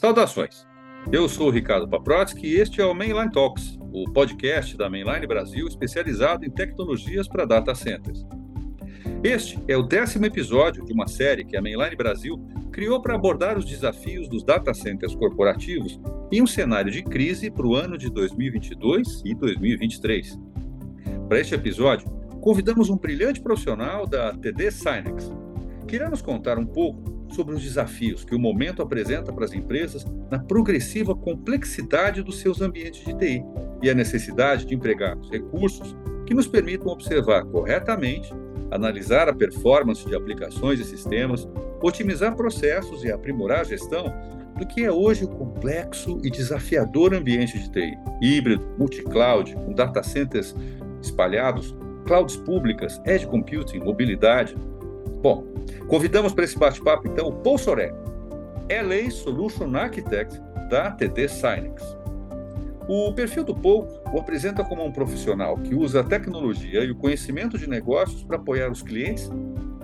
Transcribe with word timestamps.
Saudações! 0.00 0.66
Eu 1.12 1.28
sou 1.28 1.48
o 1.48 1.50
Ricardo 1.50 1.86
Paprotsky 1.86 2.46
e 2.46 2.54
este 2.58 2.80
é 2.80 2.86
o 2.86 2.94
Mainline 2.94 3.30
Talks, 3.30 3.78
o 3.92 4.10
podcast 4.10 4.74
da 4.74 4.88
Mainline 4.88 5.26
Brasil 5.26 5.68
especializado 5.68 6.42
em 6.42 6.50
tecnologias 6.50 7.28
para 7.28 7.44
data 7.44 7.74
centers. 7.74 8.24
Este 9.22 9.62
é 9.68 9.76
o 9.76 9.82
décimo 9.82 10.24
episódio 10.24 10.86
de 10.86 10.94
uma 10.94 11.06
série 11.06 11.44
que 11.44 11.54
a 11.54 11.60
Mainline 11.60 11.96
Brasil 11.96 12.42
criou 12.72 13.02
para 13.02 13.14
abordar 13.14 13.58
os 13.58 13.66
desafios 13.66 14.26
dos 14.26 14.42
data 14.42 14.72
centers 14.72 15.14
corporativos 15.14 16.00
em 16.32 16.40
um 16.40 16.46
cenário 16.46 16.90
de 16.90 17.02
crise 17.02 17.50
para 17.50 17.66
o 17.66 17.76
ano 17.76 17.98
de 17.98 18.08
2022 18.08 19.20
e 19.26 19.34
2023. 19.34 20.40
Para 21.28 21.40
este 21.40 21.54
episódio, 21.54 22.08
convidamos 22.40 22.88
um 22.88 22.96
brilhante 22.96 23.42
profissional 23.42 24.06
da 24.06 24.32
TD 24.32 24.70
Synex, 24.70 25.30
que 25.86 25.96
irá 25.96 26.08
nos 26.08 26.22
contar 26.22 26.58
um 26.58 26.64
pouco 26.64 27.19
sobre 27.34 27.54
os 27.54 27.62
desafios 27.62 28.24
que 28.24 28.34
o 28.34 28.38
momento 28.38 28.82
apresenta 28.82 29.32
para 29.32 29.44
as 29.44 29.52
empresas 29.52 30.04
na 30.30 30.38
progressiva 30.38 31.14
complexidade 31.14 32.22
dos 32.22 32.38
seus 32.40 32.60
ambientes 32.60 33.04
de 33.04 33.16
TI 33.16 33.42
e 33.82 33.90
a 33.90 33.94
necessidade 33.94 34.64
de 34.64 34.74
empregar 34.74 35.18
recursos 35.30 35.96
que 36.26 36.34
nos 36.34 36.46
permitam 36.46 36.88
observar 36.88 37.44
corretamente, 37.44 38.32
analisar 38.70 39.28
a 39.28 39.34
performance 39.34 40.06
de 40.06 40.14
aplicações 40.14 40.78
e 40.78 40.84
sistemas, 40.84 41.48
otimizar 41.82 42.36
processos 42.36 43.02
e 43.04 43.10
aprimorar 43.10 43.60
a 43.60 43.64
gestão 43.64 44.12
do 44.56 44.66
que 44.66 44.84
é 44.84 44.92
hoje 44.92 45.24
o 45.24 45.28
complexo 45.28 46.20
e 46.22 46.30
desafiador 46.30 47.14
ambiente 47.14 47.58
de 47.58 47.70
TI, 47.70 47.98
híbrido, 48.20 48.62
multi-cloud, 48.78 49.54
com 49.54 49.72
data 49.72 50.02
centers 50.02 50.54
espalhados, 51.02 51.74
clouds 52.06 52.36
públicas, 52.36 53.00
edge 53.06 53.26
computing, 53.26 53.78
mobilidade. 53.78 54.54
Bom, 55.22 55.50
Convidamos 55.90 56.32
para 56.32 56.44
esse 56.44 56.56
bate-papo, 56.56 57.08
então, 57.08 57.26
o 57.26 57.32
Paul 57.32 57.58
Sorek, 57.58 57.92
LA 58.70 59.10
Solution 59.10 59.74
Architect 59.76 60.40
da 60.70 60.92
TD 60.92 61.28
Synex. 61.28 61.82
O 62.88 63.12
perfil 63.12 63.42
do 63.42 63.52
Paul 63.52 63.88
o 64.12 64.20
apresenta 64.20 64.62
como 64.62 64.84
um 64.84 64.92
profissional 64.92 65.56
que 65.58 65.74
usa 65.74 66.00
a 66.00 66.04
tecnologia 66.04 66.84
e 66.84 66.92
o 66.92 66.94
conhecimento 66.94 67.58
de 67.58 67.68
negócios 67.68 68.22
para 68.22 68.36
apoiar 68.36 68.70
os 68.70 68.82
clientes 68.82 69.28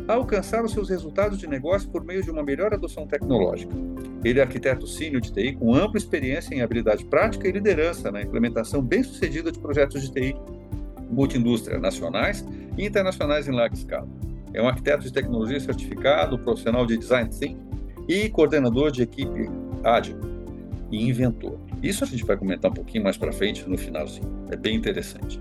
a 0.06 0.14
alcançar 0.14 0.64
os 0.64 0.70
seus 0.70 0.88
resultados 0.88 1.38
de 1.38 1.48
negócio 1.48 1.88
por 1.88 2.04
meio 2.04 2.22
de 2.22 2.30
uma 2.30 2.44
melhor 2.44 2.72
adoção 2.72 3.04
tecnológica. 3.04 3.74
Ele 4.22 4.38
é 4.38 4.42
arquiteto 4.42 4.86
sênior 4.86 5.20
de 5.20 5.32
TI 5.32 5.54
com 5.54 5.74
ampla 5.74 5.98
experiência 5.98 6.54
em 6.54 6.62
habilidade 6.62 7.04
prática 7.04 7.48
e 7.48 7.52
liderança 7.52 8.12
na 8.12 8.22
implementação 8.22 8.80
bem-sucedida 8.80 9.50
de 9.50 9.58
projetos 9.58 10.02
de 10.02 10.12
TI 10.12 10.36
multiindústria 11.10 11.80
nacionais 11.80 12.46
e 12.78 12.86
internacionais 12.86 13.48
em 13.48 13.52
larga 13.52 13.74
escala. 13.74 14.25
É 14.56 14.62
um 14.62 14.68
arquiteto 14.68 15.02
de 15.02 15.12
tecnologia 15.12 15.60
certificado, 15.60 16.38
profissional 16.38 16.86
de 16.86 16.96
design 16.96 17.28
thinking 17.28 17.60
e 18.08 18.30
coordenador 18.30 18.90
de 18.90 19.02
equipe 19.02 19.50
ágil 19.84 20.18
e 20.90 21.06
inventor. 21.06 21.60
Isso 21.82 22.02
a 22.02 22.06
gente 22.06 22.24
vai 22.24 22.38
comentar 22.38 22.70
um 22.70 22.74
pouquinho 22.74 23.04
mais 23.04 23.18
para 23.18 23.30
frente 23.32 23.68
no 23.68 23.76
finalzinho. 23.76 24.46
É 24.50 24.56
bem 24.56 24.74
interessante. 24.74 25.38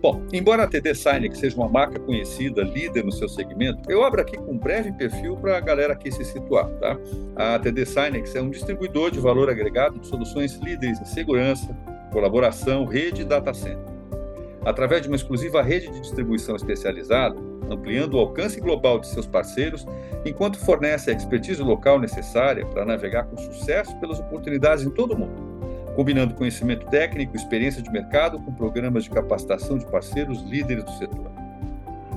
Bom, 0.00 0.22
embora 0.32 0.62
a 0.62 0.66
TD 0.68 0.94
Synex 0.94 1.38
seja 1.38 1.56
uma 1.56 1.68
marca 1.68 1.98
conhecida, 1.98 2.62
líder 2.62 3.02
no 3.04 3.10
seu 3.10 3.28
segmento, 3.28 3.90
eu 3.90 4.04
abro 4.04 4.20
aqui 4.20 4.36
com 4.36 4.52
um 4.52 4.58
breve 4.58 4.92
perfil 4.92 5.36
para 5.36 5.56
a 5.56 5.60
galera 5.60 5.94
aqui 5.94 6.12
se 6.12 6.24
situar. 6.24 6.68
Tá? 6.74 6.96
A 7.34 7.58
TD 7.58 7.84
Synex 7.84 8.36
é 8.36 8.40
um 8.40 8.50
distribuidor 8.50 9.10
de 9.10 9.18
valor 9.18 9.50
agregado 9.50 9.98
de 9.98 10.06
soluções 10.06 10.54
líderes 10.58 11.00
em 11.00 11.04
segurança, 11.04 11.76
colaboração, 12.12 12.84
rede 12.84 13.22
e 13.22 13.24
data 13.24 13.52
center. 13.52 13.95
Através 14.66 15.00
de 15.00 15.06
uma 15.06 15.14
exclusiva 15.14 15.62
rede 15.62 15.88
de 15.92 16.00
distribuição 16.00 16.56
especializada, 16.56 17.38
ampliando 17.70 18.14
o 18.14 18.18
alcance 18.18 18.60
global 18.60 18.98
de 18.98 19.06
seus 19.06 19.24
parceiros, 19.24 19.86
enquanto 20.24 20.58
fornece 20.58 21.08
a 21.08 21.14
expertise 21.14 21.62
local 21.62 22.00
necessária 22.00 22.66
para 22.66 22.84
navegar 22.84 23.26
com 23.26 23.36
sucesso 23.36 23.96
pelas 24.00 24.18
oportunidades 24.18 24.84
em 24.84 24.90
todo 24.90 25.14
o 25.14 25.18
mundo, 25.20 25.94
combinando 25.94 26.34
conhecimento 26.34 26.84
técnico 26.86 27.36
experiência 27.36 27.80
de 27.80 27.88
mercado 27.92 28.40
com 28.40 28.52
programas 28.52 29.04
de 29.04 29.10
capacitação 29.10 29.78
de 29.78 29.86
parceiros 29.86 30.42
líderes 30.42 30.82
do 30.82 30.90
setor. 30.98 31.30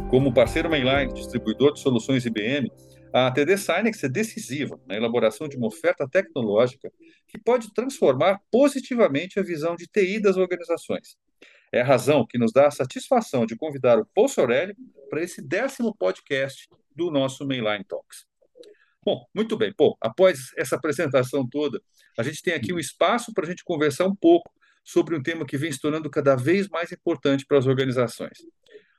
Como 0.10 0.34
parceiro 0.34 0.72
mainline, 0.72 1.14
distribuidor 1.14 1.74
de 1.74 1.80
soluções 1.80 2.26
IBM, 2.26 2.72
a 3.14 3.30
TD 3.30 3.58
Synex 3.58 4.04
é 4.04 4.10
decisiva 4.10 4.80
na 4.88 4.96
elaboração 4.96 5.48
de 5.48 5.56
uma 5.56 5.68
oferta 5.68 6.10
tecnológica 6.10 6.92
que 7.28 7.38
pode 7.38 7.72
transformar 7.76 8.40
positivamente 8.50 9.40
a 9.40 9.44
visão 9.44 9.76
de 9.76 9.86
TI 9.86 10.20
das 10.20 10.36
organizações, 10.36 11.16
é 11.72 11.82
a 11.82 11.86
razão 11.86 12.26
que 12.26 12.38
nos 12.38 12.52
dá 12.52 12.68
a 12.68 12.72
satisfação 12.72 13.46
de 13.46 13.56
convidar 13.56 14.00
o 14.00 14.06
Paul 14.06 14.28
Sorelli 14.28 14.76
para 15.10 15.22
esse 15.22 15.42
décimo 15.42 15.96
podcast 15.96 16.68
do 16.96 17.12
nosso 17.12 17.46
Mainline 17.46 17.84
Talks. 17.84 18.26
Bom, 19.04 19.26
muito 19.34 19.58
bem. 19.58 19.74
Pô, 19.74 19.98
após 20.02 20.52
essa 20.58 20.76
apresentação 20.76 21.48
toda, 21.48 21.82
a 22.18 22.24
gente 22.24 22.42
tem 22.42 22.54
aqui 22.54 22.74
um 22.74 22.80
espaço 22.80 23.34
para 23.34 23.46
a 23.46 23.50
gente 23.50 23.64
conversar 23.64 24.06
um 24.06 24.16
pouco 24.16 24.52
sobre 24.84 25.16
um 25.16 25.22
tema 25.22 25.46
que 25.46 25.58
vem 25.58 25.72
se 25.72 25.80
tornando 25.80 26.10
cada 26.10 26.36
vez 26.36 26.68
mais 26.68 26.92
importante 26.92 27.46
para 27.46 27.58
as 27.58 27.66
organizações: 27.66 28.40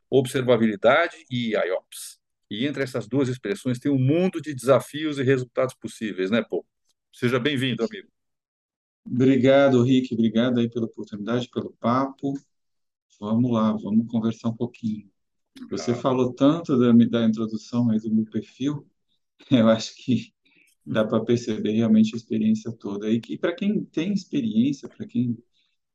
observabilidade 0.08 1.16
e 1.30 1.54
IOPS. 1.54 2.18
E 2.50 2.66
entre 2.66 2.82
essas 2.82 3.06
duas 3.06 3.28
expressões 3.28 3.78
tem 3.78 3.92
um 3.92 3.98
mundo 3.98 4.40
de 4.40 4.54
desafios 4.54 5.18
e 5.18 5.22
resultados 5.22 5.74
possíveis, 5.74 6.30
né, 6.30 6.42
Paul? 6.42 6.66
Seja 7.12 7.38
bem-vindo, 7.38 7.84
amigo. 7.84 8.08
Obrigado, 9.04 9.82
Rick. 9.82 10.14
Obrigado 10.14 10.58
aí 10.58 10.68
pela 10.68 10.86
oportunidade, 10.86 11.48
pelo 11.48 11.72
papo. 11.78 12.34
Vamos 13.20 13.52
lá, 13.52 13.72
vamos 13.72 14.06
conversar 14.10 14.48
um 14.48 14.56
pouquinho. 14.56 15.06
Você 15.70 15.94
falou 15.94 16.32
tanto 16.32 16.78
da, 16.78 16.90
da 16.90 17.26
introdução 17.26 17.90
aí 17.90 18.00
do 18.00 18.10
meu 18.10 18.24
perfil, 18.24 18.86
eu 19.50 19.68
acho 19.68 19.94
que 19.94 20.32
dá 20.86 21.04
para 21.04 21.22
perceber 21.22 21.72
realmente 21.72 22.14
a 22.14 22.16
experiência 22.16 22.72
toda. 22.72 23.10
E 23.10 23.20
que 23.20 23.36
para 23.36 23.54
quem 23.54 23.84
tem 23.84 24.14
experiência, 24.14 24.88
para 24.88 25.06
quem 25.06 25.36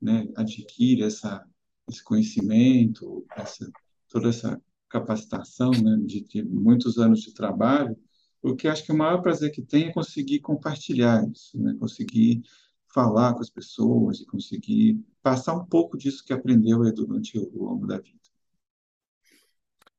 né, 0.00 0.28
adquire 0.36 1.02
essa, 1.02 1.44
esse 1.88 2.02
conhecimento, 2.04 3.26
essa, 3.36 3.68
toda 4.08 4.28
essa 4.28 4.62
capacitação 4.88 5.72
né, 5.72 5.98
de, 6.06 6.20
de 6.20 6.44
muitos 6.44 6.96
anos 6.96 7.22
de 7.22 7.34
trabalho, 7.34 7.98
o 8.40 8.54
que 8.54 8.68
acho 8.68 8.84
que 8.84 8.92
o 8.92 8.96
maior 8.96 9.20
prazer 9.20 9.50
que 9.50 9.62
tem 9.62 9.86
é 9.86 9.92
conseguir 9.92 10.38
compartilhar 10.38 11.28
isso, 11.28 11.58
né, 11.58 11.74
conseguir 11.80 12.42
falar 12.96 13.34
com 13.34 13.40
as 13.40 13.50
pessoas 13.50 14.22
e 14.22 14.26
conseguir 14.26 14.98
passar 15.22 15.54
um 15.54 15.66
pouco 15.66 15.98
disso 15.98 16.24
que 16.24 16.32
aprendeu 16.32 16.78
durante 16.94 17.38
o 17.38 17.64
longo 17.64 17.86
da 17.86 17.98
vida. 17.98 18.18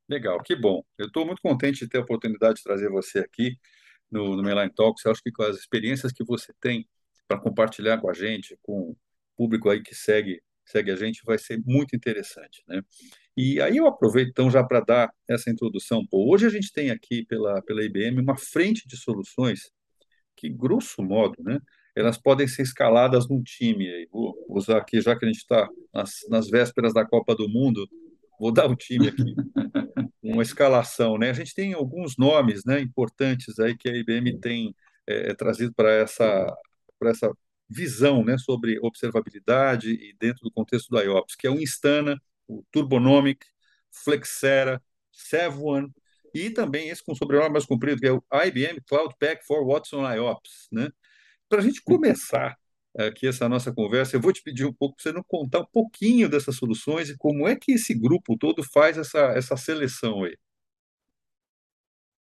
Legal, 0.10 0.42
que 0.42 0.56
bom. 0.56 0.84
Eu 0.98 1.06
estou 1.06 1.24
muito 1.24 1.40
contente 1.40 1.82
de 1.82 1.88
ter 1.88 2.00
a 2.00 2.02
oportunidade 2.02 2.56
de 2.56 2.64
trazer 2.64 2.90
você 2.90 3.20
aqui 3.20 3.56
no, 4.10 4.36
no 4.36 4.42
Mainline 4.42 4.74
Talks. 4.74 5.06
Eu 5.06 5.12
acho 5.12 5.22
que 5.22 5.32
com 5.32 5.44
as 5.44 5.58
experiências 5.58 6.12
que 6.12 6.24
você 6.24 6.52
tem 6.60 6.90
para 7.28 7.40
compartilhar 7.40 8.00
com 8.00 8.10
a 8.10 8.14
gente, 8.14 8.58
com 8.64 8.90
o 8.90 8.98
público 9.36 9.70
aí 9.70 9.84
que 9.84 9.94
segue 9.94 10.42
segue 10.66 10.92
a 10.92 10.96
gente, 10.98 11.24
vai 11.24 11.38
ser 11.38 11.62
muito 11.66 11.96
interessante, 11.96 12.62
né? 12.68 12.82
E 13.38 13.62
aí 13.62 13.78
eu 13.78 13.88
aproveito 13.88 14.30
então 14.30 14.52
já 14.52 14.62
para 14.64 14.82
dar 14.82 15.14
essa 15.30 15.50
introdução. 15.50 16.06
Pô, 16.06 16.30
hoje 16.30 16.46
a 16.46 16.50
gente 16.50 16.74
tem 16.74 16.90
aqui 16.90 17.24
pela, 17.26 17.62
pela 17.62 17.86
IBM 17.86 18.20
uma 18.20 18.36
frente 18.36 18.86
de 18.86 18.98
soluções 18.98 19.72
que, 20.36 20.50
grosso 20.50 21.02
modo, 21.02 21.42
né, 21.42 21.62
elas 21.98 22.18
podem 22.18 22.48
ser 22.48 22.62
escaladas 22.62 23.28
num 23.28 23.42
time. 23.42 24.08
Vou 24.12 24.36
usar 24.50 24.78
aqui, 24.78 25.02
já 25.02 25.18
que 25.18 25.26
a 25.26 25.28
gente 25.28 25.40
está 25.40 25.68
nas, 25.94 26.20
nas, 26.30 26.48
vésperas 26.48 26.94
da 26.94 27.06
Copa 27.06 27.36
do 27.36 27.50
Mundo, 27.50 27.88
vou 28.40 28.52
dar 28.52 28.68
o 28.68 28.74
um 28.74 28.76
time 28.76 29.08
aqui, 29.08 29.24
uma 30.22 30.44
escalação. 30.44 31.18
Né? 31.18 31.32
A 31.32 31.34
gente 31.34 31.56
tem 31.56 31.74
alguns 31.74 32.16
nomes 32.16 32.64
né, 32.66 32.80
importantes 32.80 33.58
aí 33.60 33.76
que 33.76 33.90
a 33.90 33.96
IBM 33.96 34.40
tem 34.40 34.76
é, 35.08 35.32
é 35.32 35.34
trazido 35.34 35.74
para 35.74 35.92
essa, 35.92 36.56
essa 37.04 37.32
visão 37.68 38.24
né, 38.24 38.38
sobre 38.38 38.80
observabilidade 38.80 39.90
e 39.90 40.16
dentro 40.20 40.44
do 40.44 40.52
contexto 40.52 40.90
do 40.90 41.02
IOPS, 41.02 41.36
que 41.36 41.48
é 41.48 41.50
o 41.50 41.60
Instana, 41.60 42.22
o 42.48 42.64
Turbonomic, 42.72 43.44
Flexera, 43.92 44.82
Sevone, 45.12 45.92
e 46.34 46.52
também 46.52 46.90
esse 46.90 47.04
com 47.04 47.16
sobrenome 47.16 47.50
mais 47.50 47.66
comprido, 47.66 48.00
que 48.00 48.08
é 48.08 48.12
o 48.12 48.22
IBM 48.46 48.82
Cloud 48.88 49.16
Pack 49.20 49.44
for 49.46 49.66
Watson 49.66 50.08
IOPS, 50.14 50.68
né? 50.72 50.90
Para 51.50 51.60
a 51.60 51.62
gente 51.62 51.82
começar 51.82 52.58
aqui 52.98 53.28
essa 53.28 53.48
nossa 53.48 53.72
conversa, 53.74 54.16
eu 54.16 54.22
vou 54.22 54.34
te 54.34 54.42
pedir 54.42 54.66
um 54.66 54.74
pouco 54.74 54.96
para 54.96 55.04
você 55.04 55.12
não 55.12 55.24
contar 55.24 55.62
um 55.62 55.68
pouquinho 55.72 56.28
dessas 56.30 56.56
soluções 56.56 57.10
e 57.10 57.18
como 57.18 57.48
é 57.48 57.56
que 57.56 57.74
esse 57.74 57.94
grupo 57.94 58.38
todo 58.38 58.64
faz 58.64 58.98
essa, 58.98 59.20
essa 59.36 59.56
seleção 59.56 60.24
aí. 60.24 60.36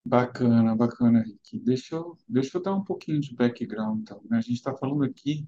Bacana, 0.04 0.74
bacana, 0.74 1.22
Rick. 1.22 1.60
Deixa 1.60 1.94
eu, 1.94 2.18
deixa 2.28 2.58
eu 2.58 2.62
dar 2.62 2.74
um 2.74 2.82
pouquinho 2.82 3.20
de 3.20 3.34
background, 3.34 4.00
então. 4.00 4.20
Né? 4.28 4.38
A 4.38 4.40
gente 4.40 4.56
está 4.56 4.74
falando 4.74 5.04
aqui 5.04 5.44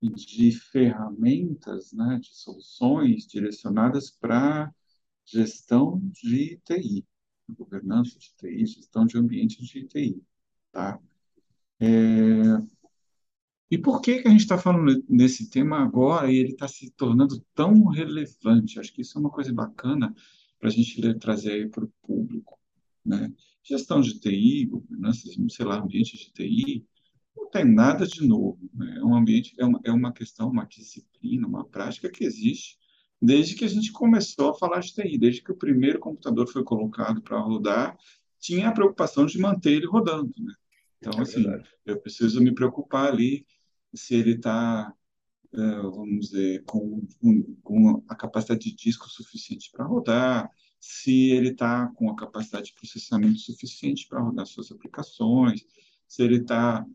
de 0.00 0.50
ferramentas, 0.52 1.92
né, 1.92 2.18
de 2.20 2.34
soluções 2.34 3.26
direcionadas 3.26 4.10
para 4.10 4.72
gestão 5.24 6.00
de 6.04 6.60
TI, 6.64 7.06
governança 7.50 8.18
de 8.18 8.32
TI, 8.34 8.66
gestão 8.66 9.06
de 9.06 9.16
ambiente 9.16 9.62
de 9.62 9.86
TI, 9.86 10.22
tá? 10.72 10.98
É, 11.78 11.86
e 13.72 13.78
por 13.78 14.02
que 14.02 14.20
que 14.20 14.28
a 14.28 14.30
gente 14.30 14.42
está 14.42 14.58
falando 14.58 15.02
nesse 15.08 15.48
tema 15.48 15.78
agora 15.78 16.30
e 16.30 16.36
ele 16.36 16.50
está 16.50 16.68
se 16.68 16.90
tornando 16.90 17.42
tão 17.54 17.86
relevante? 17.86 18.78
Acho 18.78 18.92
que 18.92 19.00
isso 19.00 19.16
é 19.16 19.20
uma 19.22 19.30
coisa 19.30 19.50
bacana 19.50 20.14
para 20.58 20.68
a 20.68 20.70
gente 20.70 21.00
trazer 21.14 21.70
para 21.70 21.82
o 21.82 21.92
público, 22.02 22.60
né? 23.02 23.32
Gestão 23.62 24.02
de 24.02 24.20
TI, 24.20 24.66
governança, 24.66 25.26
sei 25.48 25.64
lá, 25.64 25.80
ambiente 25.80 26.18
de 26.18 26.30
TI, 26.32 26.86
tem 27.50 27.64
nada 27.64 28.06
de 28.06 28.28
novo. 28.28 28.58
Né? 28.74 28.98
É 28.98 29.04
um 29.04 29.16
ambiente, 29.16 29.54
é 29.58 29.64
uma, 29.64 29.80
é 29.84 29.90
uma 29.90 30.12
questão, 30.12 30.50
uma 30.50 30.66
disciplina, 30.66 31.48
uma 31.48 31.64
prática 31.64 32.10
que 32.10 32.24
existe 32.24 32.76
desde 33.22 33.54
que 33.54 33.64
a 33.64 33.68
gente 33.68 33.90
começou 33.90 34.50
a 34.50 34.54
falar 34.54 34.80
de 34.80 34.92
TI, 34.92 35.16
desde 35.16 35.42
que 35.42 35.52
o 35.52 35.56
primeiro 35.56 35.98
computador 35.98 36.46
foi 36.46 36.62
colocado 36.62 37.22
para 37.22 37.40
rodar, 37.40 37.96
tinha 38.38 38.68
a 38.68 38.72
preocupação 38.72 39.24
de 39.24 39.38
manter 39.38 39.72
ele 39.72 39.86
rodando. 39.86 40.30
Né? 40.38 40.52
Então, 40.98 41.18
é 41.18 41.22
assim, 41.22 41.44
eu 41.86 41.98
preciso 41.98 42.38
me 42.42 42.52
preocupar 42.52 43.10
ali 43.10 43.46
se 43.94 44.14
ele 44.14 44.32
está, 44.32 44.92
é, 45.52 45.58
vamos 45.82 46.30
dizer, 46.30 46.64
com, 46.64 47.06
com, 47.62 48.02
a 48.08 48.14
capacidade 48.14 48.60
de 48.60 48.74
disco 48.74 49.08
suficiente 49.08 49.70
para 49.70 49.84
rodar, 49.84 50.50
se 50.80 51.30
ele 51.30 51.50
está 51.50 51.88
com 51.88 52.10
a 52.10 52.16
capacidade 52.16 52.66
de 52.66 52.74
processamento 52.74 53.38
suficiente 53.38 54.06
para 54.08 54.20
rodar 54.20 54.46
suas 54.46 54.72
aplicações, 54.72 55.64
se 56.08 56.22
ele 56.22 56.38
está 56.38 56.86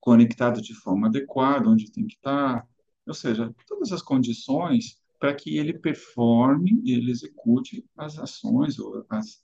conectado 0.00 0.60
de 0.60 0.74
forma 0.74 1.08
adequada, 1.08 1.68
onde 1.68 1.90
tem 1.90 2.06
que 2.06 2.14
estar, 2.14 2.60
tá, 2.60 2.68
ou 3.06 3.14
seja, 3.14 3.54
todas 3.66 3.90
as 3.92 4.02
condições 4.02 5.00
para 5.18 5.34
que 5.34 5.56
ele 5.56 5.72
performe 5.72 6.80
e 6.84 6.92
ele 6.92 7.10
execute 7.10 7.84
as 7.96 8.18
ações 8.18 8.78
ou 8.78 9.04
as, 9.08 9.42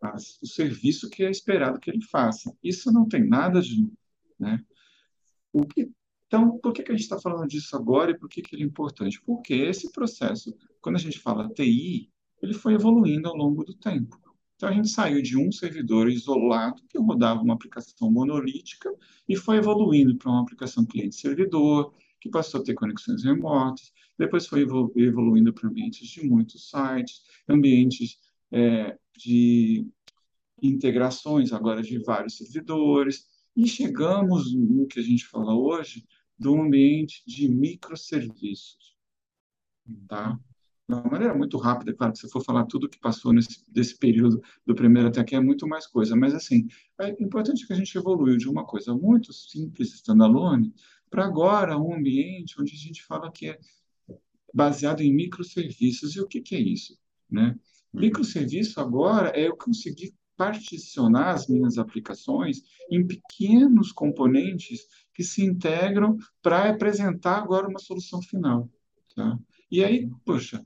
as, 0.00 0.40
o 0.40 0.46
serviço 0.46 1.10
que 1.10 1.24
é 1.24 1.30
esperado 1.30 1.80
que 1.80 1.90
ele 1.90 2.02
faça. 2.02 2.56
Isso 2.62 2.92
não 2.92 3.08
tem 3.08 3.26
nada 3.26 3.60
de 3.60 3.90
né? 4.38 4.64
O 5.54 5.64
que, 5.64 5.88
então, 6.26 6.58
por 6.58 6.72
que, 6.72 6.82
que 6.82 6.90
a 6.90 6.94
gente 6.94 7.04
está 7.04 7.16
falando 7.16 7.46
disso 7.46 7.76
agora 7.76 8.10
e 8.10 8.18
por 8.18 8.28
que, 8.28 8.42
que 8.42 8.56
ele 8.56 8.64
é 8.64 8.66
importante? 8.66 9.22
Porque 9.22 9.54
esse 9.54 9.92
processo, 9.92 10.52
quando 10.80 10.96
a 10.96 10.98
gente 10.98 11.20
fala 11.20 11.48
TI, 11.48 12.10
ele 12.42 12.52
foi 12.52 12.74
evoluindo 12.74 13.28
ao 13.28 13.36
longo 13.36 13.62
do 13.62 13.72
tempo. 13.72 14.20
Então, 14.56 14.68
a 14.68 14.72
gente 14.72 14.88
saiu 14.88 15.22
de 15.22 15.38
um 15.38 15.52
servidor 15.52 16.10
isolado, 16.10 16.82
que 16.88 16.98
rodava 16.98 17.40
uma 17.40 17.54
aplicação 17.54 18.10
monolítica, 18.10 18.92
e 19.28 19.36
foi 19.36 19.58
evoluindo 19.58 20.16
para 20.16 20.28
uma 20.28 20.42
aplicação 20.42 20.84
cliente-servidor, 20.84 21.94
que 22.20 22.28
passou 22.28 22.60
a 22.60 22.64
ter 22.64 22.74
conexões 22.74 23.22
remotas, 23.22 23.92
depois 24.18 24.46
foi 24.46 24.66
evoluindo 24.96 25.52
para 25.52 25.68
ambientes 25.68 26.08
de 26.08 26.26
muitos 26.26 26.68
sites, 26.68 27.22
ambientes 27.48 28.18
é, 28.50 28.98
de 29.16 29.86
integrações 30.60 31.52
agora 31.52 31.80
de 31.80 31.98
vários 31.98 32.38
servidores, 32.38 33.26
e 33.56 33.66
chegamos 33.66 34.54
no 34.54 34.86
que 34.86 35.00
a 35.00 35.02
gente 35.02 35.26
fala 35.26 35.54
hoje 35.54 36.04
do 36.38 36.54
ambiente 36.60 37.22
de 37.26 37.48
microserviços. 37.48 38.94
Tá? 40.08 40.38
de 40.88 40.94
uma 40.94 41.02
maneira 41.10 41.34
muito 41.34 41.56
rápida, 41.56 41.94
claro, 41.94 42.12
que 42.12 42.18
se 42.18 42.28
for 42.28 42.44
falar 42.44 42.66
tudo 42.66 42.88
que 42.88 42.98
passou 42.98 43.32
nesse 43.32 43.64
desse 43.70 43.96
período 43.96 44.42
do 44.66 44.74
primeiro 44.74 45.08
até 45.08 45.20
aqui 45.20 45.34
é 45.34 45.40
muito 45.40 45.66
mais 45.66 45.86
coisa, 45.86 46.14
mas 46.14 46.34
assim, 46.34 46.68
é 47.00 47.08
importante 47.22 47.66
que 47.66 47.72
a 47.72 47.76
gente 47.76 47.96
evoluiu 47.96 48.36
de 48.36 48.48
uma 48.48 48.66
coisa 48.66 48.94
muito 48.94 49.32
simples, 49.32 49.94
standalone, 49.94 50.74
para 51.08 51.24
agora 51.24 51.78
um 51.78 51.94
ambiente 51.94 52.60
onde 52.60 52.74
a 52.74 52.78
gente 52.78 53.02
fala 53.02 53.32
que 53.32 53.48
é 53.48 53.58
baseado 54.52 55.00
em 55.00 55.12
microserviços. 55.12 56.14
E 56.14 56.20
o 56.20 56.26
que, 56.26 56.40
que 56.40 56.54
é 56.54 56.60
isso? 56.60 56.98
Né? 57.30 57.56
Uhum. 57.92 58.00
Microserviço 58.00 58.80
agora 58.80 59.30
é 59.30 59.48
eu 59.48 59.56
conseguir 59.56 60.14
particionar 60.36 61.34
as 61.34 61.46
minhas 61.48 61.78
aplicações 61.78 62.62
em 62.90 63.06
pequenos 63.06 63.92
componentes 63.92 64.86
que 65.14 65.22
se 65.22 65.44
integram 65.44 66.16
para 66.42 66.70
apresentar 66.70 67.38
agora 67.38 67.68
uma 67.68 67.78
solução 67.78 68.20
final. 68.20 68.68
Tá? 69.14 69.38
E 69.70 69.84
aí, 69.84 70.10
poxa, 70.24 70.62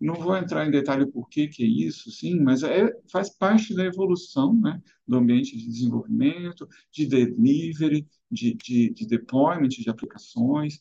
não 0.00 0.14
vou 0.14 0.34
entrar 0.34 0.66
em 0.66 0.70
detalhe 0.70 1.06
por 1.06 1.28
que 1.28 1.46
que 1.46 1.62
é 1.62 1.66
isso, 1.66 2.10
sim, 2.10 2.40
mas 2.40 2.62
é, 2.62 2.90
faz 3.12 3.28
parte 3.28 3.74
da 3.74 3.84
evolução 3.84 4.54
né, 4.54 4.82
do 5.06 5.16
ambiente 5.16 5.56
de 5.56 5.66
desenvolvimento, 5.66 6.66
de 6.90 7.06
delivery, 7.06 8.08
de, 8.30 8.54
de, 8.54 8.90
de 8.94 9.06
deployment 9.06 9.68
de 9.68 9.90
aplicações. 9.90 10.80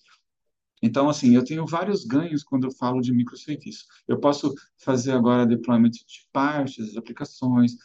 Então, 0.82 1.10
assim, 1.10 1.36
eu 1.36 1.44
tenho 1.44 1.66
vários 1.66 2.06
ganhos 2.06 2.44
quando 2.44 2.64
eu 2.64 2.72
falo 2.72 3.02
de 3.02 3.12
microserviço. 3.12 3.86
Eu 4.08 4.18
posso 4.18 4.54
fazer 4.78 5.12
agora 5.12 5.46
deployment 5.46 5.90
de 5.90 6.26
partes 6.32 6.88
das 6.88 6.96
aplicações, 6.96 7.76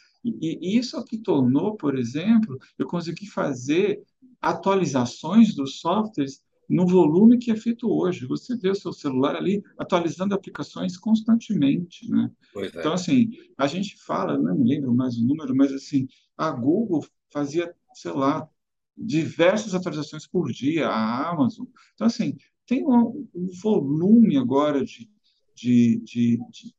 e, 0.41 0.59
e 0.61 0.77
isso 0.77 0.97
aqui 0.97 1.17
tornou, 1.17 1.75
por 1.75 1.97
exemplo, 1.97 2.57
eu 2.77 2.87
consegui 2.87 3.27
fazer 3.27 4.01
atualizações 4.41 5.55
dos 5.55 5.79
softwares 5.79 6.41
no 6.69 6.87
volume 6.87 7.37
que 7.37 7.51
é 7.51 7.55
feito 7.55 7.89
hoje. 7.89 8.25
Você 8.25 8.57
vê 8.57 8.69
o 8.69 8.75
seu 8.75 8.91
celular 8.91 9.35
ali 9.35 9.63
atualizando 9.77 10.33
aplicações 10.33 10.97
constantemente, 10.97 12.09
né? 12.09 12.31
É. 12.57 12.65
Então, 12.67 12.93
assim, 12.93 13.29
a 13.57 13.67
gente 13.67 13.97
fala, 14.03 14.37
não 14.37 14.55
me 14.57 14.67
lembro 14.67 14.93
mais 14.93 15.15
o 15.17 15.25
número, 15.25 15.55
mas 15.55 15.71
assim, 15.71 16.07
a 16.37 16.51
Google 16.51 17.05
fazia, 17.31 17.73
sei 17.93 18.11
lá, 18.11 18.47
diversas 18.97 19.75
atualizações 19.75 20.25
por 20.25 20.51
dia, 20.51 20.87
a 20.87 21.29
Amazon. 21.29 21.65
Então, 21.93 22.07
assim, 22.07 22.35
tem 22.65 22.85
um, 22.85 23.27
um 23.33 23.47
volume 23.61 24.37
agora 24.37 24.83
de, 24.83 25.09
de, 25.53 26.01
de, 26.03 26.39
de, 26.49 26.75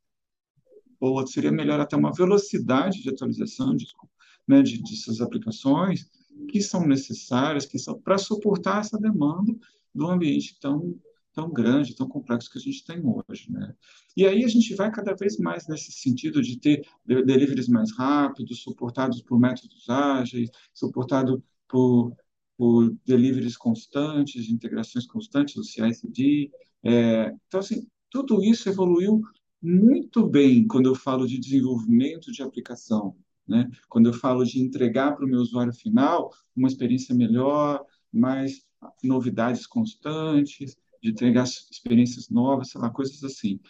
ou 1.00 1.26
seria 1.26 1.52
melhor 1.52 1.80
até 1.80 1.96
uma 1.96 2.12
velocidade 2.12 3.02
de 3.02 3.08
atualização, 3.08 3.74
desculpa, 3.76 4.12
né, 4.46 4.62
de, 4.62 4.82
de 4.82 4.96
suas 4.96 5.20
aplicações 5.20 6.08
que 6.50 6.60
são 6.60 6.86
necessárias, 6.86 7.66
que 7.66 7.78
são 7.78 8.00
para 8.00 8.18
suportar 8.18 8.80
essa 8.80 8.98
demanda 8.98 9.54
do 9.94 10.06
ambiente 10.06 10.58
tão 10.60 10.98
tão 11.36 11.52
grande, 11.52 11.94
tão 11.94 12.08
complexo 12.08 12.50
que 12.50 12.56
a 12.56 12.60
gente 12.62 12.82
tem 12.82 13.02
hoje, 13.04 13.52
né? 13.52 13.74
E 14.16 14.26
aí 14.26 14.42
a 14.42 14.48
gente 14.48 14.74
vai 14.74 14.90
cada 14.90 15.14
vez 15.14 15.36
mais 15.36 15.68
nesse 15.68 15.92
sentido 15.92 16.40
de 16.40 16.58
ter 16.58 16.88
deliveries 17.04 17.68
mais 17.68 17.92
rápidos, 17.92 18.62
suportados 18.62 19.20
por 19.20 19.38
métodos 19.38 19.86
ágeis, 19.86 20.48
suportado 20.72 21.44
por, 21.68 22.16
por 22.56 22.90
deliveries 23.04 23.54
constantes, 23.54 24.48
integrações 24.48 25.06
constantes 25.06 25.56
do 25.56 25.62
CI/CD. 25.62 26.50
É, 26.82 27.34
então, 27.46 27.60
assim, 27.60 27.86
tudo 28.10 28.42
isso 28.42 28.70
evoluiu 28.70 29.20
muito 29.62 30.26
bem 30.26 30.66
quando 30.66 30.86
eu 30.86 30.94
falo 30.94 31.26
de 31.26 31.38
desenvolvimento 31.38 32.30
de 32.32 32.42
aplicação, 32.42 33.16
né? 33.46 33.70
Quando 33.88 34.06
eu 34.06 34.12
falo 34.12 34.44
de 34.44 34.60
entregar 34.60 35.14
para 35.14 35.24
o 35.24 35.28
meu 35.28 35.40
usuário 35.40 35.72
final 35.72 36.32
uma 36.54 36.68
experiência 36.68 37.14
melhor, 37.14 37.84
mais 38.12 38.66
novidades 39.02 39.66
constantes, 39.66 40.76
de 41.02 41.10
entregar 41.10 41.44
experiências 41.44 42.28
novas, 42.28 42.70
sei 42.70 42.80
lá, 42.80 42.90
coisas 42.90 43.22
assim. 43.24 43.60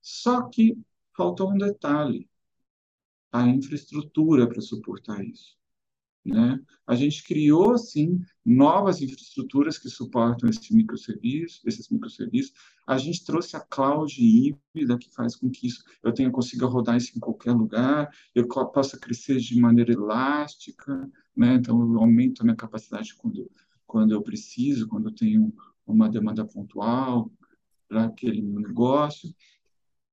Só 0.00 0.48
que 0.48 0.78
faltou 1.16 1.52
um 1.52 1.58
detalhe: 1.58 2.28
a 3.32 3.46
infraestrutura 3.46 4.48
para 4.48 4.60
suportar 4.60 5.24
isso. 5.24 5.56
Né? 6.24 6.58
A 6.86 6.94
gente 6.94 7.22
criou, 7.22 7.76
sim, 7.76 8.20
novas 8.44 9.02
infraestruturas 9.02 9.76
que 9.76 9.90
suportam 9.90 10.48
esse 10.48 10.74
microserviço, 10.74 11.60
esses 11.66 11.88
microserviços. 11.90 12.54
A 12.86 12.96
gente 12.96 13.24
trouxe 13.24 13.56
a 13.56 13.60
cloud 13.60 14.14
híbrida, 14.18 14.96
que 14.96 15.12
faz 15.12 15.36
com 15.36 15.50
que 15.50 15.66
isso, 15.66 15.84
eu 16.02 16.12
tenha, 16.12 16.30
consiga 16.30 16.66
rodar 16.66 16.96
isso 16.96 17.12
em 17.14 17.20
qualquer 17.20 17.52
lugar, 17.52 18.10
eu 18.34 18.48
possa 18.48 18.98
crescer 18.98 19.36
de 19.36 19.60
maneira 19.60 19.92
elástica, 19.92 21.10
né? 21.36 21.56
então 21.56 21.78
eu 21.80 21.98
aumento 21.98 22.40
a 22.40 22.44
minha 22.44 22.56
capacidade 22.56 23.14
quando 23.14 23.50
quando 23.94 24.10
eu 24.10 24.20
preciso, 24.20 24.88
quando 24.88 25.08
eu 25.08 25.14
tenho 25.14 25.54
uma 25.86 26.08
demanda 26.08 26.44
pontual 26.44 27.30
para 27.88 28.06
aquele 28.06 28.42
negócio. 28.42 29.32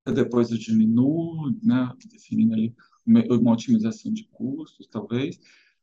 Depois 0.06 0.51
eu 0.51 0.58
diminuo, 0.60 1.50
né, 1.63 1.91
definindo 2.06 2.53
ali 2.53 2.75
uma 3.08 3.53
otimização 3.53 4.13
de 4.13 4.25
custos, 4.25 4.86
talvez. 4.86 5.39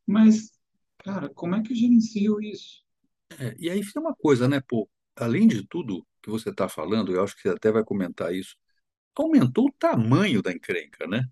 Mas, 0.08 0.50
cara, 0.98 1.28
como 1.28 1.54
é 1.54 1.62
que 1.62 1.72
eu 1.72 1.76
gerencio 1.76 2.40
isso? 2.40 2.82
É, 3.38 3.54
e 3.58 3.68
aí 3.68 3.82
fica 3.82 4.00
uma 4.00 4.14
coisa, 4.14 4.48
né, 4.48 4.60
pô? 4.66 4.88
Além 5.14 5.46
de 5.46 5.66
tudo 5.66 6.06
que 6.22 6.30
você 6.30 6.50
está 6.50 6.68
falando, 6.68 7.12
eu 7.12 7.22
acho 7.22 7.36
que 7.36 7.42
você 7.42 7.50
até 7.50 7.70
vai 7.70 7.84
comentar 7.84 8.34
isso, 8.34 8.56
aumentou 9.14 9.66
o 9.66 9.72
tamanho 9.78 10.40
da 10.40 10.52
encrenca, 10.52 11.06
né? 11.06 11.28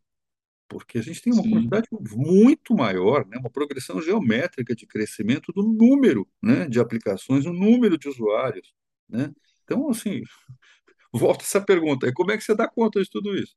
porque 0.68 0.98
a 0.98 1.02
gente 1.02 1.22
tem 1.22 1.32
uma 1.32 1.42
Sim. 1.42 1.50
quantidade 1.50 1.88
muito 2.16 2.74
maior, 2.74 3.26
né, 3.26 3.38
uma 3.38 3.50
progressão 3.50 4.00
geométrica 4.00 4.74
de 4.74 4.86
crescimento 4.86 5.52
do 5.52 5.62
número 5.62 6.28
né, 6.42 6.68
de 6.68 6.80
aplicações, 6.80 7.46
o 7.46 7.52
número 7.52 7.96
de 7.96 8.08
usuários. 8.08 8.74
Né? 9.08 9.32
Então, 9.64 9.88
assim, 9.88 10.22
volta 11.12 11.44
essa 11.44 11.60
pergunta, 11.60 12.12
como 12.12 12.32
é 12.32 12.36
que 12.36 12.44
você 12.44 12.54
dá 12.54 12.68
conta 12.68 13.02
de 13.02 13.08
tudo 13.08 13.36
isso? 13.36 13.56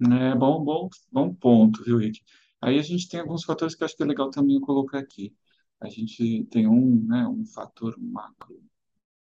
É 0.00 0.34
bom, 0.34 0.62
bom, 0.62 0.88
bom 1.10 1.34
ponto, 1.34 1.82
viu, 1.82 1.98
Rick? 1.98 2.20
Aí 2.60 2.78
a 2.78 2.82
gente 2.82 3.08
tem 3.08 3.20
alguns 3.20 3.44
fatores 3.44 3.74
que 3.74 3.82
eu 3.82 3.86
acho 3.86 3.96
que 3.96 4.02
é 4.02 4.06
legal 4.06 4.30
também 4.30 4.60
colocar 4.60 4.98
aqui. 4.98 5.34
A 5.80 5.88
gente 5.88 6.44
tem 6.50 6.66
um, 6.66 7.04
né, 7.06 7.26
um 7.26 7.44
fator 7.44 7.96
macro 7.98 8.62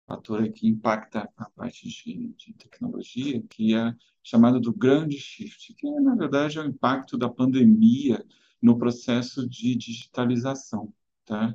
fator 0.06 0.52
que 0.52 0.68
impacta 0.68 1.30
a 1.38 1.50
parte 1.50 1.88
de, 1.88 2.34
de, 2.38 2.54
tecnologia, 2.54 3.42
que 3.50 3.74
é 3.74 3.96
chamado 4.22 4.60
do 4.60 4.74
grande 4.74 5.18
shift, 5.18 5.74
que 5.74 5.90
na 6.00 6.16
verdade 6.16 6.58
é 6.58 6.62
o 6.62 6.68
impacto 6.68 7.18
da 7.18 7.30
pandemia 7.30 8.24
no 8.62 8.78
processo 8.78 9.48
de 9.48 9.76
digitalização, 9.76 10.94
tá? 11.26 11.54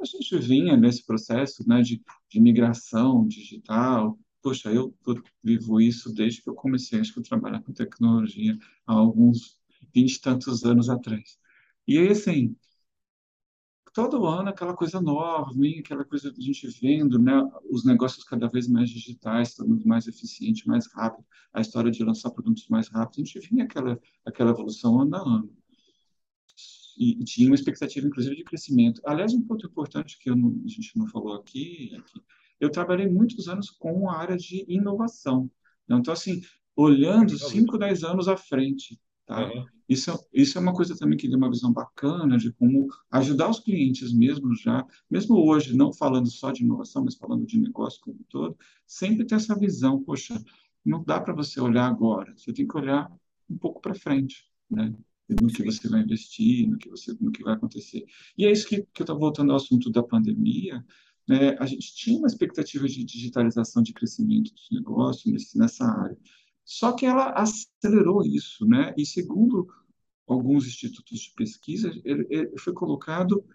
A 0.00 0.04
gente 0.04 0.38
vinha 0.38 0.76
nesse 0.76 1.04
processo, 1.04 1.66
né, 1.66 1.80
de, 1.80 2.02
de 2.28 2.40
migração 2.40 3.26
digital. 3.26 4.18
Poxa, 4.42 4.70
eu 4.70 4.94
vivo 5.42 5.80
isso 5.80 6.12
desde 6.12 6.42
que 6.42 6.50
eu 6.50 6.54
comecei, 6.54 7.00
acho 7.00 7.12
que 7.12 7.18
eu 7.18 7.62
com 7.62 7.72
tecnologia 7.72 8.58
há 8.86 8.92
alguns 8.92 9.58
vinte 9.96 10.16
e 10.16 10.20
tantos 10.20 10.62
anos 10.64 10.90
atrás. 10.90 11.38
E 11.88 11.98
aí, 11.98 12.08
assim, 12.08 12.54
todo 13.94 14.26
ano 14.26 14.50
aquela 14.50 14.74
coisa 14.76 15.00
nova, 15.00 15.50
vem 15.54 15.78
aquela 15.78 16.04
coisa 16.04 16.30
que 16.30 16.38
a 16.38 16.44
gente 16.44 16.68
vendo, 16.82 17.18
né, 17.18 17.32
os 17.70 17.82
negócios 17.82 18.24
cada 18.24 18.46
vez 18.46 18.68
mais 18.68 18.90
digitais, 18.90 19.54
tornando 19.54 19.86
mais 19.88 20.06
eficiente, 20.06 20.68
mais 20.68 20.86
rápido, 20.92 21.26
a 21.50 21.62
história 21.62 21.90
de 21.90 22.04
lançar 22.04 22.30
produtos 22.30 22.68
mais 22.68 22.88
rápidos, 22.88 23.18
a 23.18 23.24
gente 23.24 23.48
vinha 23.48 23.64
aquela, 23.64 23.98
aquela 24.26 24.50
evolução 24.50 25.00
ano 25.00 25.16
a 25.16 25.20
ano. 25.20 25.56
E, 26.98 27.22
e 27.22 27.24
tinha 27.24 27.48
uma 27.48 27.54
expectativa, 27.54 28.06
inclusive, 28.06 28.36
de 28.36 28.44
crescimento. 28.44 29.00
Aliás, 29.04 29.32
um 29.32 29.42
ponto 29.42 29.66
importante 29.66 30.18
que 30.18 30.30
não, 30.30 30.60
a 30.64 30.68
gente 30.68 30.96
não 30.98 31.06
falou 31.06 31.34
aqui 31.34 31.90
é 31.94 32.00
que 32.00 32.20
eu 32.60 32.70
trabalhei 32.70 33.08
muitos 33.08 33.48
anos 33.48 33.70
com 33.70 34.10
a 34.10 34.18
área 34.18 34.36
de 34.36 34.64
inovação. 34.68 35.50
Então, 35.88 36.12
assim, 36.12 36.42
olhando 36.74 37.38
5, 37.38 37.78
10 37.78 38.04
anos 38.04 38.28
à 38.28 38.36
frente, 38.36 39.00
tá? 39.26 39.44
Uhum. 39.52 39.66
Isso, 39.88 40.26
isso 40.32 40.58
é 40.58 40.60
uma 40.60 40.72
coisa 40.72 40.96
também 40.96 41.18
que 41.18 41.28
deu 41.28 41.38
uma 41.38 41.50
visão 41.50 41.72
bacana 41.72 42.38
de 42.38 42.52
como 42.52 42.88
ajudar 43.10 43.48
os 43.50 43.60
clientes 43.60 44.12
mesmo 44.12 44.54
já, 44.54 44.84
mesmo 45.10 45.36
hoje, 45.36 45.76
não 45.76 45.92
falando 45.92 46.30
só 46.30 46.50
de 46.50 46.62
inovação, 46.62 47.04
mas 47.04 47.14
falando 47.14 47.46
de 47.46 47.58
negócio 47.58 48.00
como 48.00 48.16
um 48.16 48.24
todo, 48.28 48.56
sempre 48.86 49.24
ter 49.24 49.36
essa 49.36 49.56
visão, 49.56 50.02
poxa, 50.02 50.42
não 50.84 51.04
dá 51.04 51.20
para 51.20 51.34
você 51.34 51.60
olhar 51.60 51.86
agora, 51.86 52.32
você 52.36 52.52
tem 52.52 52.66
que 52.66 52.76
olhar 52.76 53.10
um 53.48 53.58
pouco 53.58 53.80
para 53.80 53.94
frente, 53.94 54.44
né? 54.70 54.94
No 55.28 55.48
que 55.48 55.64
você 55.64 55.88
vai 55.88 56.02
investir, 56.02 56.68
no 56.68 56.78
que, 56.78 56.88
você, 56.88 57.16
no 57.20 57.32
que 57.32 57.42
vai 57.42 57.54
acontecer. 57.54 58.04
E 58.38 58.46
é 58.46 58.52
isso 58.52 58.68
que, 58.68 58.82
que 58.92 59.02
eu 59.02 59.04
estou 59.04 59.18
voltando 59.18 59.50
ao 59.50 59.56
assunto 59.56 59.90
da 59.90 60.00
pandemia, 60.00 60.84
né? 61.28 61.56
a 61.58 61.66
gente 61.66 61.96
tinha 61.96 62.16
uma 62.16 62.28
expectativa 62.28 62.86
de 62.86 63.04
digitalização, 63.04 63.82
de 63.82 63.92
crescimento 63.92 64.54
dos 64.54 64.68
negócios 64.70 65.52
nessa 65.54 65.84
área. 65.84 66.16
Só 66.66 66.92
que 66.92 67.06
ela 67.06 67.30
acelerou 67.30 68.26
isso, 68.26 68.66
né? 68.66 68.92
E 68.98 69.06
segundo 69.06 69.72
alguns 70.26 70.66
institutos 70.66 71.20
de 71.20 71.32
pesquisa, 71.32 71.92
ele, 72.04 72.26
ele 72.28 72.58
foi 72.58 72.72
colocado 72.72 73.46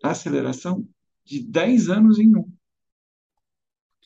a 0.00 0.10
aceleração 0.10 0.88
de 1.24 1.42
10 1.42 1.90
anos 1.90 2.20
em 2.20 2.36
um. 2.36 2.44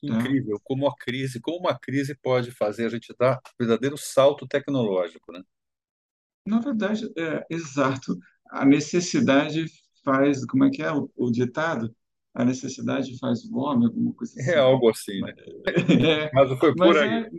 Tá? 0.00 0.14
incrível, 0.16 0.58
como 0.64 0.88
a 0.88 0.96
crise, 0.96 1.38
como 1.38 1.58
uma 1.58 1.78
crise 1.78 2.14
pode 2.14 2.50
fazer 2.52 2.86
a 2.86 2.88
gente 2.88 3.14
dar 3.18 3.36
um 3.36 3.50
verdadeiro 3.58 3.98
salto 3.98 4.48
tecnológico, 4.48 5.30
né? 5.30 5.42
Na 6.46 6.58
verdade, 6.58 7.12
é 7.18 7.44
exato. 7.50 8.18
A 8.48 8.64
necessidade 8.64 9.66
faz, 10.02 10.46
como 10.46 10.64
é 10.64 10.70
que 10.70 10.82
é 10.82 10.90
o, 10.90 11.10
o 11.14 11.30
ditado? 11.30 11.94
A 12.32 12.46
necessidade 12.46 13.18
faz 13.18 13.44
o 13.44 13.58
homem, 13.58 13.88
alguma 13.88 14.14
coisa 14.14 14.40
é 14.40 14.42
assim. 14.42 14.52
É 14.52 14.58
algo 14.58 14.88
assim, 14.88 15.20
né? 15.20 15.34
É, 16.08 16.30
mas 16.32 16.58
foi 16.58 16.74
por 16.74 16.96
aí. 16.96 17.24
É, 17.24 17.30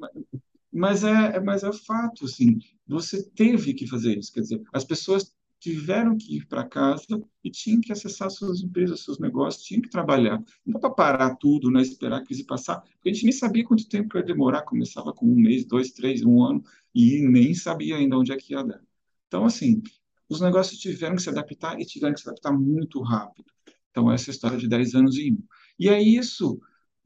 mas 0.71 1.03
é, 1.03 1.39
mas 1.39 1.63
é 1.63 1.71
fato, 1.73 2.25
assim, 2.25 2.59
você 2.87 3.23
teve 3.31 3.73
que 3.73 3.87
fazer 3.87 4.17
isso, 4.17 4.31
quer 4.33 4.41
dizer, 4.41 4.61
as 4.73 4.85
pessoas 4.85 5.33
tiveram 5.61 6.17
que 6.17 6.37
ir 6.37 6.47
para 6.47 6.67
casa 6.67 7.05
e 7.43 7.51
tinham 7.51 7.79
que 7.79 7.91
acessar 7.91 8.31
suas 8.31 8.63
empresas, 8.63 9.01
seus 9.01 9.19
negócios, 9.19 9.63
tinham 9.63 9.81
que 9.81 9.89
trabalhar. 9.89 10.43
Não 10.65 10.73
dá 10.73 10.79
para 10.79 10.89
parar 10.89 11.35
tudo, 11.35 11.69
né, 11.69 11.81
esperar 11.83 12.17
a 12.17 12.25
crise 12.25 12.43
passar, 12.43 12.81
porque 12.81 13.09
a 13.09 13.13
gente 13.13 13.25
nem 13.25 13.31
sabia 13.31 13.63
quanto 13.63 13.87
tempo 13.87 14.17
ia 14.17 14.23
demorar, 14.23 14.63
começava 14.63 15.13
com 15.13 15.27
um 15.27 15.35
mês, 15.35 15.63
dois, 15.63 15.91
três, 15.91 16.23
um 16.25 16.41
ano, 16.43 16.63
e 16.95 17.21
nem 17.21 17.53
sabia 17.53 17.97
ainda 17.97 18.17
onde 18.17 18.31
é 18.31 18.37
que 18.37 18.53
ia 18.53 18.63
dar. 18.63 18.81
Então, 19.27 19.45
assim, 19.45 19.83
os 20.27 20.41
negócios 20.41 20.79
tiveram 20.79 21.15
que 21.15 21.21
se 21.21 21.29
adaptar 21.29 21.79
e 21.79 21.85
tiveram 21.85 22.15
que 22.15 22.21
se 22.21 22.27
adaptar 22.27 22.51
muito 22.51 22.99
rápido. 23.01 23.51
Então, 23.91 24.11
essa 24.11 24.31
história 24.31 24.57
de 24.57 24.67
10 24.67 24.95
anos 24.95 25.17
em 25.17 25.33
um. 25.33 25.43
E 25.77 25.89
é 25.89 26.01
isso, 26.01 26.59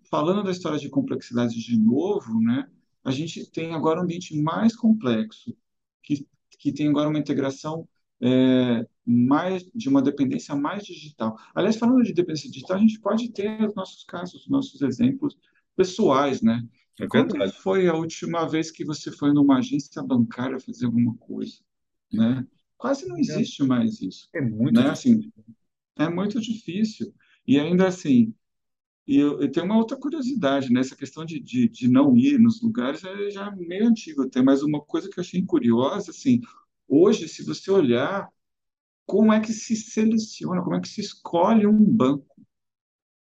falando 0.10 0.44
da 0.44 0.52
história 0.52 0.80
de 0.80 0.88
complexidade 0.88 1.60
de 1.60 1.78
novo, 1.78 2.40
né, 2.40 2.70
a 3.06 3.12
gente 3.12 3.50
tem 3.52 3.74
agora 3.74 4.00
um 4.00 4.04
ambiente 4.04 4.36
mais 4.42 4.76
complexo, 4.76 5.56
que, 6.02 6.28
que 6.58 6.74
tem 6.74 6.88
agora 6.88 7.08
uma 7.08 7.20
integração 7.20 7.88
é, 8.20 8.86
mais 9.06 9.64
de 9.76 9.88
uma 9.88 10.02
dependência 10.02 10.56
mais 10.56 10.84
digital. 10.84 11.38
Aliás, 11.54 11.76
falando 11.78 12.04
de 12.04 12.14
dependência 12.14 12.50
digital, 12.50 12.78
a 12.78 12.80
gente 12.80 13.00
pode 13.00 13.32
ter 13.32 13.62
os 13.64 13.76
nossos 13.76 14.04
casos, 14.06 14.42
os 14.42 14.50
nossos 14.50 14.82
exemplos 14.82 15.38
pessoais, 15.76 16.42
né? 16.42 16.68
É 17.00 17.08
Quando 17.08 17.36
foi 17.62 17.88
a 17.88 17.94
última 17.94 18.48
vez 18.50 18.72
que 18.72 18.84
você 18.84 19.12
foi 19.12 19.32
numa 19.34 19.60
agência 19.60 20.02
bancária 20.02 20.60
fazer 20.60 20.86
alguma 20.86 21.16
coisa, 21.18 21.60
né? 22.12 22.48
Quase 22.78 23.08
não 23.08 23.18
existe 23.18 23.64
mais 23.64 24.02
isso. 24.02 24.30
É 24.34 24.42
muito 24.42 24.82
né? 24.82 24.90
Assim, 24.90 25.32
é 25.98 26.10
muito 26.10 26.42
difícil. 26.42 27.14
E 27.48 27.60
ainda 27.60 27.88
assim, 27.88 28.34
e 29.08 29.18
eu, 29.18 29.40
eu, 29.40 29.52
tenho 29.52 29.66
uma 29.66 29.78
outra 29.78 29.96
curiosidade, 29.96 30.72
né? 30.72 30.80
Essa 30.80 30.96
questão 30.96 31.24
de, 31.24 31.40
de, 31.40 31.70
de 31.70 31.88
não 31.88 32.18
ir 32.18 32.40
nos 32.40 32.62
lugares 32.62 33.04
é 33.04 33.30
já 33.30 33.52
meio 33.52 33.88
antigo 33.88 34.24
até, 34.24 34.42
mas 34.42 34.64
uma 34.64 34.82
coisa 34.82 35.10
que 35.10 35.20
eu 35.20 35.22
achei 35.22 35.44
curiosa, 35.46 36.10
assim, 36.10 36.42
hoje, 36.88 37.28
se 37.28 37.44
você 37.44 37.70
olhar, 37.70 38.28
como 39.06 39.32
é 39.32 39.40
que 39.40 39.54
se 39.54 39.76
seleciona, 39.76 40.64
como 40.64 40.76
é 40.76 40.82
que 40.82 40.88
se 40.88 41.02
escolhe 41.02 41.68
um 41.68 41.84
banco? 41.84 42.36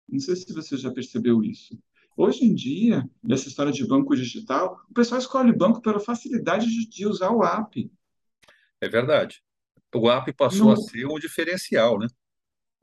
Não 0.07 0.19
sei 0.19 0.35
se 0.35 0.53
você 0.53 0.77
já 0.77 0.91
percebeu 0.91 1.43
isso. 1.43 1.75
Hoje 2.15 2.45
em 2.45 2.53
dia, 2.53 3.09
nessa 3.23 3.47
história 3.47 3.71
de 3.71 3.83
banco 3.87 4.15
digital, 4.15 4.79
o 4.87 4.93
pessoal 4.93 5.19
escolhe 5.19 5.51
banco 5.51 5.81
pela 5.81 5.99
facilidade 5.99 6.67
de, 6.67 6.87
de 6.87 7.07
usar 7.07 7.31
o 7.31 7.43
app. 7.43 7.91
É 8.79 8.87
verdade. 8.87 9.41
O 9.95 10.11
app 10.11 10.31
passou 10.33 10.71
a 10.71 10.75
ser 10.75 11.07
um 11.07 11.17
diferencial, 11.17 11.97
né? 11.97 12.07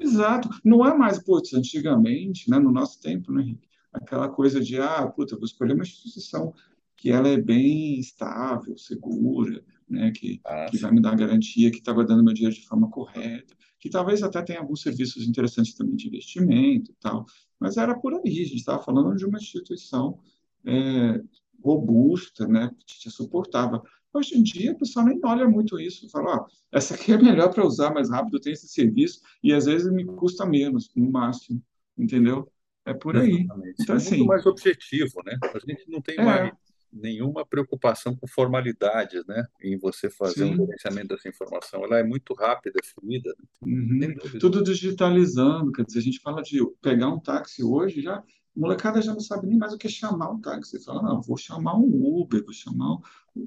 Exato. 0.00 0.48
Não 0.64 0.84
é 0.86 0.96
mais, 0.96 1.22
putz, 1.22 1.52
antigamente, 1.52 2.50
né, 2.50 2.58
no 2.58 2.72
nosso 2.72 3.00
tempo, 3.00 3.30
né, 3.30 3.42
Henrique? 3.42 3.68
Aquela 3.92 4.28
coisa 4.28 4.60
de, 4.60 4.78
ah, 4.78 5.06
puta, 5.06 5.36
vou 5.36 5.44
escolher 5.44 5.74
uma 5.74 5.82
instituição 5.82 6.54
que 6.96 7.10
ela 7.10 7.28
é 7.28 7.36
bem 7.36 7.98
estável, 7.98 8.76
segura, 8.78 9.62
né, 9.88 10.10
que, 10.12 10.40
ah, 10.44 10.66
que 10.70 10.78
vai 10.78 10.90
me 10.90 11.00
dar 11.00 11.16
garantia 11.16 11.70
que 11.70 11.78
está 11.78 11.92
guardando 11.92 12.24
meu 12.24 12.32
dinheiro 12.32 12.54
de 12.54 12.66
forma 12.66 12.88
correta, 12.88 13.54
que 13.78 13.90
talvez 13.90 14.22
até 14.22 14.42
tenha 14.42 14.60
alguns 14.60 14.82
serviços 14.82 15.26
interessantes 15.26 15.74
também 15.74 15.96
de 15.96 16.08
investimento 16.08 16.92
e 16.92 16.94
tal, 17.00 17.26
mas 17.58 17.76
era 17.76 17.98
por 17.98 18.14
aí, 18.14 18.20
a 18.24 18.44
gente 18.44 18.56
estava 18.56 18.82
falando 18.82 19.16
de 19.16 19.26
uma 19.26 19.38
instituição 19.38 20.18
é, 20.64 21.20
robusta, 21.62 22.46
né, 22.46 22.70
que 22.86 22.98
te 22.98 23.10
suportava. 23.10 23.82
Hoje 24.12 24.36
em 24.36 24.42
dia, 24.42 24.72
o 24.72 24.78
pessoal 24.78 25.06
nem 25.06 25.20
olha 25.24 25.48
muito 25.48 25.78
isso. 25.78 26.08
Fala, 26.10 26.36
ó, 26.36 26.46
essa 26.72 26.94
aqui 26.94 27.12
é 27.12 27.18
melhor 27.18 27.52
para 27.52 27.64
usar 27.64 27.92
mais 27.92 28.10
rápido, 28.10 28.40
tem 28.40 28.52
esse 28.52 28.68
serviço, 28.68 29.20
e 29.42 29.52
às 29.52 29.66
vezes 29.66 29.90
me 29.92 30.04
custa 30.04 30.44
menos, 30.44 30.90
no 30.96 31.10
máximo, 31.10 31.62
entendeu? 31.96 32.50
É 32.84 32.92
por 32.92 33.16
aí. 33.16 33.42
Exatamente. 33.42 33.76
Então, 33.80 33.94
é 33.94 33.98
assim, 33.98 34.16
muito 34.16 34.28
mais 34.28 34.46
objetivo, 34.46 35.22
né? 35.24 35.38
A 35.42 35.58
gente 35.58 35.88
não 35.88 36.00
tem 36.00 36.18
é, 36.18 36.24
mais 36.24 36.52
nenhuma 36.92 37.46
preocupação 37.46 38.16
com 38.16 38.26
formalidades, 38.26 39.24
né? 39.26 39.46
Em 39.62 39.78
você 39.78 40.10
fazer 40.10 40.46
sim. 40.46 40.54
um 40.54 40.56
gerenciamento 40.56 41.08
dessa 41.08 41.28
informação. 41.28 41.84
Ela 41.84 41.98
é 41.98 42.02
muito 42.02 42.34
rápida, 42.34 42.80
fluida. 42.94 43.32
Né? 43.62 44.08
Uhum. 44.08 44.38
Tudo 44.40 44.62
digitalizando, 44.62 45.70
quer 45.72 45.84
dizer, 45.84 46.00
a 46.00 46.02
gente 46.02 46.20
fala 46.20 46.42
de 46.42 46.58
pegar 46.82 47.08
um 47.08 47.20
táxi 47.20 47.62
hoje, 47.62 48.02
já 48.02 48.22
molecada 48.54 49.00
já 49.00 49.12
não 49.12 49.20
sabe 49.20 49.46
nem 49.46 49.58
mais 49.58 49.72
o 49.72 49.78
que 49.78 49.86
é 49.86 49.90
chamar 49.90 50.30
um 50.30 50.40
táxi. 50.40 50.78
Você 50.78 50.84
fala, 50.84 51.02
não, 51.02 51.22
vou 51.22 51.36
chamar 51.36 51.76
um 51.76 52.20
Uber, 52.20 52.44
vou 52.44 52.52
chamar 52.52 52.94
um, 52.94 53.02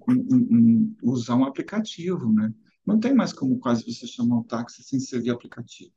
um, 0.10 0.18
um, 0.32 0.96
usar 1.04 1.36
um 1.36 1.46
aplicativo, 1.46 2.32
né? 2.32 2.54
Não 2.86 3.00
tem 3.00 3.14
mais 3.14 3.32
como 3.32 3.60
quase 3.60 3.84
você 3.84 4.06
chamar 4.06 4.38
um 4.38 4.44
táxi 4.44 4.84
sem 4.84 5.00
servir 5.00 5.32
aplicativo. 5.32 5.94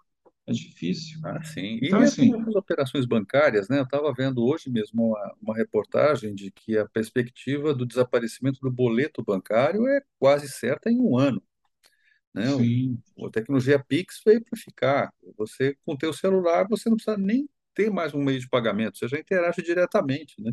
É 0.47 0.53
difícil. 0.53 1.19
Ah, 1.25 1.43
sim. 1.43 1.81
Então, 1.83 2.01
e 2.01 2.05
assim, 2.05 2.33
operações 2.55 3.05
bancárias, 3.05 3.69
né? 3.69 3.81
Eu 3.81 3.83
estava 3.85 4.15
vendo 4.17 4.45
hoje 4.45 4.71
mesmo 4.71 5.09
uma, 5.09 5.35
uma 5.43 5.57
reportagem 5.57 6.37
de 6.37 6.53
que 6.53 6.79
a 6.79 6.87
perspectiva 6.87 7.75
do 7.75 7.85
desaparecimento 7.85 8.61
do 8.61 8.71
boleto 8.71 9.25
bancário 9.25 9.89
é 9.89 10.01
quase 10.21 10.49
certa 10.49 10.89
em 10.89 11.01
um 11.01 11.19
ano. 11.19 11.43
Né? 12.33 12.47
Sim. 12.55 12.99
A 13.25 13.31
tecnologia 13.31 13.83
Pix 13.83 14.21
veio 14.25 14.45
para 14.45 14.57
ficar. 14.57 15.13
Você, 15.37 15.77
com 15.85 15.95
o 15.95 15.99
teu 15.99 16.13
celular, 16.13 16.69
você 16.69 16.89
não 16.89 16.97
precisa 16.97 17.17
nem 17.17 17.49
ter 17.77 17.91
mais 17.91 18.15
um 18.15 18.25
meio 18.25 18.41
de 18.41 18.49
pagamento, 18.49 18.99
você 18.99 19.07
já 19.07 19.21
interage 19.21 19.63
diretamente, 19.63 20.41
né? 20.41 20.51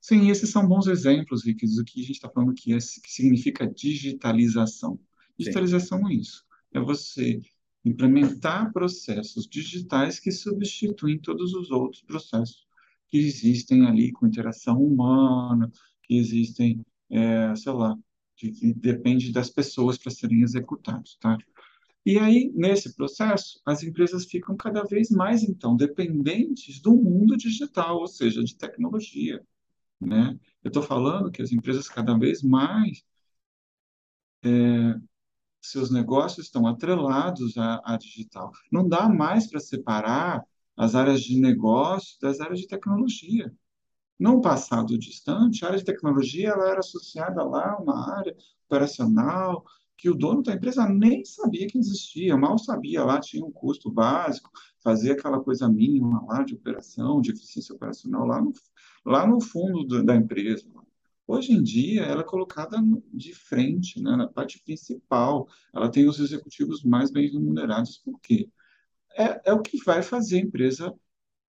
Sim, 0.00 0.30
esses 0.30 0.48
são 0.48 0.66
bons 0.66 0.86
exemplos, 0.86 1.44
Rick, 1.44 1.66
do 1.66 1.84
que 1.84 2.00
a 2.00 2.04
gente 2.04 2.12
está 2.12 2.30
falando 2.30 2.54
que, 2.54 2.72
é, 2.72 2.78
que 2.78 3.12
significa 3.12 3.66
digitalização. 3.66 4.98
Digitalização 5.38 5.98
Sim. 5.98 6.12
é 6.12 6.14
isso, 6.14 6.44
é 6.72 6.80
você 6.80 7.40
implementar 7.84 8.72
processos 8.72 9.46
digitais 9.46 10.18
que 10.20 10.30
substituem 10.30 11.18
todos 11.18 11.52
os 11.54 11.70
outros 11.70 12.02
processos 12.02 12.66
que 13.08 13.18
existem 13.18 13.86
ali 13.86 14.12
com 14.12 14.26
interação 14.26 14.80
humana, 14.82 15.70
que 16.02 16.16
existem, 16.16 16.84
é, 17.10 17.54
sei 17.56 17.72
lá, 17.72 17.96
que, 18.36 18.52
que 18.52 18.72
depende 18.72 19.32
das 19.32 19.50
pessoas 19.50 19.98
para 19.98 20.12
serem 20.12 20.42
executados, 20.42 21.16
tá? 21.20 21.36
E 22.04 22.18
aí, 22.18 22.50
nesse 22.54 22.94
processo, 22.94 23.60
as 23.64 23.82
empresas 23.82 24.24
ficam 24.24 24.56
cada 24.56 24.82
vez 24.84 25.10
mais, 25.10 25.42
então, 25.42 25.76
dependentes 25.76 26.80
do 26.80 26.94
mundo 26.94 27.36
digital, 27.36 27.98
ou 27.98 28.06
seja, 28.06 28.42
de 28.42 28.56
tecnologia. 28.56 29.44
Né? 30.00 30.38
Eu 30.64 30.68
estou 30.68 30.82
falando 30.82 31.30
que 31.30 31.42
as 31.42 31.52
empresas 31.52 31.88
cada 31.88 32.16
vez 32.18 32.42
mais, 32.42 33.04
é, 34.42 34.98
seus 35.60 35.90
negócios 35.90 36.46
estão 36.46 36.66
atrelados 36.66 37.56
à, 37.58 37.82
à 37.84 37.96
digital. 37.98 38.50
Não 38.72 38.88
dá 38.88 39.08
mais 39.08 39.46
para 39.46 39.60
separar 39.60 40.44
as 40.76 40.94
áreas 40.94 41.20
de 41.20 41.38
negócio 41.38 42.18
das 42.20 42.40
áreas 42.40 42.60
de 42.60 42.66
tecnologia. 42.66 43.54
No 44.18 44.40
passado 44.40 44.98
distante, 44.98 45.64
a 45.64 45.68
área 45.68 45.78
de 45.78 45.84
tecnologia 45.84 46.50
ela 46.50 46.68
era 46.70 46.80
associada 46.80 47.42
lá 47.42 47.72
a 47.72 47.78
uma 47.78 48.18
área 48.18 48.34
operacional, 48.66 49.64
que 50.00 50.08
o 50.08 50.14
dono 50.14 50.42
da 50.42 50.54
empresa 50.54 50.88
nem 50.88 51.22
sabia 51.26 51.66
que 51.66 51.76
existia, 51.76 52.34
mal 52.34 52.56
sabia 52.56 53.04
lá, 53.04 53.20
tinha 53.20 53.44
um 53.44 53.52
custo 53.52 53.90
básico, 53.90 54.50
fazia 54.82 55.12
aquela 55.12 55.38
coisa 55.40 55.68
mínima 55.68 56.24
lá 56.26 56.42
de 56.42 56.54
operação, 56.54 57.20
de 57.20 57.32
eficiência 57.32 57.74
operacional 57.74 58.26
lá 58.26 58.40
no, 58.40 58.50
lá 59.04 59.26
no 59.26 59.42
fundo 59.42 59.84
do, 59.84 60.02
da 60.02 60.16
empresa. 60.16 60.66
Hoje 61.26 61.52
em 61.52 61.62
dia, 61.62 62.00
ela 62.04 62.22
é 62.22 62.24
colocada 62.24 62.78
de 63.12 63.34
frente, 63.34 64.02
né, 64.02 64.16
na 64.16 64.26
parte 64.26 64.58
principal. 64.64 65.46
Ela 65.70 65.90
tem 65.90 66.08
os 66.08 66.18
executivos 66.18 66.82
mais 66.82 67.10
bem 67.10 67.30
remunerados. 67.30 67.98
Por 67.98 68.18
quê? 68.20 68.48
É, 69.14 69.50
é 69.50 69.52
o 69.52 69.60
que 69.60 69.84
vai 69.84 70.02
fazer 70.02 70.38
a 70.38 70.40
empresa 70.40 70.94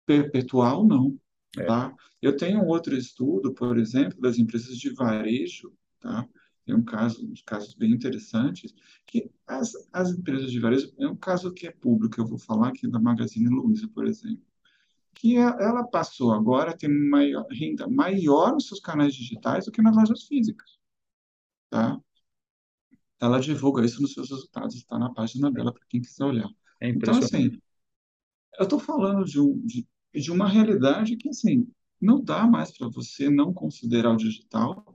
perpetuar 0.06 0.78
ou 0.78 0.86
não. 0.86 1.20
É. 1.58 1.64
Tá? 1.64 1.94
Eu 2.22 2.34
tenho 2.34 2.64
outro 2.64 2.96
estudo, 2.96 3.52
por 3.52 3.76
exemplo, 3.78 4.18
das 4.18 4.38
empresas 4.38 4.78
de 4.78 4.88
varejo, 4.94 5.70
tá? 6.00 6.26
Tem 6.68 6.76
um 6.76 6.84
caso, 6.84 7.26
uns 7.26 7.40
casos 7.40 7.72
bem 7.72 7.92
interessantes, 7.92 8.74
que 9.06 9.30
as, 9.46 9.72
as 9.90 10.10
empresas 10.10 10.52
de 10.52 10.60
varejo, 10.60 10.92
é 10.98 11.08
um 11.08 11.16
caso 11.16 11.50
que 11.50 11.66
é 11.66 11.70
público, 11.70 12.20
eu 12.20 12.26
vou 12.26 12.36
falar 12.36 12.68
aqui 12.68 12.86
da 12.86 13.00
Magazine 13.00 13.48
Luiza, 13.48 13.88
por 13.88 14.06
exemplo, 14.06 14.44
que 15.14 15.38
é, 15.38 15.40
ela 15.40 15.82
passou 15.82 16.30
agora 16.30 16.72
a 16.72 16.76
ter 16.76 16.88
maior, 16.88 17.46
renda 17.50 17.88
maior 17.88 18.52
nos 18.52 18.66
seus 18.66 18.80
canais 18.80 19.14
digitais 19.14 19.64
do 19.64 19.72
que 19.72 19.80
nas 19.80 19.96
lojas 19.96 20.24
físicas, 20.24 20.78
tá? 21.70 21.98
Ela 23.18 23.40
divulga 23.40 23.82
isso 23.82 24.02
nos 24.02 24.12
seus 24.12 24.28
resultados, 24.28 24.74
está 24.74 24.98
na 24.98 25.08
página 25.08 25.50
dela 25.50 25.72
para 25.72 25.86
quem 25.88 26.02
quiser 26.02 26.26
olhar. 26.26 26.50
É 26.82 26.90
então, 26.90 27.16
assim, 27.16 27.58
eu 28.58 28.64
estou 28.64 28.78
falando 28.78 29.24
de, 29.24 29.40
um, 29.40 29.58
de, 29.64 29.88
de 30.12 30.30
uma 30.30 30.46
realidade 30.46 31.16
que, 31.16 31.30
assim, 31.30 31.66
não 31.98 32.22
dá 32.22 32.46
mais 32.46 32.76
para 32.76 32.88
você 32.90 33.30
não 33.30 33.54
considerar 33.54 34.12
o 34.12 34.18
digital 34.18 34.87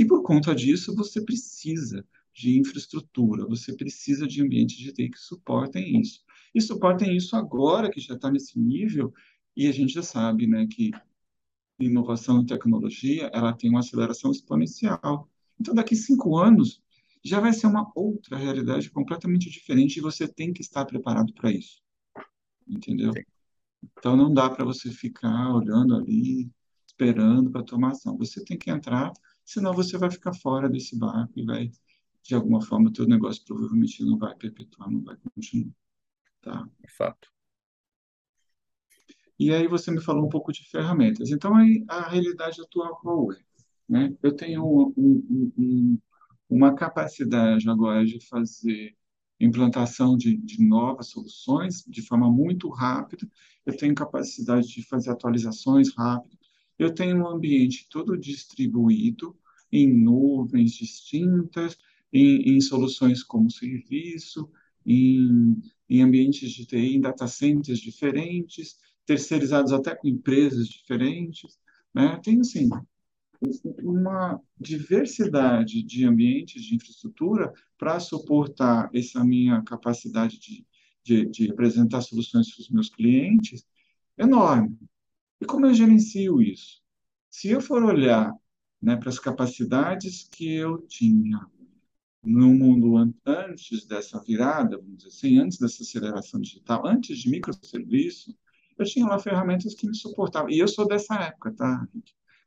e 0.00 0.04
por 0.06 0.22
conta 0.22 0.54
disso, 0.54 0.96
você 0.96 1.20
precisa 1.20 2.02
de 2.32 2.58
infraestrutura, 2.58 3.46
você 3.46 3.76
precisa 3.76 4.26
de 4.26 4.40
ambientes 4.40 4.78
de 4.78 4.90
TI 4.94 5.10
que 5.10 5.18
suportem 5.18 6.00
isso. 6.00 6.24
E 6.54 6.60
suportem 6.62 7.14
isso 7.14 7.36
agora, 7.36 7.90
que 7.90 8.00
já 8.00 8.14
está 8.14 8.30
nesse 8.30 8.58
nível, 8.58 9.12
e 9.54 9.66
a 9.66 9.72
gente 9.72 9.92
já 9.92 10.02
sabe 10.02 10.46
né, 10.46 10.66
que 10.66 10.90
inovação 11.78 12.40
e 12.40 12.46
tecnologia 12.46 13.30
ela 13.34 13.52
tem 13.52 13.68
uma 13.68 13.80
aceleração 13.80 14.30
exponencial. 14.30 15.28
Então, 15.60 15.74
daqui 15.74 15.94
cinco 15.94 16.38
anos, 16.38 16.82
já 17.22 17.38
vai 17.38 17.52
ser 17.52 17.66
uma 17.66 17.92
outra 17.94 18.38
realidade 18.38 18.90
completamente 18.90 19.50
diferente 19.50 19.98
e 19.98 20.00
você 20.00 20.26
tem 20.26 20.50
que 20.50 20.62
estar 20.62 20.86
preparado 20.86 21.30
para 21.34 21.52
isso. 21.52 21.82
Entendeu? 22.66 23.12
Então, 23.82 24.16
não 24.16 24.32
dá 24.32 24.48
para 24.48 24.64
você 24.64 24.90
ficar 24.90 25.54
olhando 25.54 25.94
ali, 25.94 26.50
esperando 26.86 27.50
para 27.50 27.62
tomar 27.62 27.90
ação. 27.90 28.16
Você 28.16 28.42
tem 28.42 28.56
que 28.56 28.70
entrar 28.70 29.12
senão 29.50 29.74
você 29.74 29.98
vai 29.98 30.08
ficar 30.08 30.32
fora 30.32 30.68
desse 30.68 30.96
barco 30.96 31.32
e 31.36 31.44
vai, 31.44 31.72
de 32.22 32.34
alguma 32.36 32.62
forma, 32.62 32.88
o 32.88 32.92
teu 32.92 33.04
negócio 33.04 33.44
provavelmente 33.44 34.04
não 34.04 34.16
vai 34.16 34.32
perpetuar, 34.36 34.88
não 34.88 35.02
vai 35.02 35.16
continuar. 35.16 35.74
Tá? 36.40 36.68
É 36.84 36.88
fato. 36.88 37.28
E 39.36 39.52
aí 39.52 39.66
você 39.66 39.90
me 39.90 40.00
falou 40.00 40.24
um 40.24 40.28
pouco 40.28 40.52
de 40.52 40.62
ferramentas. 40.68 41.30
Então, 41.30 41.56
aí, 41.56 41.84
a 41.88 42.08
realidade 42.08 42.60
atual 42.60 42.96
qual 43.00 43.32
é? 43.32 43.40
Né? 43.88 44.16
Eu 44.22 44.36
tenho 44.36 44.64
um, 44.64 44.94
um, 44.96 45.52
um, 45.58 45.98
uma 46.48 46.72
capacidade 46.72 47.68
agora 47.68 48.04
de 48.04 48.24
fazer 48.28 48.96
implantação 49.40 50.16
de, 50.16 50.36
de, 50.36 50.62
novas 50.62 51.08
soluções 51.08 51.82
de 51.88 52.02
forma 52.02 52.30
muito 52.30 52.68
rápida, 52.68 53.26
eu 53.66 53.76
tenho 53.76 53.94
capacidade 53.94 54.68
de 54.68 54.82
fazer 54.82 55.10
atualizações 55.10 55.92
rápidas, 55.96 56.38
eu 56.78 56.94
tenho 56.94 57.16
um 57.16 57.26
ambiente 57.26 57.88
todo 57.88 58.18
distribuído 58.18 59.36
em 59.72 59.86
nuvens 59.92 60.72
distintas, 60.72 61.76
em, 62.12 62.56
em 62.56 62.60
soluções 62.60 63.22
como 63.22 63.50
serviço, 63.50 64.50
em, 64.84 65.60
em 65.88 66.02
ambientes 66.02 66.50
de 66.50 66.66
TI, 66.66 66.96
em 66.96 67.00
data 67.00 67.26
centers 67.26 67.78
diferentes, 67.78 68.78
terceirizados 69.06 69.72
até 69.72 69.94
com 69.94 70.08
empresas 70.08 70.68
diferentes. 70.68 71.58
Né? 71.94 72.20
Tem, 72.22 72.40
assim, 72.40 72.68
uma 73.82 74.40
diversidade 74.58 75.82
de 75.82 76.04
ambientes 76.04 76.62
de 76.62 76.74
infraestrutura 76.74 77.52
para 77.78 77.98
suportar 77.98 78.90
essa 78.94 79.24
minha 79.24 79.62
capacidade 79.62 80.38
de, 80.38 80.66
de, 81.02 81.26
de 81.26 81.50
apresentar 81.50 82.02
soluções 82.02 82.54
para 82.54 82.62
os 82.62 82.70
meus 82.70 82.90
clientes 82.90 83.66
enorme. 84.18 84.76
E 85.40 85.46
como 85.46 85.66
eu 85.66 85.74
gerencio 85.74 86.42
isso? 86.42 86.82
Se 87.30 87.48
eu 87.48 87.60
for 87.60 87.82
olhar 87.82 88.34
né, 88.80 88.96
para 88.96 89.08
as 89.08 89.18
capacidades 89.18 90.28
que 90.30 90.54
eu 90.54 90.78
tinha 90.78 91.46
no 92.22 92.52
mundo 92.52 92.96
antes 93.24 93.86
dessa 93.86 94.22
virada, 94.22 94.76
vamos 94.76 94.98
dizer 94.98 95.08
assim, 95.08 95.38
antes 95.38 95.58
dessa 95.58 95.82
aceleração 95.82 96.40
digital, 96.40 96.86
antes 96.86 97.18
de 97.18 97.30
microserviço, 97.30 98.36
eu 98.78 98.84
tinha 98.84 99.06
lá 99.06 99.18
ferramentas 99.18 99.74
que 99.74 99.86
me 99.86 99.94
suportavam. 99.94 100.50
E 100.50 100.58
eu 100.58 100.68
sou 100.68 100.86
dessa 100.86 101.14
época, 101.16 101.52
tá? 101.52 101.86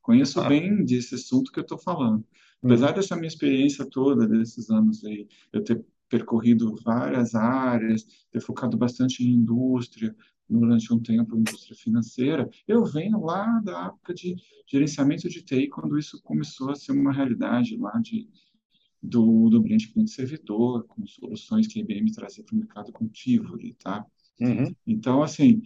Conheço 0.02 0.42
ah. 0.42 0.48
bem 0.48 0.84
desse 0.84 1.16
assunto 1.16 1.52
que 1.52 1.60
eu 1.60 1.64
estou 1.64 1.78
falando. 1.78 2.26
Apesar 2.64 2.90
uhum. 2.90 2.96
dessa 2.96 3.16
minha 3.16 3.28
experiência 3.28 3.86
toda, 3.86 4.28
desses 4.28 4.70
anos 4.70 5.04
aí, 5.04 5.28
eu 5.52 5.64
ter 5.64 5.84
percorrido 6.10 6.76
várias 6.84 7.34
áreas, 7.34 8.06
ter 8.32 8.40
focado 8.40 8.78
bastante 8.78 9.24
em 9.24 9.32
indústria, 9.32 10.16
durante 10.60 10.94
um 10.94 11.00
tempo 11.00 11.38
indústria 11.38 11.76
financeira, 11.76 12.50
eu 12.68 12.84
venho 12.86 13.20
lá 13.24 13.60
da 13.64 13.88
época 13.88 14.14
de 14.14 14.36
gerenciamento 14.68 15.30
de 15.30 15.42
TI, 15.42 15.68
quando 15.70 15.98
isso 15.98 16.22
começou 16.24 16.70
a 16.70 16.76
ser 16.76 16.92
uma 16.92 17.12
realidade 17.12 17.78
lá 17.78 17.92
de, 18.00 18.28
do, 19.02 19.50
do 19.50 19.58
ambiente 19.58 19.92
cliente-servidor, 19.92 20.86
com 20.86 21.06
soluções 21.06 21.68
que 21.68 21.80
a 21.80 21.84
IBM 21.84 22.12
trazia 22.12 22.44
para 22.44 22.56
o 22.56 22.58
mercado 22.60 22.92
contigo 22.92 23.56
ali, 23.56 23.74
tá? 23.74 24.06
Uhum. 24.40 24.74
Então, 24.86 25.22
assim, 25.22 25.62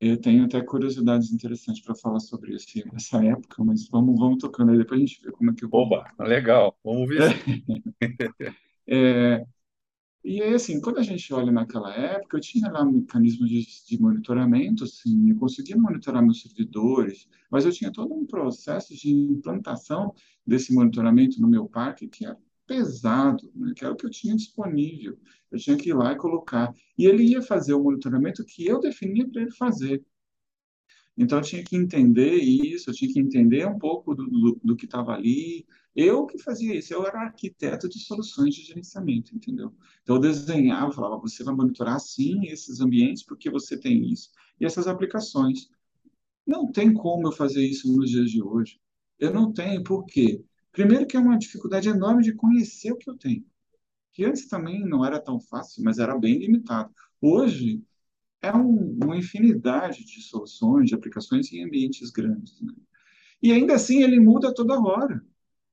eu 0.00 0.16
tenho 0.18 0.44
até 0.44 0.60
curiosidades 0.60 1.32
interessantes 1.32 1.82
para 1.82 1.94
falar 1.94 2.20
sobre 2.20 2.54
esse, 2.54 2.84
essa 2.94 3.24
época, 3.24 3.64
mas 3.64 3.88
vamos, 3.88 4.18
vamos 4.18 4.38
tocando 4.38 4.72
aí, 4.72 4.78
depois 4.78 5.00
a 5.00 5.04
gente 5.04 5.20
vê 5.22 5.30
como 5.30 5.50
é 5.50 5.54
que 5.54 5.64
eu... 5.64 5.68
Oba, 5.72 6.12
legal, 6.18 6.78
vamos 6.84 7.08
ver. 7.08 7.22
é, 8.86 9.44
e 10.26 10.42
aí, 10.42 10.54
assim, 10.54 10.80
quando 10.80 10.98
a 10.98 11.02
gente 11.02 11.32
olha 11.32 11.52
naquela 11.52 11.94
época, 11.94 12.36
eu 12.36 12.40
tinha 12.40 12.68
lá 12.70 12.82
um 12.82 12.90
mecanismo 12.90 13.46
de, 13.46 13.64
de 13.86 14.00
monitoramento, 14.00 14.82
assim, 14.82 15.30
eu 15.30 15.36
conseguia 15.36 15.76
monitorar 15.76 16.22
meus 16.22 16.42
servidores, 16.42 17.28
mas 17.48 17.64
eu 17.64 17.70
tinha 17.72 17.92
todo 17.92 18.12
um 18.12 18.26
processo 18.26 18.92
de 18.94 19.08
implantação 19.08 20.12
desse 20.44 20.74
monitoramento 20.74 21.40
no 21.40 21.48
meu 21.48 21.68
parque 21.68 22.08
que 22.08 22.26
era 22.26 22.36
pesado, 22.66 23.50
né, 23.54 23.72
que 23.76 23.84
era 23.84 23.94
o 23.94 23.96
que 23.96 24.04
eu 24.04 24.10
tinha 24.10 24.34
disponível. 24.34 25.16
Eu 25.50 25.58
tinha 25.58 25.76
que 25.76 25.90
ir 25.90 25.94
lá 25.94 26.12
e 26.12 26.16
colocar. 26.16 26.74
E 26.98 27.06
ele 27.06 27.22
ia 27.22 27.40
fazer 27.40 27.74
o 27.74 27.82
monitoramento 27.82 28.44
que 28.44 28.66
eu 28.66 28.80
definia 28.80 29.28
para 29.28 29.42
ele 29.42 29.52
fazer. 29.52 30.04
Então, 31.16 31.38
eu 31.38 31.44
tinha 31.44 31.64
que 31.64 31.76
entender 31.76 32.34
isso, 32.34 32.90
eu 32.90 32.94
tinha 32.94 33.12
que 33.12 33.18
entender 33.18 33.66
um 33.66 33.78
pouco 33.78 34.14
do, 34.14 34.26
do, 34.26 34.60
do 34.62 34.76
que 34.76 34.84
estava 34.84 35.12
ali, 35.12 35.66
eu 35.96 36.26
que 36.26 36.38
fazia 36.38 36.74
isso, 36.74 36.92
eu 36.92 37.06
era 37.06 37.22
arquiteto 37.22 37.88
de 37.88 37.98
soluções 38.00 38.54
de 38.54 38.62
gerenciamento, 38.62 39.34
entendeu? 39.34 39.72
Então 40.02 40.16
eu 40.16 40.20
desenhava, 40.20 40.92
falava, 40.92 41.16
você 41.16 41.42
vai 41.42 41.54
monitorar 41.54 41.98
sim 41.98 42.44
esses 42.48 42.80
ambientes 42.82 43.22
porque 43.24 43.48
você 43.48 43.78
tem 43.78 44.12
isso 44.12 44.30
e 44.60 44.66
essas 44.66 44.86
aplicações. 44.86 45.70
Não 46.46 46.70
tem 46.70 46.92
como 46.92 47.28
eu 47.28 47.32
fazer 47.32 47.66
isso 47.66 47.90
nos 47.96 48.10
dias 48.10 48.30
de 48.30 48.42
hoje. 48.42 48.78
Eu 49.18 49.32
não 49.32 49.50
tenho, 49.54 49.82
por 49.82 50.04
quê? 50.04 50.44
Primeiro 50.70 51.06
que 51.06 51.16
é 51.16 51.20
uma 51.20 51.38
dificuldade 51.38 51.88
enorme 51.88 52.22
de 52.22 52.34
conhecer 52.34 52.92
o 52.92 52.96
que 52.98 53.08
eu 53.08 53.16
tenho. 53.16 53.42
Que 54.12 54.22
antes 54.26 54.48
também 54.48 54.84
não 54.84 55.02
era 55.02 55.18
tão 55.18 55.40
fácil, 55.40 55.82
mas 55.82 55.98
era 55.98 56.18
bem 56.18 56.38
limitado. 56.38 56.92
Hoje 57.22 57.82
é 58.46 58.56
um, 58.56 58.98
uma 59.02 59.16
infinidade 59.16 60.04
de 60.04 60.22
soluções, 60.22 60.88
de 60.88 60.94
aplicações 60.94 61.52
em 61.52 61.64
ambientes 61.64 62.10
grandes. 62.10 62.60
Né? 62.60 62.72
E 63.42 63.52
ainda 63.52 63.74
assim 63.74 64.02
ele 64.02 64.18
muda 64.20 64.54
toda 64.54 64.80
hora. 64.80 65.24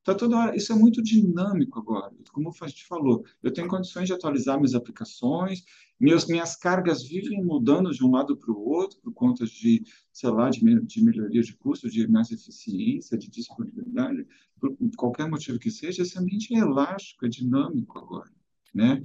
Tá 0.04 0.14
toda 0.14 0.38
hora, 0.38 0.56
isso 0.56 0.74
é 0.74 0.76
muito 0.76 1.02
dinâmico 1.02 1.80
agora. 1.80 2.12
Como 2.34 2.54
a 2.62 2.68
gente 2.68 2.86
falou, 2.86 3.24
eu 3.42 3.54
tenho 3.54 3.70
condições 3.70 4.08
de 4.08 4.14
atualizar 4.14 4.58
minhas 4.58 4.76
aplicações, 4.76 5.64
minhas, 5.98 6.28
minhas 6.28 6.58
cargas 6.58 7.04
vivem 7.04 7.42
mudando 7.42 7.90
de 7.90 8.04
um 8.04 8.12
lado 8.12 8.36
para 8.36 8.52
o 8.52 8.68
outro 8.68 9.00
por 9.00 9.14
conta 9.14 9.46
de, 9.46 9.82
sei 10.12 10.30
lá, 10.30 10.50
de, 10.50 10.60
de 10.82 11.02
melhoria 11.02 11.42
de 11.42 11.56
custo, 11.56 11.90
de 11.90 12.06
mais 12.06 12.32
eficiência, 12.32 13.18
de 13.18 13.30
disponibilidade, 13.30 14.28
por 14.60 14.76
qualquer 14.98 15.30
motivo 15.30 15.58
que 15.58 15.72
seja, 15.72 16.02
esse 16.02 16.20
ambiente 16.20 16.54
é 16.54 16.58
elástico, 16.58 17.26
é 17.26 17.30
dinâmico 17.30 17.98
agora, 17.98 18.30
né? 18.74 19.02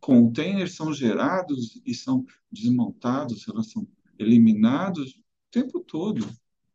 Containers 0.00 0.74
são 0.74 0.92
gerados 0.92 1.80
e 1.84 1.94
são 1.94 2.24
desmontados, 2.50 3.46
elas 3.48 3.70
são 3.70 3.86
eliminados 4.18 5.14
o 5.14 5.22
tempo 5.50 5.80
todo, 5.80 6.26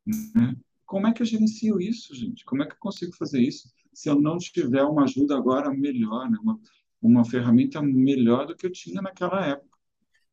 né? 0.06 0.56
Como 0.86 1.08
é 1.08 1.14
que 1.14 1.22
eu 1.22 1.26
gerencio 1.26 1.80
isso, 1.80 2.14
gente? 2.14 2.44
Como 2.44 2.62
é 2.62 2.66
que 2.66 2.74
eu 2.74 2.80
consigo 2.80 3.16
fazer 3.16 3.42
isso 3.42 3.72
se 3.94 4.10
eu 4.10 4.20
não 4.20 4.38
tiver 4.38 4.84
uma 4.84 5.04
ajuda 5.04 5.38
agora 5.38 5.70
melhor, 5.72 6.30
né? 6.30 6.38
uma, 6.42 6.60
uma 7.02 7.26
ferramenta 7.26 7.82
melhor 7.82 8.46
do 8.46 8.56
que 8.56 8.66
eu 8.66 8.72
tinha 8.72 9.02
naquela 9.02 9.46
época? 9.46 9.78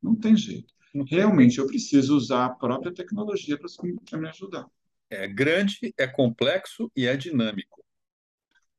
Não 0.02 0.16
tem 0.16 0.36
jeito. 0.36 0.74
Realmente, 1.06 1.58
eu 1.58 1.66
preciso 1.66 2.16
usar 2.16 2.46
a 2.46 2.50
própria 2.50 2.92
tecnologia 2.92 3.58
para 3.58 4.18
me 4.18 4.28
ajudar. 4.28 4.66
É 5.10 5.28
grande, 5.28 5.94
é 5.96 6.06
complexo 6.06 6.90
e 6.96 7.06
é 7.06 7.16
dinâmico. 7.16 7.84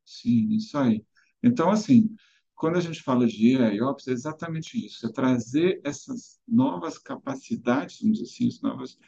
Sim, 0.04 0.50
isso 0.56 0.78
aí. 0.78 1.06
Então, 1.42 1.70
assim, 1.70 2.14
quando 2.60 2.76
a 2.76 2.82
gente 2.82 3.02
fala 3.02 3.26
de 3.26 3.56
AIOps, 3.56 4.10
é 4.10 4.12
exatamente 4.12 4.86
isso, 4.86 5.08
é 5.08 5.12
trazer 5.14 5.80
essas 5.82 6.42
novas 6.46 6.98
capacidades, 6.98 8.02
vamos 8.02 8.18
dizer 8.18 8.30
assim, 8.30 8.48
as 8.50 8.62
novas 8.62 9.00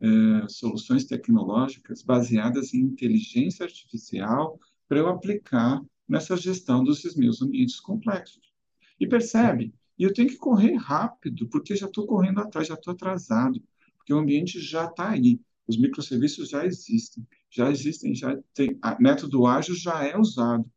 é, 0.00 0.48
soluções 0.48 1.04
tecnológicas 1.04 2.00
baseadas 2.00 2.72
em 2.72 2.78
inteligência 2.78 3.64
artificial 3.64 4.56
para 4.88 5.00
eu 5.00 5.08
aplicar 5.08 5.82
nessa 6.08 6.36
gestão 6.36 6.84
dos 6.84 7.02
meus 7.16 7.42
ambientes 7.42 7.80
complexos. 7.80 8.52
E 9.00 9.06
percebe, 9.08 9.74
e 9.98 10.04
eu 10.04 10.14
tenho 10.14 10.28
que 10.28 10.36
correr 10.36 10.76
rápido, 10.76 11.48
porque 11.48 11.74
já 11.74 11.86
estou 11.86 12.06
correndo 12.06 12.38
atrás, 12.38 12.68
já 12.68 12.74
estou 12.74 12.92
atrasado, 12.92 13.60
porque 13.96 14.14
o 14.14 14.18
ambiente 14.18 14.60
já 14.60 14.84
está 14.84 15.10
aí, 15.10 15.40
os 15.66 15.76
microserviços 15.76 16.48
já 16.48 16.64
existem, 16.64 17.26
já 17.50 17.68
existem, 17.68 18.14
já 18.14 18.38
tem, 18.54 18.78
método 19.00 19.44
ágil 19.44 19.74
já 19.74 20.04
é 20.04 20.16
usado. 20.16 20.70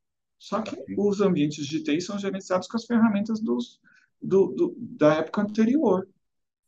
Só 0.46 0.62
que 0.62 0.78
os 0.96 1.22
ambientes 1.22 1.66
de 1.66 1.82
TI 1.82 2.00
são 2.00 2.20
gerenciados 2.20 2.68
com 2.68 2.78
as 2.78 2.86
ferramentas 2.86 3.40
dos, 3.42 3.80
do, 4.22 4.54
do, 4.54 4.76
da 4.78 5.16
época 5.16 5.42
anterior. 5.42 6.08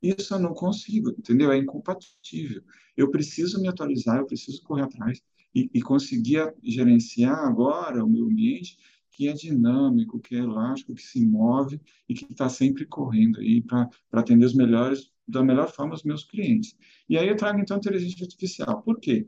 Isso 0.02 0.34
eu 0.34 0.40
não 0.40 0.56
consigo, 0.56 1.12
entendeu? 1.12 1.52
É 1.52 1.60
incompatível. 1.60 2.64
Eu 2.96 3.12
preciso 3.12 3.62
me 3.62 3.68
atualizar, 3.68 4.18
eu 4.18 4.26
preciso 4.26 4.64
correr 4.64 4.82
atrás 4.82 5.22
e, 5.54 5.70
e 5.72 5.80
conseguir 5.80 6.56
gerenciar 6.64 7.38
agora 7.38 8.04
o 8.04 8.10
meu 8.10 8.26
ambiente 8.26 8.80
que 9.12 9.28
é 9.28 9.34
dinâmico, 9.34 10.20
que 10.20 10.34
é 10.34 10.40
elástico, 10.40 10.96
que 10.96 11.04
se 11.04 11.24
move 11.24 11.80
e 12.10 12.16
que 12.16 12.32
está 12.32 12.50
sempre 12.50 12.84
correndo 12.84 13.40
aí 13.40 13.62
para 13.62 13.92
atender 14.12 14.46
os 14.48 14.56
melhores, 14.56 15.12
da 15.28 15.44
melhor 15.44 15.72
forma 15.72 15.94
os 15.94 16.02
meus 16.02 16.24
clientes. 16.24 16.76
E 17.08 17.16
aí 17.16 17.28
eu 17.28 17.38
trago 17.38 17.60
então 17.60 17.78
a 17.78 17.80
inteligência 17.80 18.24
artificial. 18.24 18.82
Por 18.82 19.00
quê? 19.00 19.28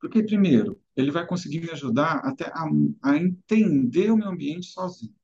Porque, 0.00 0.22
primeiro, 0.22 0.80
ele 0.96 1.10
vai 1.10 1.26
conseguir 1.26 1.60
me 1.60 1.70
ajudar 1.70 2.16
até 2.24 2.46
a, 2.46 2.64
a 3.02 3.16
entender 3.18 4.10
o 4.10 4.16
meu 4.16 4.28
ambiente 4.28 4.66
sozinho. 4.66 5.14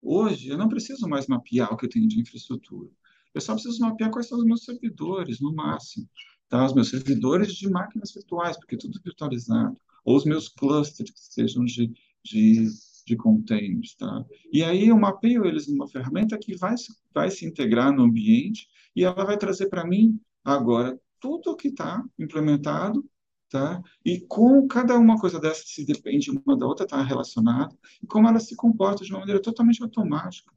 Hoje, 0.00 0.48
eu 0.48 0.56
não 0.56 0.68
preciso 0.68 1.08
mais 1.08 1.26
mapear 1.26 1.72
o 1.72 1.76
que 1.76 1.86
eu 1.86 1.90
tenho 1.90 2.06
de 2.06 2.20
infraestrutura. 2.20 2.88
Eu 3.34 3.40
só 3.40 3.54
preciso 3.54 3.80
mapear 3.80 4.10
quais 4.10 4.28
são 4.28 4.38
os 4.38 4.44
meus 4.44 4.64
servidores, 4.64 5.40
no 5.40 5.52
máximo. 5.52 6.08
Tá? 6.48 6.64
Os 6.64 6.72
meus 6.72 6.88
servidores 6.88 7.52
de 7.54 7.68
máquinas 7.68 8.12
virtuais, 8.12 8.56
porque 8.56 8.76
é 8.76 8.78
tudo 8.78 9.00
virtualizado. 9.04 9.76
Ou 10.04 10.16
os 10.16 10.24
meus 10.24 10.48
clusters, 10.48 11.10
que 11.10 11.20
sejam 11.20 11.64
de, 11.64 11.92
de, 12.24 12.68
de 13.04 13.16
containers. 13.16 13.96
Tá? 13.96 14.24
E 14.52 14.62
aí 14.62 14.88
eu 14.88 14.96
mapeio 14.96 15.44
eles 15.44 15.66
numa 15.66 15.88
ferramenta 15.88 16.38
que 16.38 16.56
vai, 16.56 16.76
vai 17.12 17.30
se 17.30 17.44
integrar 17.44 17.92
no 17.92 18.04
ambiente 18.04 18.68
e 18.94 19.04
ela 19.04 19.24
vai 19.24 19.36
trazer 19.36 19.68
para 19.68 19.84
mim, 19.84 20.20
agora, 20.44 20.98
tudo 21.20 21.50
o 21.50 21.56
que 21.56 21.68
está 21.68 22.02
implementado 22.16 23.04
tá? 23.50 23.82
E 24.04 24.20
como 24.20 24.66
cada 24.68 24.98
uma 24.98 25.18
coisa 25.18 25.40
dessa 25.40 25.62
se 25.66 25.84
depende 25.84 26.30
uma 26.30 26.56
da 26.56 26.66
outra, 26.66 26.84
está 26.84 27.02
relacionada, 27.02 27.76
e 28.02 28.06
como 28.06 28.28
ela 28.28 28.40
se 28.40 28.54
comporta 28.56 29.04
de 29.04 29.10
uma 29.10 29.20
maneira 29.20 29.40
totalmente 29.40 29.82
automática. 29.82 30.52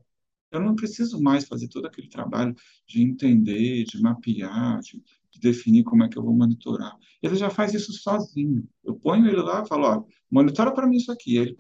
Eu 0.52 0.60
não 0.60 0.76
preciso 0.76 1.22
mais 1.22 1.46
fazer 1.46 1.70
todo 1.70 1.86
aquele 1.86 2.10
trabalho 2.10 2.54
de 2.86 3.02
entender, 3.02 3.86
de 3.86 4.02
mapear, 4.02 4.82
de, 4.82 5.02
de 5.32 5.40
definir 5.40 5.84
como 5.84 6.04
é 6.04 6.10
que 6.10 6.18
eu 6.18 6.24
vou 6.24 6.36
monitorar. 6.36 6.94
Ele 7.24 7.36
já 7.38 7.50
faz 7.50 7.74
isso 7.74 7.94
sozinho. 7.94 8.68
Eu 8.84 8.96
ponho 8.96 9.28
ele 9.28 9.42
lá 9.42 9.64
e 9.64 9.68
falo, 9.68 9.86
ó, 9.86 10.04
monitora 10.30 10.74
para 10.74 10.86
mim 10.86 10.98
isso 10.98 11.10
aqui. 11.10 11.38
Ele 11.38 11.56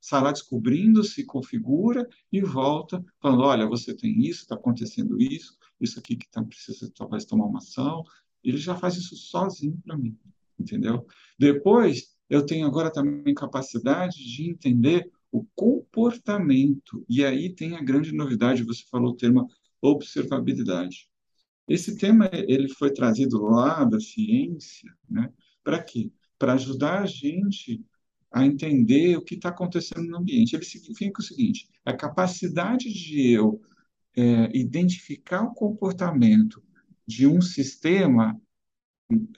sai 0.00 0.20
lá 0.20 0.32
descobrindo, 0.32 1.04
se 1.04 1.24
configura 1.24 2.08
e 2.32 2.40
volta 2.40 3.04
falando, 3.20 3.42
olha, 3.42 3.68
você 3.68 3.94
tem 3.94 4.20
isso, 4.20 4.42
está 4.42 4.56
acontecendo 4.56 5.20
isso, 5.22 5.56
isso 5.80 5.98
aqui 6.00 6.16
que 6.16 6.28
tá, 6.28 6.42
precisa 6.42 6.90
talvez 6.96 7.24
tomar 7.24 7.46
uma 7.46 7.58
ação. 7.58 8.02
Ele 8.42 8.58
já 8.58 8.74
faz 8.74 8.96
isso 8.96 9.14
sozinho 9.16 9.78
para 9.84 9.96
mim, 9.96 10.18
entendeu? 10.58 11.06
Depois, 11.38 12.08
eu 12.28 12.44
tenho 12.44 12.66
agora 12.66 12.90
também 12.92 13.34
capacidade 13.34 14.16
de 14.16 14.50
entender 14.50 15.10
o 15.30 15.44
comportamento. 15.54 17.04
E 17.08 17.24
aí 17.24 17.54
tem 17.54 17.76
a 17.76 17.82
grande 17.82 18.12
novidade, 18.12 18.64
você 18.64 18.82
falou 18.90 19.12
o 19.12 19.16
termo 19.16 19.48
observabilidade. 19.80 21.08
Esse 21.68 21.96
tema 21.96 22.30
ele 22.32 22.68
foi 22.68 22.92
trazido 22.92 23.42
lá 23.42 23.84
da 23.84 24.00
ciência, 24.00 24.90
né? 25.08 25.30
Para 25.62 25.82
quê? 25.82 26.10
Para 26.38 26.54
ajudar 26.54 27.02
a 27.02 27.06
gente 27.06 27.84
a 28.30 28.46
entender 28.46 29.16
o 29.16 29.22
que 29.22 29.34
está 29.34 29.50
acontecendo 29.50 30.06
no 30.06 30.18
ambiente. 30.18 30.54
Ele 30.54 30.64
significa 30.64 31.20
o 31.20 31.24
seguinte: 31.24 31.68
a 31.84 31.92
capacidade 31.92 32.92
de 32.92 33.30
eu 33.30 33.60
é, 34.16 34.50
identificar 34.56 35.42
o 35.42 35.54
comportamento 35.54 36.62
de 37.06 37.26
um 37.26 37.40
sistema 37.40 38.38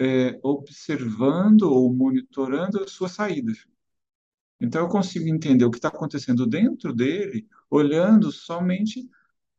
é, 0.00 0.38
observando 0.42 1.62
ou 1.62 1.92
monitorando 1.92 2.82
as 2.82 2.90
suas 2.90 3.12
saídas. 3.12 3.66
Então, 4.60 4.82
eu 4.82 4.88
consigo 4.88 5.28
entender 5.28 5.64
o 5.64 5.70
que 5.70 5.78
está 5.78 5.88
acontecendo 5.88 6.46
dentro 6.46 6.92
dele, 6.92 7.48
olhando 7.70 8.30
somente 8.30 9.08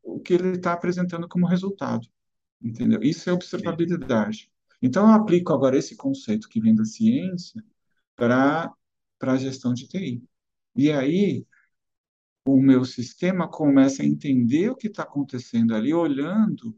o 0.02 0.20
que 0.20 0.34
ele 0.34 0.56
está 0.56 0.72
apresentando 0.72 1.28
como 1.28 1.46
resultado. 1.46 2.06
Entendeu? 2.60 3.02
Isso 3.02 3.28
é 3.28 3.32
observabilidade. 3.32 4.50
Então, 4.80 5.08
eu 5.08 5.14
aplico 5.14 5.52
agora 5.52 5.76
esse 5.76 5.96
conceito 5.96 6.48
que 6.48 6.60
vem 6.60 6.74
da 6.74 6.84
ciência 6.84 7.64
para 8.14 8.72
a 9.20 9.36
gestão 9.36 9.74
de 9.74 9.88
TI. 9.88 10.22
E 10.76 10.92
aí, 10.92 11.46
o 12.44 12.60
meu 12.60 12.84
sistema 12.84 13.48
começa 13.48 14.02
a 14.02 14.06
entender 14.06 14.70
o 14.70 14.76
que 14.76 14.88
está 14.88 15.02
acontecendo 15.02 15.74
ali, 15.74 15.92
olhando, 15.94 16.76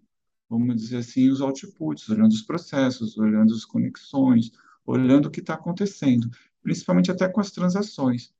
vamos 0.48 0.76
dizer 0.76 0.98
assim, 0.98 1.30
os 1.30 1.40
outputs, 1.40 2.08
olhando 2.08 2.32
os 2.32 2.42
processos, 2.42 3.16
olhando 3.16 3.54
as 3.54 3.64
conexões, 3.64 4.50
olhando 4.86 5.26
o 5.26 5.30
que 5.30 5.40
está 5.40 5.54
acontecendo 5.54 6.30
principalmente 6.64 7.10
até 7.10 7.28
com 7.28 7.40
as 7.40 7.52
transações. 7.52 8.32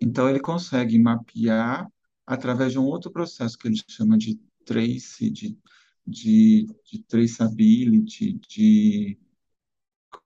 Então, 0.00 0.28
ele 0.28 0.40
consegue 0.40 0.98
mapear 0.98 1.86
através 2.26 2.72
de 2.72 2.78
um 2.78 2.84
outro 2.84 3.10
processo 3.10 3.58
que 3.58 3.68
ele 3.68 3.80
chama 3.88 4.16
de 4.16 4.40
trace, 4.64 5.30
de, 5.30 5.56
de, 6.06 6.66
de 6.90 7.02
traceability, 7.06 8.40
de 8.48 9.18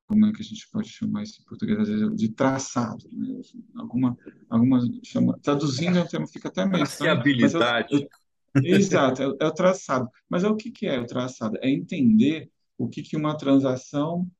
como 0.07 0.27
é 0.27 0.33
que 0.33 0.43
a 0.43 0.45
gente 0.45 0.69
pode 0.71 0.89
chamar 0.89 1.23
isso 1.23 1.41
em 1.41 1.45
português, 1.45 1.89
de 2.17 2.29
traçado, 2.29 3.09
né? 3.11 3.41
alguma, 3.77 4.17
alguma 4.49 4.81
chama, 5.03 5.39
traduzindo 5.41 5.99
é 5.99 6.03
um 6.03 6.07
termo 6.07 6.27
fica 6.27 6.49
até 6.49 6.67
meio 6.67 6.85
Traceabilidade. 6.85 8.09
Exato, 8.57 9.23
é, 9.23 9.25
é, 9.25 9.47
o 9.47 9.53
traçado. 9.53 10.09
Mas 10.29 10.45
é 10.45 10.49
o 10.49 10.57
que, 10.57 10.71
que 10.71 10.87
é 10.87 10.99
o 11.01 11.07
traçado? 11.07 11.59
É 11.63 11.71
entender 11.71 12.51
o 12.77 12.89
que, 12.89 13.03
que 13.03 13.17
uma 13.17 13.37
transação 13.37 14.31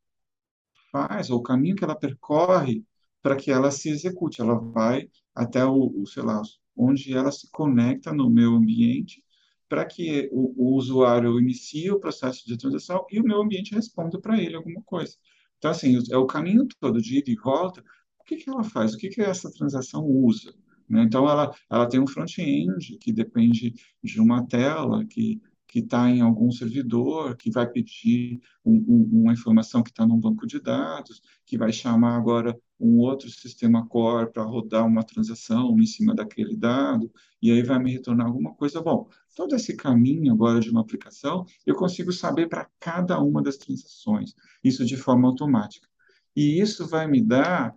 faz, 0.91 1.31
ou 1.31 1.39
o 1.39 1.43
caminho 1.43 1.77
que 1.77 1.85
ela 1.85 1.99
percorre 1.99 2.85
para 3.23 3.37
que 3.37 3.51
ela 3.51 3.71
se 3.71 3.89
execute. 3.89 4.41
Ela 4.41 4.55
vai 4.55 5.09
até 5.35 5.65
o, 5.65 6.03
o, 6.03 6.07
sei 6.07 6.23
lá, 6.23 6.43
onde 6.77 7.15
ela 7.15 7.33
se 7.33 7.51
conecta 7.51 8.13
no 8.13 8.29
meu 8.29 8.55
ambiente 8.55 9.23
para 9.69 9.87
que 9.87 10.29
o, 10.33 10.53
o, 10.57 10.77
usuário 10.77 11.41
inicie 11.41 11.91
o 11.91 11.99
processo 11.99 12.47
de 12.47 12.59
transação 12.59 13.07
e 13.11 13.19
o 13.19 13.25
meu 13.25 13.41
ambiente 13.41 13.75
responda 13.75 14.21
para 14.21 14.39
ele 14.39 14.55
alguma 14.55 14.83
coisa. 14.83 15.17
Então, 15.57 15.71
assim, 15.71 15.99
é 16.11 16.17
o 16.17 16.27
caminho 16.27 16.67
todo 16.79 17.01
de 17.01 17.19
ida 17.19 17.31
e 17.31 17.37
volta. 17.37 17.83
O 18.21 18.25
que, 18.25 18.37
que 18.37 18.51
ela 18.51 18.65
faz? 18.65 18.93
O 18.93 18.99
que, 18.99 19.09
que 19.09 19.23
essa 19.23 19.51
transação 19.51 20.05
usa? 20.05 20.53
Né? 20.89 21.03
Então, 21.03 21.29
ela, 21.29 21.55
ela 21.71 21.89
tem 21.89 22.01
um 22.01 22.07
front-end 22.07 22.99
que 22.99 23.13
depende 23.13 23.75
de 24.03 24.21
uma 24.21 24.47
tela 24.47 25.05
que 25.07 25.41
que 25.73 25.79
está 25.79 26.11
em 26.11 26.21
algum 26.21 26.51
servidor, 26.53 27.35
que 27.35 27.51
vai 27.51 27.67
pedir 27.67 28.39
um, 28.63 28.75
um, 28.87 29.21
uma 29.23 29.33
informação 29.33 29.83
que 29.83 29.89
está 29.89 30.07
num 30.07 30.21
banco 30.21 30.47
de 30.47 30.61
dados, 30.61 31.23
que 31.47 31.57
vai 31.57 31.73
chamar 31.73 32.15
agora 32.15 32.55
um 32.79 32.99
outro 32.99 33.31
sistema 33.31 33.87
core 33.89 34.31
para 34.31 34.43
rodar 34.43 34.87
uma 34.87 35.03
transação 35.03 35.75
em 35.81 35.87
cima 35.87 36.15
daquele 36.15 36.55
dado, 36.55 37.11
e 37.41 37.51
aí 37.51 37.63
vai 37.63 37.79
me 37.79 37.91
retornar 37.91 38.27
alguma 38.27 38.53
coisa. 38.55 38.83
Bom, 38.83 39.09
todo 39.35 39.55
esse 39.55 39.75
caminho 39.75 40.31
agora 40.35 40.61
de 40.61 40.69
uma 40.69 40.83
aplicação, 40.83 41.47
eu 41.65 41.75
consigo 41.75 42.13
saber 42.13 42.51
para 42.51 42.69
cada 42.79 43.19
uma 43.19 43.43
das 43.43 43.57
transações, 43.57 44.35
isso 44.63 44.85
de 44.85 44.99
forma 44.99 45.27
automática. 45.27 45.89
E 46.37 46.61
isso 46.61 46.87
vai 46.87 47.07
me 47.07 47.23
dar, 47.23 47.75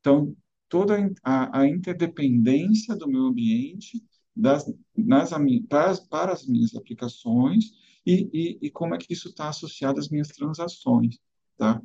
então, 0.00 0.36
toda 0.68 1.10
a, 1.22 1.60
a 1.60 1.68
interdependência 1.68 2.94
do 2.96 3.08
meu 3.08 3.26
ambiente 3.26 4.02
das, 4.34 4.64
nas, 4.96 5.30
para, 5.68 5.96
para 6.08 6.32
as 6.32 6.46
minhas 6.46 6.74
aplicações 6.74 7.72
e, 8.06 8.28
e, 8.32 8.58
e 8.62 8.70
como 8.70 8.94
é 8.94 8.98
que 8.98 9.12
isso 9.12 9.28
está 9.28 9.48
associado 9.48 9.98
às 9.98 10.08
minhas 10.08 10.28
transações. 10.28 11.18
Tá? 11.56 11.82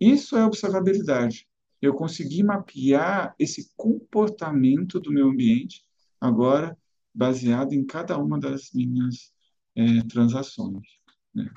Isso 0.00 0.36
é 0.36 0.44
observabilidade. 0.44 1.46
Eu 1.80 1.94
consegui 1.94 2.42
mapear 2.42 3.34
esse 3.38 3.70
comportamento 3.76 5.00
do 5.00 5.12
meu 5.12 5.28
ambiente, 5.28 5.84
agora 6.20 6.76
baseado 7.14 7.72
em 7.72 7.84
cada 7.84 8.16
uma 8.16 8.38
das 8.38 8.72
minhas 8.72 9.32
é, 9.76 10.02
transações. 10.08 10.86
Né? 11.34 11.52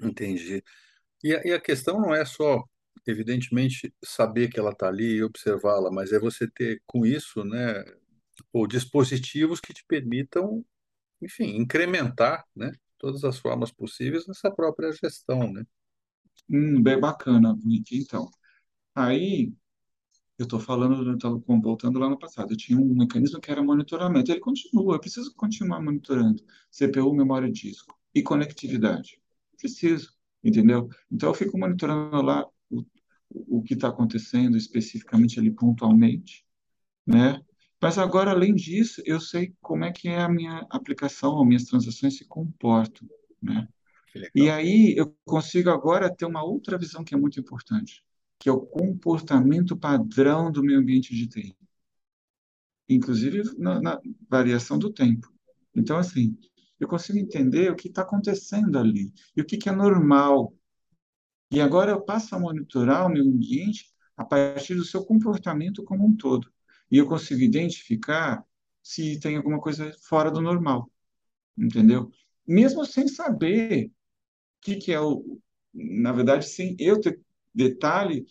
Entendi. 0.00 0.62
E 1.22 1.34
a, 1.34 1.42
e 1.44 1.52
a, 1.52 1.60
questão 1.60 2.00
não 2.00 2.14
é 2.14 2.24
só, 2.24 2.64
evidentemente, 3.06 3.94
saber 4.04 4.48
que 4.50 4.58
ela 4.60 4.70
está 4.72 4.88
ali 4.88 5.16
e 5.16 5.24
observá-la, 5.24 5.90
mas 5.90 6.12
é 6.12 6.18
você 6.18 6.48
ter 6.50 6.82
com 6.86 7.06
isso, 7.06 7.44
né, 7.44 7.84
ou 8.52 8.66
dispositivos 8.66 9.60
que 9.60 9.74
te 9.74 9.84
permitam, 9.86 10.64
enfim, 11.22 11.56
incrementar, 11.56 12.44
né, 12.56 12.72
todas 12.98 13.24
as 13.24 13.38
formas 13.38 13.72
possíveis 13.72 14.26
nessa 14.28 14.50
própria 14.50 14.92
gestão, 14.92 15.52
né? 15.52 15.64
Hum, 16.50 16.82
bem 16.82 16.98
bacana, 17.00 17.56
Nick. 17.64 17.96
Então, 17.96 18.30
aí 18.94 19.52
Eu 20.38 20.44
estou 20.44 20.60
falando, 20.60 21.18
eu 21.24 21.40
com- 21.42 21.60
voltando 21.60 21.98
lá 21.98 22.08
no 22.10 22.18
passado, 22.18 22.52
eu 22.52 22.56
tinha 22.56 22.78
um 22.78 22.94
mecanismo 22.94 23.40
que 23.40 23.50
era 23.50 23.62
monitoramento. 23.62 24.32
Ele 24.32 24.40
continua, 24.40 24.96
eu 24.96 25.00
preciso 25.00 25.34
continuar 25.34 25.80
monitorando 25.82 26.42
CPU, 26.70 27.14
memória 27.14 27.50
disco 27.52 27.96
e 28.14 28.22
conectividade. 28.22 29.20
Preciso, 29.58 30.12
entendeu? 30.44 30.88
Então 31.10 31.30
eu 31.30 31.34
fico 31.34 31.58
monitorando 31.58 32.22
lá 32.22 32.46
o, 33.34 33.62
que 33.62 33.74
está 33.74 33.88
acontecendo 33.88 34.56
especificamente 34.56 35.38
ali 35.38 35.50
pontualmente, 35.50 36.44
né? 37.06 37.40
Mas 37.80 37.98
agora, 37.98 38.30
além 38.30 38.54
disso, 38.54 39.02
eu 39.04 39.18
sei 39.18 39.54
como 39.60 39.84
é 39.84 39.90
que 39.90 40.08
é 40.08 40.20
a 40.20 40.28
minha 40.28 40.66
aplicação, 40.70 41.40
as 41.40 41.46
minhas 41.46 41.64
transações 41.64 42.16
se 42.16 42.24
comportam, 42.26 43.08
né? 43.42 43.66
E 44.34 44.50
aí 44.50 44.94
eu 44.96 45.16
consigo 45.24 45.70
agora 45.70 46.14
ter 46.14 46.26
uma 46.26 46.44
outra 46.44 46.78
visão 46.78 47.02
que 47.02 47.14
é 47.14 47.18
muito 47.18 47.40
importante, 47.40 48.04
que 48.38 48.48
é 48.48 48.52
o 48.52 48.60
comportamento 48.60 49.76
padrão 49.76 50.52
do 50.52 50.62
meu 50.62 50.78
ambiente 50.78 51.14
de 51.14 51.26
TI, 51.26 51.56
inclusive 52.88 53.42
na, 53.58 53.80
na 53.80 54.00
variação 54.28 54.78
do 54.78 54.92
tempo. 54.92 55.32
Então, 55.74 55.96
assim, 55.96 56.36
eu 56.78 56.88
consigo 56.88 57.18
entender 57.18 57.70
o 57.70 57.76
que 57.76 57.88
está 57.88 58.02
acontecendo 58.02 58.78
ali 58.78 59.12
e 59.36 59.40
o 59.40 59.44
que 59.44 59.56
que 59.56 59.68
é 59.68 59.72
normal. 59.72 60.52
E 61.52 61.60
agora 61.60 61.90
eu 61.90 62.00
passo 62.00 62.34
a 62.34 62.38
monitorar 62.38 63.06
o 63.06 63.10
meu 63.10 63.22
ambiente 63.22 63.92
a 64.16 64.24
partir 64.24 64.74
do 64.74 64.84
seu 64.84 65.04
comportamento 65.04 65.84
como 65.84 66.06
um 66.06 66.16
todo. 66.16 66.50
E 66.90 66.96
eu 66.96 67.06
consigo 67.06 67.42
identificar 67.42 68.42
se 68.82 69.20
tem 69.20 69.36
alguma 69.36 69.60
coisa 69.60 69.94
fora 70.00 70.30
do 70.30 70.40
normal, 70.40 70.90
entendeu? 71.56 72.10
Mesmo 72.48 72.86
sem 72.86 73.06
saber 73.06 73.92
que 74.62 74.76
que 74.76 74.92
é 74.92 75.00
o, 75.00 75.38
na 75.74 76.10
verdade, 76.10 76.46
sem 76.48 76.74
eu 76.78 76.98
ter 76.98 77.20
detalhe 77.54 78.24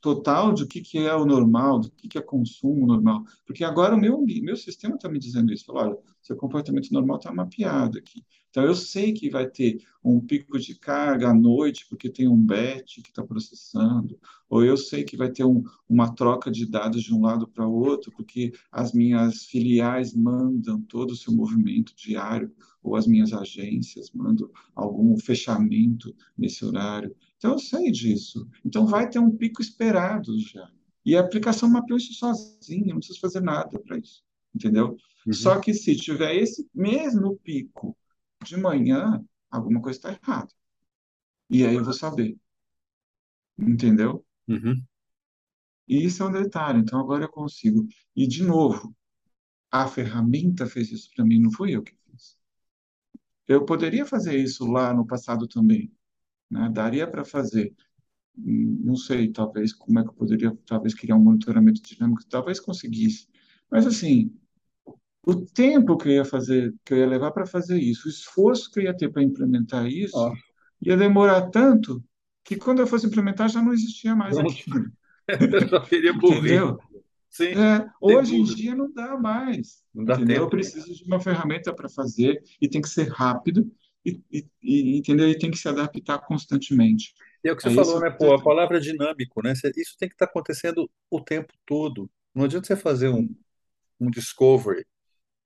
total 0.00 0.52
do 0.52 0.66
que 0.66 0.80
que 0.80 0.98
é 0.98 1.14
o 1.14 1.24
normal, 1.24 1.80
do 1.80 1.90
que 1.90 2.08
que 2.08 2.18
é 2.18 2.22
consumo 2.22 2.86
normal, 2.86 3.24
porque 3.44 3.64
agora 3.64 3.94
o 3.94 4.00
meu 4.00 4.24
meu 4.24 4.56
sistema 4.56 4.94
está 4.94 5.08
me 5.08 5.18
dizendo 5.18 5.52
isso, 5.52 5.66
falou, 5.66 5.82
olha, 5.82 5.98
seu 6.22 6.36
comportamento 6.36 6.92
normal 6.92 7.16
está 7.16 7.32
mapeado 7.32 7.98
aqui. 7.98 8.24
Então 8.50 8.64
eu 8.64 8.74
sei 8.74 9.12
que 9.12 9.28
vai 9.28 9.48
ter 9.48 9.82
um 10.02 10.20
pico 10.20 10.58
de 10.58 10.74
carga 10.74 11.30
à 11.30 11.34
noite 11.34 11.86
porque 11.88 12.08
tem 12.08 12.28
um 12.28 12.36
batch 12.36 13.02
que 13.02 13.10
está 13.10 13.22
processando, 13.22 14.18
ou 14.48 14.64
eu 14.64 14.76
sei 14.76 15.04
que 15.04 15.16
vai 15.16 15.30
ter 15.30 15.44
um, 15.44 15.62
uma 15.88 16.14
troca 16.14 16.50
de 16.50 16.64
dados 16.64 17.02
de 17.02 17.14
um 17.14 17.20
lado 17.20 17.46
para 17.46 17.66
o 17.66 17.72
outro 17.72 18.12
porque 18.12 18.52
as 18.70 18.92
minhas 18.92 19.44
filiais 19.44 20.14
mandam 20.14 20.80
todo 20.82 21.10
o 21.10 21.16
seu 21.16 21.32
movimento 21.32 21.94
diário, 21.96 22.52
ou 22.82 22.96
as 22.96 23.06
minhas 23.06 23.32
agências 23.32 24.10
mandam 24.12 24.50
algum 24.74 25.18
fechamento 25.18 26.14
nesse 26.36 26.64
horário. 26.64 27.14
Então, 27.38 27.52
eu 27.52 27.58
sei 27.58 27.90
disso. 27.90 28.48
Então, 28.64 28.86
vai 28.86 29.08
ter 29.08 29.18
um 29.18 29.30
pico 29.30 29.62
esperado 29.62 30.38
já. 30.38 30.70
E 31.04 31.16
a 31.16 31.20
aplicação 31.20 31.68
mapeou 31.70 31.96
isso 31.96 32.12
sozinha, 32.14 32.88
não 32.88 32.98
preciso 32.98 33.20
fazer 33.20 33.40
nada 33.40 33.78
para 33.78 33.96
isso. 33.96 34.22
Entendeu? 34.54 34.96
Uhum, 35.26 35.32
Só 35.32 35.58
que 35.60 35.72
se 35.72 35.96
tiver 35.96 36.34
esse 36.36 36.68
mesmo 36.74 37.38
pico 37.38 37.96
de 38.44 38.56
manhã, 38.56 39.24
alguma 39.50 39.80
coisa 39.80 39.98
está 39.98 40.12
errada. 40.12 40.52
E 41.48 41.64
aí 41.64 41.74
eu 41.74 41.84
vou 41.84 41.92
saber. 41.92 42.36
Entendeu? 43.58 44.24
uhum. 44.48 44.84
E 45.88 46.04
isso 46.04 46.22
é 46.22 46.26
um 46.26 46.32
detalhe. 46.32 46.80
Então, 46.80 47.00
agora 47.00 47.24
eu 47.24 47.28
consigo. 47.30 47.86
E, 48.14 48.26
de 48.26 48.42
novo, 48.42 48.94
a 49.70 49.86
ferramenta 49.88 50.66
fez 50.66 50.90
isso 50.90 51.10
para 51.14 51.24
mim, 51.24 51.40
não 51.40 51.50
fui 51.50 51.74
eu 51.74 51.82
que 51.82 51.92
fiz. 51.92 52.36
Eu 53.46 53.64
poderia 53.64 54.04
fazer 54.04 54.36
isso 54.36 54.66
lá 54.66 54.92
no 54.92 55.06
passado 55.06 55.48
também, 55.48 55.90
né? 56.50 56.68
Daria 56.72 57.06
para 57.10 57.24
fazer. 57.24 57.74
Hum, 58.38 58.80
Não 58.84 58.96
sei, 58.96 59.32
talvez, 59.32 59.72
como 59.74 59.98
é 60.00 60.02
que 60.04 60.10
eu 60.10 60.14
poderia, 60.14 60.56
talvez, 60.66 60.94
criar 60.94 61.16
um 61.16 61.20
monitoramento 61.24 61.82
dinâmico, 61.82 62.22
talvez 62.28 62.60
conseguisse. 62.60 63.28
Mas, 63.70 63.86
assim, 63.86 64.34
o 65.26 65.34
tempo 65.36 65.96
que 65.96 66.08
eu 66.08 66.12
ia 66.14 66.24
fazer, 66.24 66.74
que 66.84 66.94
eu 66.94 66.98
ia 66.98 67.06
levar 67.06 67.32
para 67.32 67.46
fazer 67.46 67.78
isso, 67.78 68.08
o 68.08 68.10
esforço 68.10 68.70
que 68.70 68.80
eu 68.80 68.84
ia 68.84 68.96
ter 68.96 69.10
para 69.10 69.22
implementar 69.22 69.86
isso, 69.86 70.16
ia 70.80 70.96
demorar 70.96 71.50
tanto 71.50 72.02
que 72.44 72.56
quando 72.56 72.80
eu 72.80 72.86
fosse 72.86 73.06
implementar 73.06 73.48
já 73.48 73.62
não 73.62 73.72
existia 73.72 74.16
mais 74.16 74.38
aquilo, 74.38 74.86
Já 75.70 75.80
teria 75.80 76.12
morrido. 76.12 76.78
Sim, 77.30 77.52
É, 77.54 77.86
hoje 78.00 78.36
em 78.36 78.44
dia 78.44 78.74
não 78.74 78.92
dá 78.92 79.16
mais, 79.18 79.82
Não 79.94 80.04
dá? 80.04 80.18
Eu 80.28 80.48
preciso 80.48 80.94
de 80.94 81.04
uma 81.04 81.20
ferramenta 81.20 81.74
para 81.74 81.88
fazer 81.88 82.42
e 82.60 82.68
tem 82.68 82.80
que 82.80 82.88
ser 82.88 83.08
rápido 83.08 83.70
e, 84.08 84.22
e, 84.32 84.48
e, 84.62 84.98
entendeu? 84.98 85.28
E 85.30 85.38
tem 85.38 85.50
que 85.50 85.58
se 85.58 85.68
adaptar 85.68 86.18
constantemente. 86.20 87.14
E 87.44 87.48
é 87.48 87.52
o 87.52 87.56
que 87.56 87.62
você 87.62 87.70
É 87.70 87.70
falou, 87.70 88.00
né? 88.00 88.10
Pô, 88.10 88.32
a 88.34 88.42
palavra 88.42 88.80
dinâmico, 88.80 89.42
né? 89.42 89.52
Isso 89.76 89.96
tem 89.98 90.08
que 90.08 90.14
estar 90.14 90.26
acontecendo 90.26 90.90
o 91.10 91.20
tempo 91.20 91.52
todo. 91.66 92.10
Não 92.34 92.44
adianta 92.44 92.66
você 92.66 92.76
fazer 92.76 93.08
um, 93.08 93.28
um 94.00 94.10
discovery, 94.10 94.86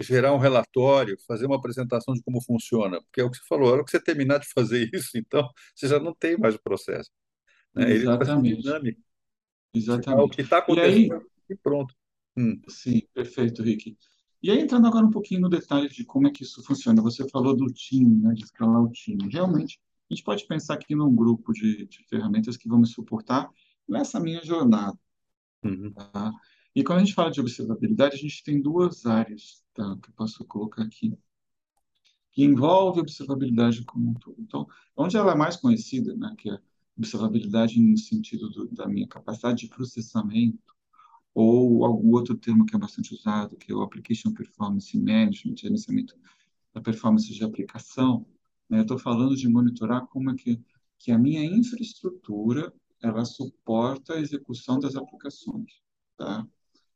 gerar 0.02 0.34
um 0.34 0.38
relatório, 0.38 1.16
fazer 1.28 1.46
uma 1.46 1.56
apresentação 1.56 2.14
de 2.14 2.22
como 2.22 2.42
funciona, 2.42 3.00
porque 3.02 3.20
é 3.20 3.24
o 3.24 3.30
que 3.30 3.38
você 3.38 3.44
falou, 3.48 3.70
a 3.70 3.72
hora 3.74 3.84
que 3.84 3.90
você 3.92 4.00
terminar 4.02 4.38
de 4.40 4.48
fazer 4.54 4.90
isso, 4.94 5.18
então, 5.18 5.48
você 5.74 5.88
já 5.88 6.00
não 6.00 6.14
tem 6.14 6.36
mais 6.38 6.54
o 6.56 6.62
processo, 6.62 7.10
né? 7.74 7.92
Ele 7.92 8.08
ser 8.24 8.42
Exatamente, 8.44 8.62
dinâmico. 8.62 9.00
Chegar 10.04 10.22
o 10.22 10.28
exatamente. 10.28 10.34
que 10.34 10.42
está 10.42 10.58
E 10.68 10.78
aí, 10.80 11.08
acontecendo 11.08 11.26
e 11.48 11.56
pronto. 11.56 11.94
Hum, 12.36 12.60
sim, 12.68 13.02
perfeito, 13.14 13.62
Rick. 13.62 13.96
E 14.42 14.50
aí, 14.50 14.60
entrando 14.60 14.88
agora 14.88 15.06
um 15.06 15.10
pouquinho 15.10 15.42
no 15.42 15.48
detalhe 15.48 15.88
de 15.88 16.04
como 16.04 16.26
é 16.26 16.30
que 16.30 16.42
isso 16.42 16.62
funciona. 16.64 17.00
Você 17.00 17.28
falou 17.28 17.54
do 17.54 17.66
time, 17.66 18.22
né, 18.22 18.34
de 18.34 18.42
escalar 18.42 18.82
o 18.82 18.90
time. 18.90 19.28
Realmente, 19.30 19.80
a 20.10 20.14
gente 20.14 20.24
pode 20.24 20.46
pensar 20.46 20.74
aqui 20.74 20.96
num 20.96 21.14
grupo 21.14 21.52
de, 21.52 21.86
de 21.86 22.04
ferramentas 22.08 22.56
que 22.56 22.68
vão 22.68 22.78
me 22.80 22.86
suportar 22.86 23.48
nessa 23.88 24.18
minha 24.18 24.44
jornada, 24.44 24.98
uhum, 25.64 25.92
tá? 25.92 26.32
E 26.74 26.82
quando 26.82 26.98
a 26.98 27.04
gente 27.04 27.14
fala 27.14 27.30
de 27.30 27.40
observabilidade, 27.40 28.16
a 28.16 28.18
gente 28.18 28.42
tem 28.42 28.60
duas 28.60 29.06
áreas, 29.06 29.62
tá, 29.74 29.96
que 30.02 30.08
eu 30.08 30.14
posso 30.14 30.44
colocar 30.44 30.82
aqui, 30.82 31.16
que 32.32 32.42
envolve 32.42 33.00
observabilidade 33.00 33.84
como 33.84 34.10
um 34.10 34.14
todo. 34.14 34.36
Então, 34.40 34.66
onde 34.96 35.16
ela 35.16 35.32
é 35.32 35.34
mais 35.36 35.56
conhecida, 35.56 36.16
né, 36.16 36.34
que 36.36 36.50
é 36.50 36.58
observabilidade 36.96 37.80
no 37.80 37.96
sentido 37.96 38.48
do, 38.48 38.68
da 38.68 38.88
minha 38.88 39.06
capacidade 39.06 39.60
de 39.60 39.68
processamento, 39.68 40.71
ou 41.34 41.84
algum 41.84 42.12
outro 42.12 42.36
termo 42.36 42.66
que 42.66 42.76
é 42.76 42.78
bastante 42.78 43.14
usado, 43.14 43.56
que 43.56 43.72
é 43.72 43.74
o 43.74 43.82
Application 43.82 44.32
Performance 44.32 44.96
Management, 44.98 45.56
gerenciamento 45.56 46.14
da 46.74 46.80
performance 46.80 47.32
de 47.32 47.44
aplicação, 47.44 48.26
né? 48.68 48.78
Eu 48.78 48.82
estou 48.82 48.98
falando 48.98 49.36
de 49.36 49.48
monitorar 49.48 50.06
como 50.06 50.30
é 50.30 50.34
que, 50.34 50.60
que 50.98 51.12
a 51.12 51.18
minha 51.18 51.44
infraestrutura 51.44 52.72
ela 53.02 53.24
suporta 53.24 54.14
a 54.14 54.20
execução 54.20 54.78
das 54.78 54.96
aplicações, 54.96 55.82
tá? 56.16 56.46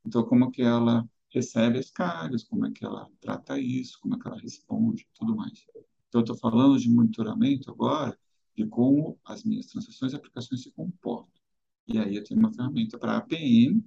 Então, 0.04 0.24
como 0.24 0.46
é 0.46 0.50
que 0.50 0.62
ela 0.62 1.06
recebe 1.28 1.78
as 1.78 1.90
cargas, 1.90 2.44
como 2.44 2.64
é 2.66 2.70
que 2.70 2.84
ela 2.84 3.10
trata 3.20 3.58
isso, 3.58 3.98
como 4.00 4.14
é 4.14 4.18
que 4.18 4.26
ela 4.26 4.38
responde, 4.38 5.06
tudo 5.14 5.36
mais. 5.36 5.66
Então, 6.08 6.20
eu 6.20 6.20
estou 6.20 6.36
falando 6.36 6.78
de 6.78 6.88
monitoramento 6.88 7.70
agora 7.70 8.16
de 8.56 8.66
como 8.66 9.18
as 9.24 9.44
minhas 9.44 9.66
transações 9.66 10.12
e 10.12 10.16
aplicações 10.16 10.62
se 10.62 10.70
comportam. 10.70 11.42
E 11.86 11.98
aí 11.98 12.16
eu 12.16 12.24
tenho 12.24 12.40
uma 12.40 12.52
ferramenta 12.52 12.98
para 12.98 13.18
APM, 13.18 13.84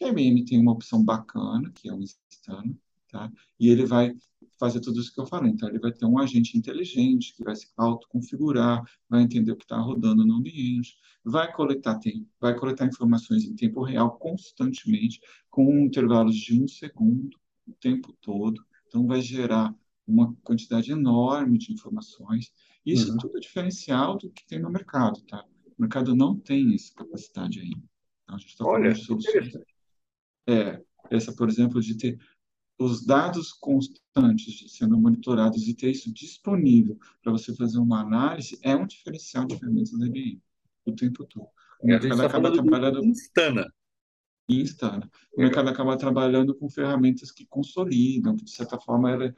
que 0.00 0.04
a 0.06 0.08
IBM 0.08 0.44
tem 0.46 0.58
uma 0.58 0.72
opção 0.72 1.04
bacana, 1.04 1.70
que 1.74 1.86
é 1.86 1.92
o 1.92 2.00
Instana, 2.00 2.74
tá? 3.10 3.30
E 3.58 3.68
ele 3.68 3.84
vai 3.84 4.16
fazer 4.58 4.80
tudo 4.80 4.98
isso 4.98 5.12
que 5.12 5.20
eu 5.20 5.26
falei. 5.26 5.50
Então, 5.50 5.68
ele 5.68 5.78
vai 5.78 5.92
ter 5.92 6.06
um 6.06 6.18
agente 6.18 6.56
inteligente 6.56 7.34
que 7.36 7.44
vai 7.44 7.54
se 7.54 7.68
autoconfigurar, 7.76 8.82
vai 9.08 9.22
entender 9.22 9.52
o 9.52 9.56
que 9.56 9.64
está 9.64 9.78
rodando 9.78 10.24
no 10.24 10.36
ambiente, 10.36 10.96
vai 11.22 11.52
coletar, 11.52 11.98
tem, 11.98 12.26
vai 12.40 12.56
coletar 12.56 12.86
informações 12.86 13.44
em 13.44 13.54
tempo 13.54 13.82
real 13.82 14.16
constantemente, 14.16 15.20
com 15.50 15.70
intervalos 15.80 16.34
de 16.34 16.62
um 16.62 16.66
segundo, 16.66 17.38
o 17.66 17.72
tempo 17.72 18.14
todo. 18.22 18.64
Então, 18.88 19.06
vai 19.06 19.20
gerar 19.20 19.74
uma 20.06 20.34
quantidade 20.42 20.90
enorme 20.90 21.58
de 21.58 21.72
informações. 21.74 22.50
Isso 22.86 23.12
uhum. 23.12 23.18
tudo 23.18 23.36
é 23.36 23.40
diferencial 23.40 24.16
do 24.16 24.30
que 24.30 24.46
tem 24.46 24.58
no 24.58 24.70
mercado, 24.70 25.20
tá? 25.22 25.44
O 25.78 25.82
mercado 25.82 26.16
não 26.16 26.34
tem 26.38 26.74
essa 26.74 26.94
capacidade 26.94 27.60
ainda. 27.60 27.82
Então, 28.24 28.36
a 28.36 28.38
gente 28.38 28.50
está 28.50 28.64
falando 28.64 28.92
de 28.94 29.04
soluções. 29.04 29.69
É, 30.46 30.82
essa, 31.10 31.32
por 31.34 31.48
exemplo, 31.48 31.80
de 31.80 31.96
ter 31.96 32.18
os 32.78 33.04
dados 33.04 33.52
constantes 33.52 34.72
sendo 34.72 34.98
monitorados 34.98 35.68
e 35.68 35.74
ter 35.74 35.90
isso 35.90 36.12
disponível 36.12 36.98
para 37.22 37.32
você 37.32 37.54
fazer 37.54 37.78
uma 37.78 38.00
análise 38.00 38.58
é 38.62 38.74
um 38.74 38.86
diferencial 38.86 39.46
de 39.46 39.58
ferramentas 39.58 39.90
da 39.98 40.06
IBM 40.06 40.40
o 40.86 40.92
tempo 40.92 41.24
todo. 41.26 41.46
O 41.82 41.86
É, 41.86 41.86
mercado 41.88 42.12
está 42.12 42.26
acaba 42.26 42.52
trabalhando 42.52 43.04
Instana. 43.04 43.66
Instana. 44.48 45.10
O 45.36 45.40
mercado 45.40 45.68
acaba 45.68 45.96
trabalhando 45.96 46.54
com 46.54 46.68
ferramentas 46.68 47.30
que 47.30 47.46
consolidam, 47.46 48.36
que, 48.36 48.44
de 48.44 48.50
certa 48.50 48.78
forma, 48.80 49.10
ela, 49.10 49.34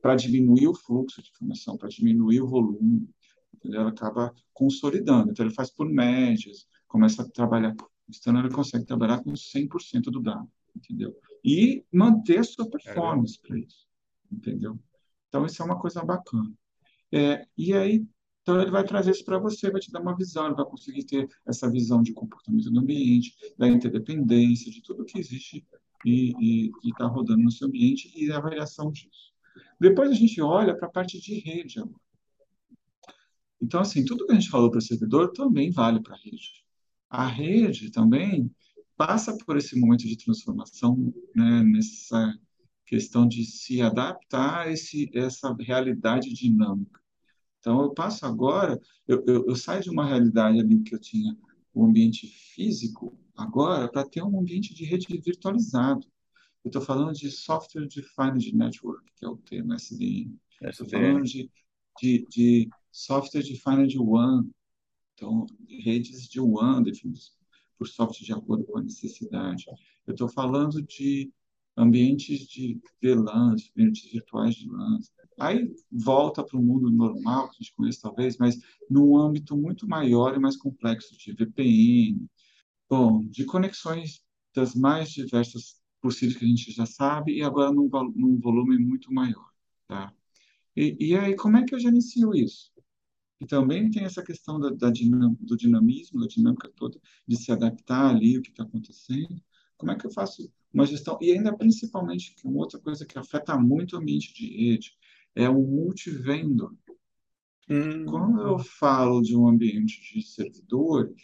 para 0.00 0.14
diminuir 0.14 0.68
o 0.68 0.74
fluxo 0.74 1.22
de 1.22 1.30
informação, 1.30 1.76
para 1.76 1.88
diminuir 1.88 2.40
o 2.42 2.46
volume, 2.46 3.08
entendeu? 3.54 3.80
ela 3.80 3.90
acaba 3.90 4.32
consolidando. 4.52 5.30
Então, 5.32 5.44
ele 5.44 5.54
faz 5.54 5.70
por 5.70 5.88
médias, 5.88 6.66
começa 6.86 7.22
a 7.22 7.28
trabalhar. 7.28 7.74
O 7.74 7.90
Ele 8.26 8.50
consegue 8.50 8.84
trabalhar 8.84 9.22
com 9.22 9.32
100% 9.32 10.02
do 10.04 10.20
dado, 10.20 10.50
entendeu? 10.74 11.16
E 11.44 11.84
manter 11.92 12.44
sua 12.44 12.68
performance 12.68 13.38
para 13.40 13.58
isso, 13.58 13.86
entendeu? 14.30 14.78
Então, 15.28 15.46
isso 15.46 15.62
é 15.62 15.64
uma 15.64 15.78
coisa 15.78 16.04
bacana. 16.04 16.52
É, 17.10 17.46
e 17.56 17.72
aí, 17.74 18.06
Então, 18.42 18.60
ele 18.60 18.72
vai 18.72 18.84
trazer 18.84 19.12
isso 19.12 19.24
para 19.24 19.38
você, 19.38 19.70
vai 19.70 19.80
te 19.80 19.92
dar 19.92 20.00
uma 20.00 20.16
visão, 20.16 20.46
ele 20.46 20.56
vai 20.56 20.64
conseguir 20.64 21.04
ter 21.04 21.28
essa 21.46 21.70
visão 21.70 22.02
de 22.02 22.12
comportamento 22.12 22.70
do 22.70 22.80
ambiente, 22.80 23.34
da 23.56 23.68
interdependência, 23.68 24.70
de 24.70 24.82
tudo 24.82 25.04
que 25.04 25.18
existe 25.18 25.64
e 26.04 26.72
está 26.84 27.06
rodando 27.06 27.42
no 27.42 27.52
seu 27.52 27.68
ambiente 27.68 28.12
e 28.16 28.32
a 28.32 28.38
avaliação 28.38 28.90
disso. 28.90 29.32
Depois 29.80 30.10
a 30.10 30.14
gente 30.14 30.40
olha 30.40 30.76
para 30.76 30.88
a 30.88 30.90
parte 30.90 31.20
de 31.20 31.38
rede 31.38 31.78
agora. 31.78 32.00
Então, 33.60 33.80
assim, 33.80 34.04
tudo 34.04 34.26
que 34.26 34.32
a 34.32 34.34
gente 34.34 34.50
falou 34.50 34.70
para 34.70 34.78
o 34.78 34.82
servidor 34.82 35.30
também 35.30 35.70
vale 35.70 36.02
para 36.02 36.16
a 36.16 36.18
rede. 36.18 36.61
A 37.12 37.26
rede 37.26 37.90
também 37.90 38.50
passa 38.96 39.36
por 39.44 39.58
esse 39.58 39.78
momento 39.78 40.06
de 40.06 40.16
transformação, 40.16 41.12
né, 41.36 41.62
nessa 41.62 42.40
questão 42.86 43.28
de 43.28 43.44
se 43.44 43.82
adaptar 43.82 44.66
a 44.66 44.72
esse, 44.72 45.10
essa 45.12 45.54
realidade 45.60 46.32
dinâmica. 46.32 46.98
Então, 47.58 47.82
eu 47.82 47.92
passo 47.92 48.24
agora, 48.24 48.80
eu, 49.06 49.22
eu, 49.26 49.46
eu 49.46 49.54
saio 49.54 49.82
de 49.82 49.90
uma 49.90 50.06
realidade 50.06 50.58
ali 50.58 50.80
que 50.80 50.94
eu 50.94 50.98
tinha 50.98 51.36
o 51.74 51.82
um 51.82 51.86
ambiente 51.86 52.26
físico, 52.26 53.14
agora, 53.36 53.90
para 53.90 54.08
ter 54.08 54.22
um 54.22 54.40
ambiente 54.40 54.72
de 54.72 54.86
rede 54.86 55.06
virtualizado. 55.22 56.06
Eu 56.64 56.70
estou 56.70 56.80
falando 56.80 57.12
de 57.12 57.30
Software 57.30 57.88
Defined 57.88 58.56
Network, 58.56 59.04
que 59.16 59.26
é 59.26 59.28
o 59.28 59.36
termo 59.36 59.74
SDN. 59.74 60.34
Estou 60.62 60.88
falando 60.88 61.24
de, 61.24 61.50
de, 62.00 62.26
de 62.30 62.70
Software 62.90 63.42
Defined 63.42 63.98
WAN, 63.98 64.46
então, 65.14 65.46
redes 65.68 66.28
de 66.28 66.40
WAN 66.40 66.82
definidas 66.82 67.32
por 67.78 67.88
software 67.88 68.24
de 68.24 68.32
acordo 68.32 68.64
com 68.64 68.78
a 68.78 68.82
necessidade. 68.82 69.64
Eu 70.06 70.12
estou 70.12 70.28
falando 70.28 70.82
de 70.82 71.32
ambientes 71.76 72.46
de 72.46 72.80
VLANs, 73.02 73.70
ambientes 73.76 74.10
virtuais 74.10 74.54
de 74.54 74.68
LANs. 74.68 75.10
Aí 75.38 75.72
volta 75.90 76.44
para 76.44 76.58
o 76.58 76.62
mundo 76.62 76.90
normal, 76.90 77.48
que 77.48 77.56
a 77.56 77.62
gente 77.62 77.74
conhece 77.74 78.00
talvez, 78.00 78.36
mas 78.36 78.58
num 78.88 79.16
âmbito 79.16 79.56
muito 79.56 79.88
maior 79.88 80.34
e 80.34 80.38
mais 80.38 80.56
complexo 80.56 81.16
de 81.16 81.32
VPN, 81.32 82.26
bom, 82.88 83.24
de 83.24 83.44
conexões 83.44 84.22
das 84.54 84.74
mais 84.74 85.10
diversas 85.10 85.80
possíveis 86.00 86.36
que 86.36 86.44
a 86.44 86.48
gente 86.48 86.72
já 86.72 86.84
sabe 86.84 87.36
e 87.36 87.42
agora 87.42 87.72
num, 87.72 87.88
num 88.14 88.38
volume 88.38 88.76
muito 88.78 89.12
maior, 89.12 89.48
tá? 89.88 90.12
E, 90.76 90.96
e 91.00 91.16
aí, 91.16 91.34
como 91.36 91.56
é 91.56 91.64
que 91.64 91.74
eu 91.74 91.78
gerencio 91.78 92.34
isso? 92.34 92.71
E 93.42 93.44
também 93.44 93.90
tem 93.90 94.04
essa 94.04 94.22
questão 94.22 94.60
da, 94.60 94.70
da 94.70 94.88
dinam, 94.88 95.36
do 95.40 95.56
dinamismo, 95.56 96.20
da 96.20 96.28
dinâmica 96.28 96.70
toda, 96.76 96.96
de 97.26 97.36
se 97.36 97.50
adaptar 97.50 98.08
ali 98.08 98.38
o 98.38 98.40
que 98.40 98.50
está 98.50 98.62
acontecendo. 98.62 99.42
Como 99.76 99.90
é 99.90 99.98
que 99.98 100.06
eu 100.06 100.12
faço 100.12 100.48
uma 100.72 100.86
gestão? 100.86 101.18
E 101.20 101.32
ainda, 101.32 101.52
principalmente, 101.52 102.36
que 102.36 102.46
uma 102.46 102.60
outra 102.60 102.78
coisa 102.78 103.04
que 103.04 103.18
afeta 103.18 103.58
muito 103.58 103.96
o 103.96 103.98
ambiente 103.98 104.32
de 104.32 104.46
rede 104.46 104.96
é 105.34 105.48
o 105.48 105.60
multivendor. 105.60 106.72
Hum. 107.68 108.04
Quando 108.04 108.42
eu 108.42 108.60
falo 108.60 109.20
de 109.20 109.36
um 109.36 109.48
ambiente 109.48 110.00
de 110.14 110.22
servidores, 110.22 111.20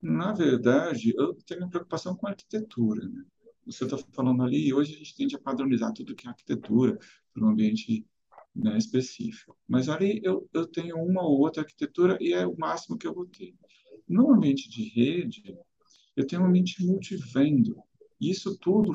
na 0.00 0.32
verdade, 0.32 1.12
eu 1.14 1.34
tenho 1.46 1.68
preocupação 1.68 2.16
com 2.16 2.26
a 2.26 2.30
arquitetura. 2.30 3.06
Né? 3.06 3.22
Você 3.66 3.84
está 3.84 3.98
falando 3.98 4.42
ali, 4.42 4.72
hoje 4.72 4.94
a 4.94 4.98
gente 4.98 5.14
tende 5.14 5.36
a 5.36 5.38
padronizar 5.38 5.92
tudo 5.92 6.14
que 6.14 6.26
é 6.26 6.30
arquitetura 6.30 6.98
para 7.34 7.44
um 7.44 7.50
ambiente 7.50 8.06
né, 8.56 8.76
específico. 8.78 9.56
Mas 9.68 9.88
ali 9.88 10.20
eu, 10.24 10.48
eu 10.52 10.66
tenho 10.66 10.96
uma 10.96 11.22
ou 11.22 11.38
outra 11.40 11.62
arquitetura 11.62 12.16
e 12.20 12.32
é 12.32 12.46
o 12.46 12.56
máximo 12.56 12.96
que 12.96 13.06
eu 13.06 13.14
vou 13.14 13.26
ter. 13.26 13.54
No 14.08 14.32
ambiente 14.32 14.68
de 14.68 14.88
rede, 14.88 15.56
eu 16.16 16.26
tenho 16.26 16.42
um 16.42 16.46
ambiente 16.46 16.84
multivendo. 16.84 17.76
Isso 18.20 18.56
tudo 18.58 18.92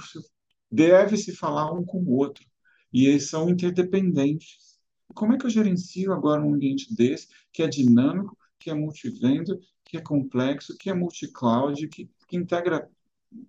deve 0.72 1.18
se 1.18 1.36
falar 1.36 1.72
um 1.72 1.86
com 1.86 2.00
o 2.00 2.16
outro. 2.16 2.46
E 2.92 3.06
eles 3.06 3.30
são 3.30 3.50
interdependentes. 3.50 4.80
Como 5.14 5.34
é 5.34 5.38
que 5.38 5.46
eu 5.46 5.50
gerencio 5.50 6.12
agora 6.12 6.42
um 6.42 6.54
ambiente 6.54 6.94
desse, 6.96 7.28
que 7.54 7.62
é 7.62 7.68
dinâmico, 7.68 8.38
que 8.58 8.70
é 8.70 8.74
multivendo, 8.74 9.60
que 9.86 9.98
é 9.98 10.02
complexo, 10.02 10.78
que 10.78 10.90
é 10.90 10.94
multi-cloud, 10.94 11.88
que, 11.90 12.10
que 12.28 12.38
integra 12.38 12.90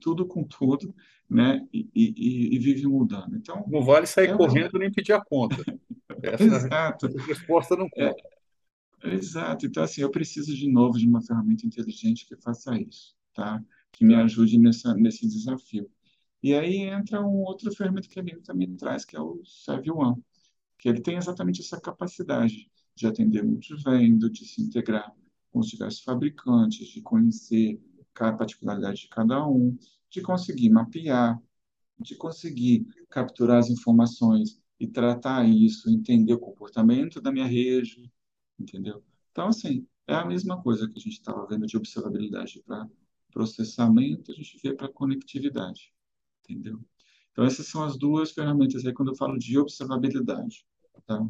tudo 0.00 0.26
com 0.26 0.44
tudo, 0.44 0.94
né? 1.28 1.66
E, 1.72 1.88
e, 1.94 2.56
e, 2.56 2.58
vive 2.58 2.86
mudando. 2.86 3.36
Então, 3.36 3.64
não 3.68 3.82
vale 3.82 4.06
sair 4.06 4.30
é 4.30 4.36
correndo 4.36 4.78
nem 4.78 4.90
pedir 4.90 5.12
a 5.12 5.24
conta. 5.24 5.56
Essa 6.22 6.44
exato. 6.44 7.06
resposta 7.26 7.76
não 7.76 7.88
conta. 7.88 8.22
É, 9.02 9.14
exato. 9.14 9.66
Então, 9.66 9.82
assim, 9.82 10.02
eu 10.02 10.10
preciso 10.10 10.54
de 10.54 10.70
novo 10.70 10.98
de 10.98 11.06
uma 11.06 11.20
ferramenta 11.20 11.66
inteligente 11.66 12.26
que 12.26 12.36
faça 12.36 12.74
isso, 12.78 13.14
tá? 13.34 13.62
Que 13.90 14.04
me 14.04 14.14
ajude 14.14 14.58
nessa, 14.58 14.94
nesse 14.94 15.26
desafio. 15.26 15.90
E 16.42 16.54
aí 16.54 16.78
entra 16.78 17.20
um 17.20 17.42
outro 17.42 17.72
ferramenta 17.74 18.08
que 18.08 18.18
a 18.18 18.22
Bíblia 18.22 18.42
também 18.42 18.74
traz, 18.76 19.04
que 19.04 19.16
é 19.16 19.20
o 19.20 19.42
Serve 19.44 19.90
One, 19.90 20.22
que 20.78 20.88
ele 20.88 21.00
tem 21.00 21.16
exatamente 21.16 21.60
essa 21.60 21.80
capacidade 21.80 22.70
de 22.94 23.06
atender 23.06 23.42
multivendo, 23.42 24.28
de 24.28 24.44
se 24.44 24.60
integrar 24.60 25.14
com 25.50 25.60
os 25.60 25.68
diversos 25.68 26.02
fabricantes, 26.02 26.88
de 26.88 27.00
conhecer 27.00 27.80
a 28.14 28.32
particularidade 28.32 29.02
de 29.02 29.08
cada 29.08 29.46
um, 29.46 29.76
de 30.10 30.20
conseguir 30.20 30.70
mapear, 30.70 31.40
de 31.98 32.14
conseguir 32.16 32.86
capturar 33.08 33.58
as 33.58 33.70
informações 33.70 34.61
e 34.82 34.88
tratar 34.88 35.48
isso, 35.48 35.88
entender 35.88 36.34
o 36.34 36.40
comportamento 36.40 37.20
da 37.20 37.30
minha 37.30 37.46
rede, 37.46 38.10
entendeu? 38.58 39.00
Então, 39.30 39.46
assim, 39.46 39.86
é 40.08 40.14
a 40.14 40.24
mesma 40.24 40.60
coisa 40.60 40.88
que 40.88 40.98
a 40.98 41.00
gente 41.00 41.12
estava 41.12 41.46
vendo 41.46 41.66
de 41.66 41.76
observabilidade 41.76 42.60
para 42.66 42.88
processamento, 43.30 44.32
a 44.32 44.34
gente 44.34 44.58
vê 44.60 44.74
para 44.74 44.88
conectividade, 44.88 45.92
entendeu? 46.40 46.80
Então, 47.30 47.44
essas 47.44 47.68
são 47.68 47.84
as 47.84 47.96
duas 47.96 48.32
ferramentas 48.32 48.84
aí 48.84 48.92
quando 48.92 49.12
eu 49.12 49.16
falo 49.16 49.38
de 49.38 49.56
observabilidade, 49.56 50.66
tá? 51.06 51.24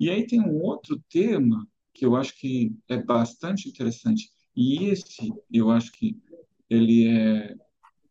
E 0.00 0.10
aí 0.10 0.26
tem 0.26 0.40
um 0.40 0.60
outro 0.60 1.00
tema 1.08 1.68
que 1.94 2.04
eu 2.04 2.16
acho 2.16 2.36
que 2.36 2.74
é 2.88 3.00
bastante 3.00 3.68
interessante, 3.68 4.32
e 4.56 4.86
esse 4.86 5.32
eu 5.52 5.70
acho 5.70 5.92
que 5.92 6.20
ele 6.68 7.06
é 7.06 7.56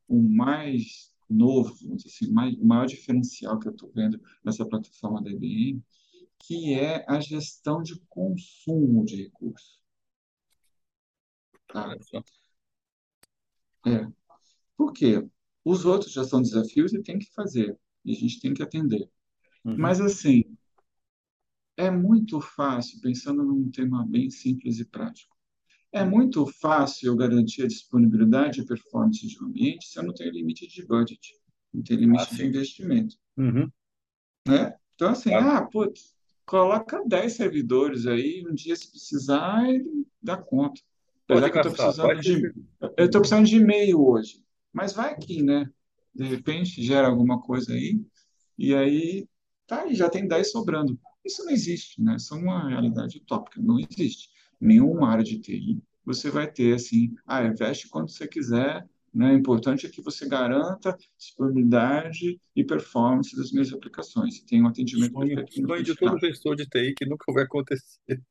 o 0.07 0.21
mais 0.21 1.13
novo, 1.29 1.75
vamos 1.81 2.03
dizer 2.03 2.15
assim, 2.15 2.31
mais, 2.31 2.55
o 2.55 2.65
maior 2.65 2.85
diferencial 2.85 3.59
que 3.59 3.67
eu 3.67 3.71
estou 3.71 3.91
vendo 3.91 4.21
nessa 4.43 4.65
plataforma 4.65 5.21
da 5.21 5.29
IBM, 5.29 5.83
que 6.39 6.73
é 6.73 7.05
a 7.07 7.19
gestão 7.19 7.81
de 7.81 7.99
consumo 8.07 9.03
de 9.05 9.23
recursos. 9.23 9.81
Tá? 11.67 11.95
É. 13.85 14.07
Por 14.75 14.93
quê? 14.93 15.27
Os 15.63 15.85
outros 15.85 16.13
já 16.13 16.23
são 16.23 16.41
desafios 16.41 16.93
e 16.93 17.01
tem 17.01 17.19
que 17.19 17.31
fazer, 17.33 17.77
e 18.05 18.11
a 18.11 18.15
gente 18.15 18.39
tem 18.39 18.53
que 18.53 18.63
atender. 18.63 19.09
Uhum. 19.65 19.77
Mas, 19.77 19.99
assim, 19.99 20.43
é 21.75 21.91
muito 21.91 22.39
fácil, 22.41 22.99
pensando 23.01 23.43
num 23.43 23.69
tema 23.69 24.05
bem 24.05 24.29
simples 24.29 24.79
e 24.79 24.85
prático, 24.85 25.36
é 25.97 26.05
muito 26.05 26.45
fácil 26.45 27.15
garantir 27.15 27.63
a 27.63 27.67
disponibilidade 27.67 28.61
e 28.61 28.65
performance 28.65 29.25
de 29.27 29.43
um 29.43 29.47
ambiente 29.47 29.87
se 29.87 29.99
eu 29.99 30.03
não 30.03 30.13
tenho 30.13 30.31
limite 30.31 30.67
de 30.67 30.85
budget, 30.85 31.33
não 31.73 31.83
tenho 31.83 31.99
limite 31.99 32.27
ah, 32.31 32.35
de 32.35 32.45
investimento. 32.45 33.15
Uhum. 33.37 33.69
Né? 34.47 34.75
Então, 34.95 35.09
assim, 35.09 35.33
ah, 35.33 35.61
putz, 35.61 36.15
coloca 36.45 37.03
10 37.05 37.33
servidores 37.33 38.05
aí, 38.07 38.45
um 38.49 38.53
dia 38.53 38.75
se 38.75 38.89
precisar, 38.89 39.69
ele 39.69 40.07
dá 40.21 40.37
conta. 40.37 40.81
Apesar 41.27 41.49
que 41.49 41.57
eu 41.57 41.61
estou 41.61 41.73
precisando, 41.73 42.21
de, 42.21 42.53
eu 42.97 43.05
estou 43.05 43.21
precisando 43.21 43.45
de 43.45 43.57
e-mail 43.57 44.01
hoje. 44.01 44.43
Mas 44.71 44.93
vai 44.93 45.11
aqui, 45.11 45.43
né? 45.43 45.69
De 46.15 46.23
repente 46.23 46.81
gera 46.81 47.07
alguma 47.07 47.41
coisa 47.41 47.73
aí, 47.73 47.99
e 48.57 48.73
aí 48.73 49.27
tá 49.67 49.81
aí, 49.81 49.93
já 49.93 50.09
tem 50.09 50.27
10 50.27 50.51
sobrando. 50.51 50.97
Isso 51.23 51.43
não 51.43 51.51
existe, 51.51 52.01
né? 52.01 52.15
Isso 52.15 52.33
é 52.33 52.37
uma 52.37 52.69
realidade 52.69 53.17
utópica, 53.17 53.61
não 53.61 53.77
existe 53.79 54.29
nenhuma 54.59 55.09
área 55.09 55.23
de 55.23 55.39
TI, 55.39 55.81
você 56.05 56.29
vai 56.29 56.49
ter 56.49 56.75
assim, 56.75 57.13
ah, 57.25 57.43
investe 57.43 57.89
quando 57.89 58.09
você 58.09 58.27
quiser, 58.27 58.87
né? 59.13 59.33
O 59.33 59.37
importante 59.37 59.85
é 59.85 59.89
que 59.89 60.01
você 60.01 60.27
garanta 60.27 60.97
disponibilidade 61.17 62.39
e 62.55 62.63
performance 62.63 63.35
das 63.35 63.51
minhas 63.51 63.73
aplicações. 63.73 64.41
Tem 64.41 64.61
um 64.61 64.67
atendimento 64.67 65.13
sonho. 65.13 65.45
Sonho 65.49 65.83
de 65.83 65.95
todo 65.95 66.19
gestor 66.19 66.55
de 66.55 66.65
TI 66.67 66.93
que 66.95 67.05
nunca 67.05 67.31
vai 67.33 67.43
acontecer. 67.43 68.21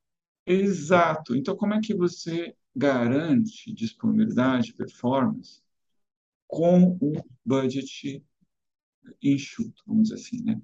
Exato. 0.47 1.35
Então, 1.35 1.57
como 1.57 1.75
é 1.75 1.81
que 1.81 1.95
você 1.95 2.55
garante 2.75 3.73
disponibilidade 3.73 4.75
performance 4.75 5.61
com 6.47 6.97
um 7.03 7.15
budget 7.45 8.23
enxuto, 9.23 9.83
vamos 9.87 10.09
dizer 10.09 10.15
assim, 10.15 10.43
né? 10.43 10.61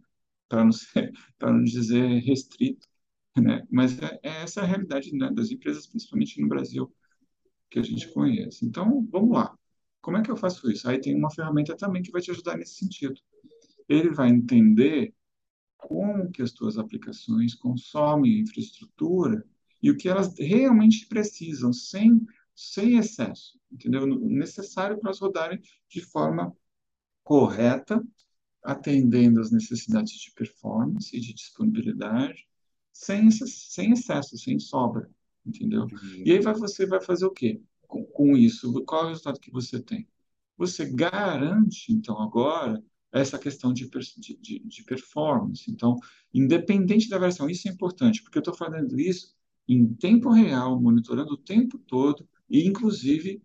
Para 0.49 0.65
não, 0.65 0.73
ser, 0.73 1.13
para 1.39 1.53
não 1.53 1.65
dizer 1.65 2.21
restrito, 2.21 2.87
né? 3.37 3.67
Mas 3.71 3.99
é, 3.99 4.21
é 4.23 4.43
essa 4.43 4.61
a 4.61 4.67
realidade 4.67 5.15
né, 5.17 5.31
das 5.33 5.51
empresas, 5.51 5.87
principalmente 5.87 6.41
no 6.41 6.49
Brasil, 6.49 6.93
que 7.71 7.79
a 7.79 7.83
gente 7.83 8.09
conhece. 8.13 8.65
Então, 8.67 9.07
vamos 9.11 9.31
lá. 9.37 9.57
Como 10.01 10.17
é 10.17 10.23
que 10.23 10.31
eu 10.31 10.37
faço 10.37 10.71
isso? 10.71 10.89
Aí 10.89 11.01
tem 11.01 11.15
uma 11.15 11.31
ferramenta 11.31 11.77
também 11.77 12.03
que 12.03 12.11
vai 12.11 12.21
te 12.21 12.31
ajudar 12.31 12.57
nesse 12.57 12.75
sentido. 12.75 13.15
Ele 13.89 14.11
vai 14.11 14.29
entender 14.29 15.15
como 15.77 16.31
que 16.31 16.43
as 16.43 16.53
tuas 16.53 16.77
aplicações 16.77 17.55
consomem 17.55 18.41
infraestrutura 18.41 19.45
e 19.83 19.91
o 19.91 19.97
que 19.97 20.09
elas 20.09 20.35
realmente 20.39 21.07
precisam, 21.07 21.73
sem, 21.73 22.25
sem 22.55 22.99
excesso, 22.99 23.59
entendeu? 23.71 24.07
Necessário 24.07 24.99
para 24.99 25.11
elas 25.11 25.21
rodarem 25.21 25.61
de 25.89 26.01
forma 26.01 26.55
correta, 27.25 28.03
atendendo 28.63 29.41
às 29.41 29.51
necessidades 29.51 30.13
de 30.13 30.31
performance 30.33 31.17
e 31.17 31.21
de 31.21 31.35
disponibilidade, 31.35 32.47
sem, 32.93 33.31
sem 33.31 33.93
excesso, 33.93 34.37
sem 34.37 34.59
sobra, 34.59 35.11
entendeu? 35.45 35.83
Uhum. 35.83 36.23
E 36.25 36.33
aí 36.33 36.41
vai, 36.41 36.55
você 36.55 36.87
vai 36.87 37.01
fazer 37.01 37.27
o 37.27 37.31
quê 37.31 37.61
com, 37.93 38.05
com 38.05 38.37
isso? 38.37 38.73
Qual 38.85 39.03
é 39.03 39.05
o 39.07 39.09
resultado 39.09 39.41
que 39.41 39.51
você 39.51 39.81
tem? 39.81 40.09
Você 40.57 40.87
garante, 40.91 41.93
então, 41.93 42.21
agora, 42.21 42.83
essa 43.13 43.39
questão 43.39 43.73
de, 43.73 43.89
de, 43.89 44.59
de 44.61 44.85
performance. 44.85 45.71
Então, 45.71 45.99
independente 46.33 47.09
da 47.09 47.19
versão, 47.19 47.51
isso 47.51 47.69
é 47.69 47.71
importante, 47.71 48.23
porque 48.23 48.39
eu 48.39 48.41
estou 48.41 48.55
fazendo 48.55 48.99
isso 48.99 49.35
em 49.69 49.93
tempo 49.95 50.31
real, 50.31 50.81
monitorando 50.81 51.35
o 51.35 51.37
tempo 51.37 51.79
todo, 51.79 52.27
e 52.49 52.67
inclusive 52.67 53.43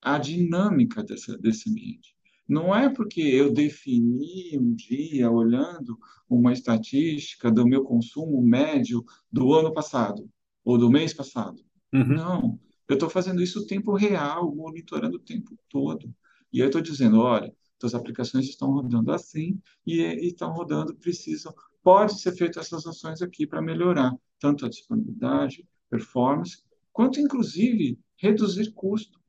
a 0.00 0.18
dinâmica 0.18 1.02
dessa, 1.02 1.36
desse 1.36 1.70
ambiente. 1.70 2.15
Não 2.48 2.74
é 2.74 2.88
porque 2.88 3.20
eu 3.20 3.52
defini 3.52 4.56
um 4.58 4.74
dia, 4.74 5.30
olhando 5.30 5.98
uma 6.28 6.52
estatística 6.52 7.50
do 7.50 7.66
meu 7.66 7.82
consumo 7.82 8.40
médio 8.40 9.04
do 9.30 9.52
ano 9.52 9.72
passado 9.72 10.28
ou 10.64 10.78
do 10.78 10.90
mês 10.90 11.12
passado. 11.12 11.60
Uhum. 11.92 12.14
Não, 12.16 12.60
eu 12.88 12.94
estou 12.94 13.10
fazendo 13.10 13.42
isso 13.42 13.60
o 13.60 13.66
tempo 13.66 13.94
real, 13.94 14.54
monitorando 14.54 15.16
o 15.16 15.20
tempo 15.20 15.58
todo. 15.68 16.14
E 16.52 16.58
aí 16.58 16.64
eu 16.64 16.66
estou 16.66 16.80
dizendo, 16.80 17.20
olha, 17.20 17.52
as 17.82 17.94
aplicações 17.94 18.48
estão 18.48 18.70
rodando 18.70 19.12
assim 19.12 19.60
e, 19.86 20.00
e 20.00 20.28
estão 20.28 20.52
rodando, 20.52 20.94
precisam, 20.96 21.54
pode 21.82 22.20
ser 22.20 22.32
feito 22.32 22.58
essas 22.58 22.86
ações 22.86 23.20
aqui 23.22 23.46
para 23.46 23.60
melhorar 23.60 24.14
tanto 24.38 24.64
a 24.64 24.68
disponibilidade, 24.68 25.66
performance, 25.90 26.62
quanto 26.92 27.20
inclusive 27.20 27.98
reduzir 28.16 28.72
custo. 28.72 29.20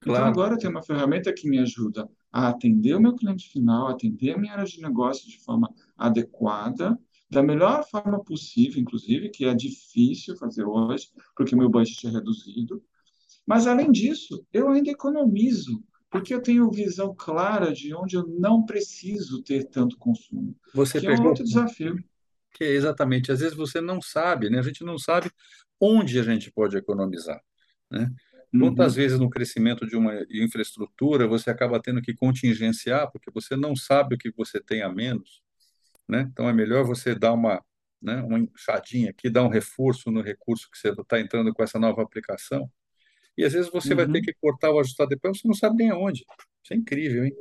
Então, 0.00 0.14
Claro. 0.14 0.26
agora 0.26 0.58
tem 0.58 0.70
uma 0.70 0.82
ferramenta 0.82 1.32
que 1.32 1.48
me 1.48 1.58
ajuda 1.58 2.08
a 2.32 2.48
atender 2.48 2.94
o 2.94 3.00
meu 3.00 3.14
cliente 3.14 3.48
final, 3.48 3.88
atender 3.88 4.34
a 4.34 4.38
minha 4.38 4.52
área 4.52 4.64
de 4.64 4.80
negócio 4.80 5.28
de 5.28 5.38
forma 5.38 5.72
adequada, 5.96 6.98
da 7.30 7.42
melhor 7.42 7.86
forma 7.88 8.22
possível, 8.22 8.80
inclusive, 8.80 9.28
que 9.30 9.44
é 9.44 9.54
difícil 9.54 10.36
fazer 10.36 10.64
hoje, 10.64 11.08
porque 11.36 11.54
o 11.54 11.58
meu 11.58 11.68
budget 11.68 12.06
é 12.06 12.10
reduzido. 12.10 12.82
Mas, 13.46 13.66
além 13.66 13.90
disso, 13.90 14.46
eu 14.52 14.68
ainda 14.70 14.90
economizo, 14.90 15.82
porque 16.10 16.34
eu 16.34 16.42
tenho 16.42 16.70
visão 16.70 17.14
clara 17.14 17.72
de 17.72 17.94
onde 17.94 18.16
eu 18.16 18.26
não 18.26 18.64
preciso 18.64 19.42
ter 19.42 19.64
tanto 19.64 19.98
consumo, 19.98 20.56
Você 20.74 21.00
que 21.00 21.06
é 21.06 21.10
um 21.10 21.14
pegou 21.14 21.28
outro 21.28 21.44
desafio. 21.44 22.02
que 22.54 22.64
é 22.64 22.72
exatamente, 22.72 23.30
às 23.30 23.40
vezes 23.40 23.56
você 23.56 23.80
não 23.80 24.00
sabe, 24.00 24.50
né? 24.50 24.58
A 24.58 24.62
gente 24.62 24.82
não 24.82 24.98
sabe 24.98 25.30
onde 25.80 26.18
a 26.18 26.22
gente 26.22 26.50
pode 26.50 26.76
economizar, 26.76 27.40
né? 27.90 28.10
Quantas 28.50 28.92
Uhum, 28.92 29.02
vezes 29.02 29.18
no 29.18 29.28
crescimento 29.28 29.86
de 29.86 29.94
uma 29.94 30.14
infraestrutura 30.30 31.26
você 31.26 31.50
acaba 31.50 31.80
tendo 31.80 32.00
que 32.00 32.14
contingenciar 32.14 33.10
porque 33.10 33.30
você 33.30 33.54
não 33.54 33.76
sabe 33.76 34.14
o 34.14 34.18
que 34.18 34.30
você 34.30 34.58
tem 34.58 34.82
a 34.82 34.88
menos, 34.88 35.42
né? 36.08 36.26
Então 36.32 36.48
é 36.48 36.52
melhor 36.52 36.84
você 36.84 37.14
dar 37.14 37.34
uma, 37.34 37.62
né, 38.00 38.22
uma 38.22 38.38
enxadinha 38.38 39.10
aqui, 39.10 39.28
dar 39.28 39.44
um 39.44 39.48
reforço 39.48 40.10
no 40.10 40.22
recurso 40.22 40.70
que 40.70 40.78
você 40.78 40.88
está 40.88 41.20
entrando 41.20 41.52
com 41.52 41.62
essa 41.62 41.78
nova 41.78 42.02
aplicação. 42.02 42.70
E 43.36 43.44
às 43.44 43.52
vezes 43.52 43.70
você 43.70 43.94
vai 43.94 44.06
ter 44.06 44.18
uhum. 44.18 44.24
que 44.24 44.32
cortar 44.40 44.70
ou 44.70 44.80
ajustar 44.80 45.06
depois, 45.06 45.38
você 45.38 45.46
não 45.46 45.54
sabe 45.54 45.76
nem 45.76 45.90
aonde. 45.90 46.24
Isso 46.64 46.72
é 46.72 46.76
incrível, 46.76 47.26
hein? 47.26 47.32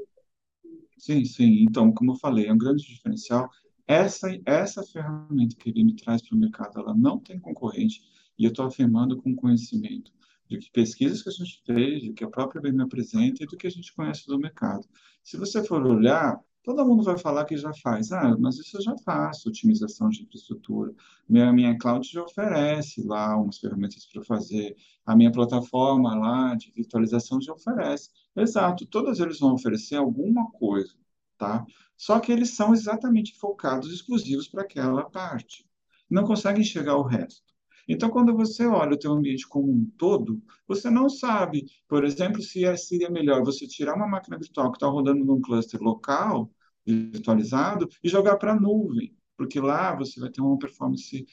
Sim, 0.98 1.24
sim. 1.24 1.64
Então, 1.64 1.92
como 1.92 2.12
eu 2.12 2.16
falei, 2.16 2.48
é 2.48 2.54
um 2.54 2.58
grande 2.58 2.84
diferencial. 2.84 3.50
Essa, 3.88 4.28
essa 4.46 4.84
ferramenta 4.84 5.56
que 5.56 5.70
ele 5.70 5.86
me 5.86 5.96
traz 5.96 6.22
para 6.22 6.36
o 6.36 6.40
mercado, 6.40 6.80
ela 6.80 6.94
não 6.94 7.18
tem 7.18 7.40
concorrente, 7.40 8.02
e 8.38 8.44
eu 8.44 8.50
estou 8.50 8.66
afirmando 8.66 9.22
com 9.22 9.34
conhecimento 9.34 10.12
de 10.48 10.58
que 10.58 10.72
pesquisas 10.72 11.22
que 11.22 11.30
a 11.30 11.32
gente 11.32 11.62
fez, 11.66 12.02
de 12.02 12.14
que 12.14 12.24
a 12.24 12.30
própria 12.30 12.72
me 12.72 12.84
apresenta 12.84 13.44
e 13.44 13.46
do 13.46 13.58
que 13.58 13.68
a 13.68 13.72
gente 13.72 13.94
conhece 13.94 14.26
do 14.28 14.40
mercado. 14.40 14.88
Se 15.24 15.38
você 15.38 15.64
for 15.64 15.86
olhar, 15.86 16.40
todo 16.64 16.86
mundo 16.86 17.04
vai 17.04 17.18
falar 17.18 17.46
que 17.46 17.56
já 17.58 17.74
faz. 17.74 18.12
Ah, 18.12 18.36
mas 18.38 18.58
isso 18.58 18.78
eu 18.78 18.82
já 18.82 18.98
faço, 18.98 19.50
otimização 19.50 20.10
de 20.10 20.24
infraestrutura. 20.24 20.94
Minha, 21.28 21.52
minha 21.54 21.78
cloud 21.78 22.06
já 22.06 22.22
oferece 22.22 23.02
lá 23.04 23.38
umas 23.38 23.58
ferramentas 23.58 24.06
para 24.06 24.24
fazer. 24.24 24.76
A 25.06 25.16
minha 25.16 25.32
plataforma 25.32 26.14
lá 26.16 26.56
de 26.56 26.72
virtualização 26.72 27.42
já 27.42 27.54
oferece. 27.54 28.10
Exato, 28.36 28.86
todos 28.86 29.20
eles 29.20 29.40
vão 29.40 29.54
oferecer 29.54 29.96
alguma 29.96 30.52
coisa, 30.52 30.94
tá? 31.38 31.66
Só 31.96 32.20
que 32.20 32.32
eles 32.32 32.52
são 32.52 32.74
exatamente 32.74 33.34
focados 33.36 33.92
exclusivos 33.92 34.48
para 34.48 34.62
aquela 34.62 35.10
parte. 35.10 35.66
Não 36.10 36.24
conseguem 36.24 36.62
enxergar 36.62 36.96
o 36.96 37.02
resto. 37.02 37.57
Então, 37.88 38.10
quando 38.10 38.36
você 38.36 38.66
olha 38.66 38.94
o 38.94 39.00
teu 39.00 39.12
ambiente 39.14 39.48
como 39.48 39.72
um 39.72 39.86
todo, 39.98 40.42
você 40.68 40.90
não 40.90 41.10
sabe, 41.10 41.66
por 41.88 42.04
exemplo, 42.04 42.42
se 42.42 42.66
é, 42.66 42.76
seria 42.76 43.10
melhor 43.10 43.44
você 43.44 43.66
tirar 43.68 43.96
uma 43.96 44.08
máquina 44.08 44.38
virtual 44.38 44.72
que 44.72 44.78
está 44.78 44.88
rodando 44.88 45.24
num 45.24 45.40
cluster 45.40 45.82
local, 45.82 46.52
virtualizado, 46.86 47.88
e 48.04 48.10
jogar 48.10 48.38
para 48.38 48.54
a 48.54 48.60
nuvem, 48.60 49.16
porque 49.38 49.60
lá 49.60 49.96
você 49.96 50.20
vai 50.20 50.30
ter 50.30 50.42
uma 50.42 50.58
performance, 50.58 51.26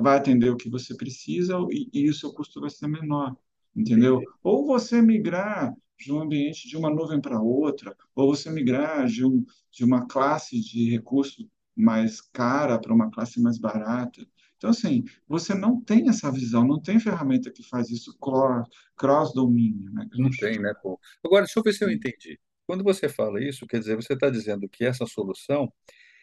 vai 0.00 0.16
atender 0.16 0.50
o 0.50 0.56
que 0.56 0.68
você 0.68 0.96
precisa 0.96 1.56
e, 1.70 1.88
e 1.92 2.10
o 2.10 2.14
seu 2.14 2.32
custo 2.32 2.60
vai 2.60 2.70
ser 2.70 2.88
menor, 2.88 3.36
entendeu? 3.74 4.16
Entendi. 4.16 4.32
Ou 4.42 4.66
você 4.66 5.00
migrar 5.00 5.74
de 5.98 6.12
um 6.12 6.20
ambiente 6.20 6.68
de 6.68 6.76
uma 6.76 6.90
nuvem 6.90 7.20
para 7.20 7.40
outra, 7.40 7.96
ou 8.14 8.34
você 8.34 8.50
migrar 8.50 9.06
de, 9.06 9.24
um, 9.24 9.44
de 9.70 9.84
uma 9.84 10.06
classe 10.06 10.60
de 10.60 10.90
recurso 10.90 11.48
mais 11.76 12.20
cara 12.20 12.78
para 12.78 12.94
uma 12.94 13.10
classe 13.10 13.40
mais 13.40 13.58
barata. 13.58 14.26
Então, 14.64 14.70
assim, 14.70 15.04
você 15.28 15.54
não 15.54 15.78
tem 15.78 16.08
essa 16.08 16.32
visão, 16.32 16.66
não 16.66 16.80
tem 16.80 16.98
ferramenta 16.98 17.50
que 17.50 17.62
faz 17.62 17.90
isso 17.90 18.16
cro- 18.18 18.64
cross-domínio, 18.96 19.92
né, 19.92 20.08
Não 20.14 20.30
tem, 20.30 20.58
né, 20.58 20.72
pô? 20.82 20.98
Agora, 21.22 21.44
deixa 21.44 21.60
eu 21.60 21.62
ver 21.62 21.74
se 21.74 21.84
eu 21.84 21.90
entendi. 21.90 22.40
Quando 22.66 22.82
você 22.82 23.06
fala 23.06 23.44
isso, 23.44 23.66
quer 23.66 23.78
dizer, 23.78 23.94
você 23.94 24.14
está 24.14 24.30
dizendo 24.30 24.66
que 24.66 24.82
essa 24.86 25.04
solução, 25.04 25.70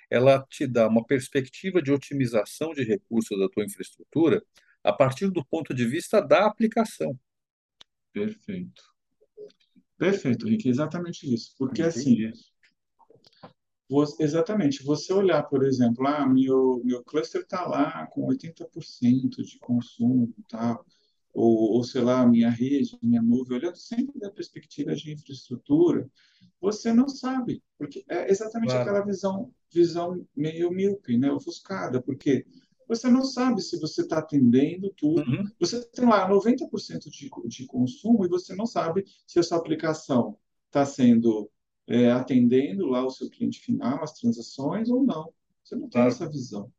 ela 0.09 0.43
te 0.49 0.65
dá 0.65 0.87
uma 0.87 1.05
perspectiva 1.05 1.83
de 1.83 1.91
otimização 1.91 2.73
de 2.73 2.83
recursos 2.83 3.39
da 3.39 3.47
tua 3.47 3.63
infraestrutura 3.63 4.43
a 4.83 4.91
partir 4.91 5.29
do 5.29 5.45
ponto 5.45 5.71
de 5.71 5.85
vista 5.85 6.19
da 6.19 6.47
aplicação. 6.47 7.15
Perfeito. 8.11 8.81
Perfeito, 9.99 10.47
Rick, 10.47 10.67
exatamente 10.67 11.31
isso. 11.31 11.53
Porque, 11.59 11.83
assim, 11.83 12.13
Entendi. 12.13 12.33
Você- 13.91 14.23
exatamente, 14.23 14.83
você 14.83 15.11
olhar, 15.13 15.43
por 15.43 15.65
exemplo, 15.65 16.07
ah, 16.07 16.25
meu, 16.27 16.81
meu 16.83 17.03
cluster 17.03 17.41
está 17.41 17.65
lá 17.67 18.07
com 18.07 18.25
80% 18.27 19.43
de 19.43 19.59
consumo 19.59 20.33
e 20.37 20.43
tal, 20.43 20.85
ou, 21.33 21.73
ou, 21.73 21.83
sei 21.83 22.01
lá, 22.01 22.25
minha 22.25 22.49
rede, 22.49 22.97
minha 23.01 23.21
nuvem, 23.21 23.57
olhando 23.57 23.75
sempre 23.77 24.19
da 24.19 24.29
perspectiva 24.31 24.95
de 24.95 25.11
infraestrutura, 25.11 26.09
você 26.59 26.93
não 26.93 27.07
sabe, 27.09 27.61
porque 27.77 28.03
é 28.07 28.29
exatamente 28.31 28.69
Claro. 28.71 28.81
aquela 28.89 29.05
visão, 29.05 29.51
visão 29.73 30.25
meio 30.35 30.71
míope, 30.71 31.17
né, 31.17 31.31
ofuscada, 31.31 32.01
porque 32.01 32.45
você 32.87 33.09
não 33.09 33.23
sabe 33.23 33.61
se 33.61 33.79
você 33.79 34.01
está 34.01 34.19
atendendo 34.19 34.93
tudo, 34.95 35.21
Uhum. 35.21 35.49
você 35.59 35.81
tem 35.85 36.05
lá 36.05 36.27
90% 36.27 37.09
de, 37.09 37.29
de 37.47 37.65
consumo 37.65 38.25
e 38.25 38.29
você 38.29 38.53
não 38.55 38.65
sabe 38.65 39.05
se 39.27 39.39
a 39.39 39.43
sua 39.43 39.57
aplicação 39.57 40.37
está 40.67 40.85
sendo 40.85 41.49
é, 41.91 42.09
atendendo 42.09 42.85
lá 42.87 43.05
o 43.05 43.09
seu 43.09 43.29
cliente 43.29 43.59
final, 43.59 44.01
as 44.01 44.13
transações 44.13 44.89
ou 44.89 45.03
não. 45.03 45.33
Você 45.63 45.75
não 45.75 45.89
tem 45.89 46.03
essa 46.03 46.27
visão, 46.27 46.71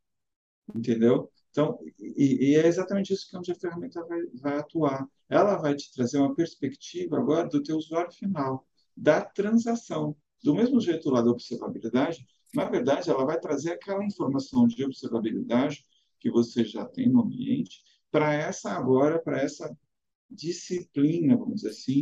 entendeu? 0.75 1.31
Então, 1.51 1.77
e, 1.99 2.49
e 2.49 2.55
é 2.55 2.65
exatamente 2.65 3.13
isso 3.13 3.29
que 3.29 3.37
onde 3.37 3.51
a 3.51 3.55
ferramenta 3.55 4.03
vai, 4.05 4.25
vai 4.33 4.57
atuar. 4.57 5.07
Ela 5.29 5.55
vai 5.57 5.75
te 5.75 5.91
trazer 5.93 6.17
uma 6.17 6.33
perspectiva 6.33 7.17
agora 7.17 7.47
do 7.47 7.61
teu 7.61 7.77
usuário 7.77 8.11
final, 8.11 8.67
da 8.97 9.21
transação. 9.21 10.15
Do 10.43 10.55
mesmo 10.55 10.81
jeito 10.81 11.11
lá 11.11 11.21
da 11.21 11.29
observabilidade, 11.29 12.25
na 12.55 12.65
verdade, 12.65 13.09
ela 13.09 13.23
vai 13.23 13.39
trazer 13.39 13.73
aquela 13.73 14.03
informação 14.03 14.67
de 14.67 14.83
observabilidade 14.83 15.85
que 16.19 16.31
você 16.31 16.63
já 16.63 16.85
tem 16.85 17.07
no 17.07 17.21
ambiente 17.21 17.83
para 18.11 18.33
essa 18.33 18.71
agora, 18.71 19.19
para 19.19 19.39
essa 19.41 19.75
disciplina, 20.29 21.37
vamos 21.37 21.61
dizer 21.61 21.69
assim, 21.69 22.01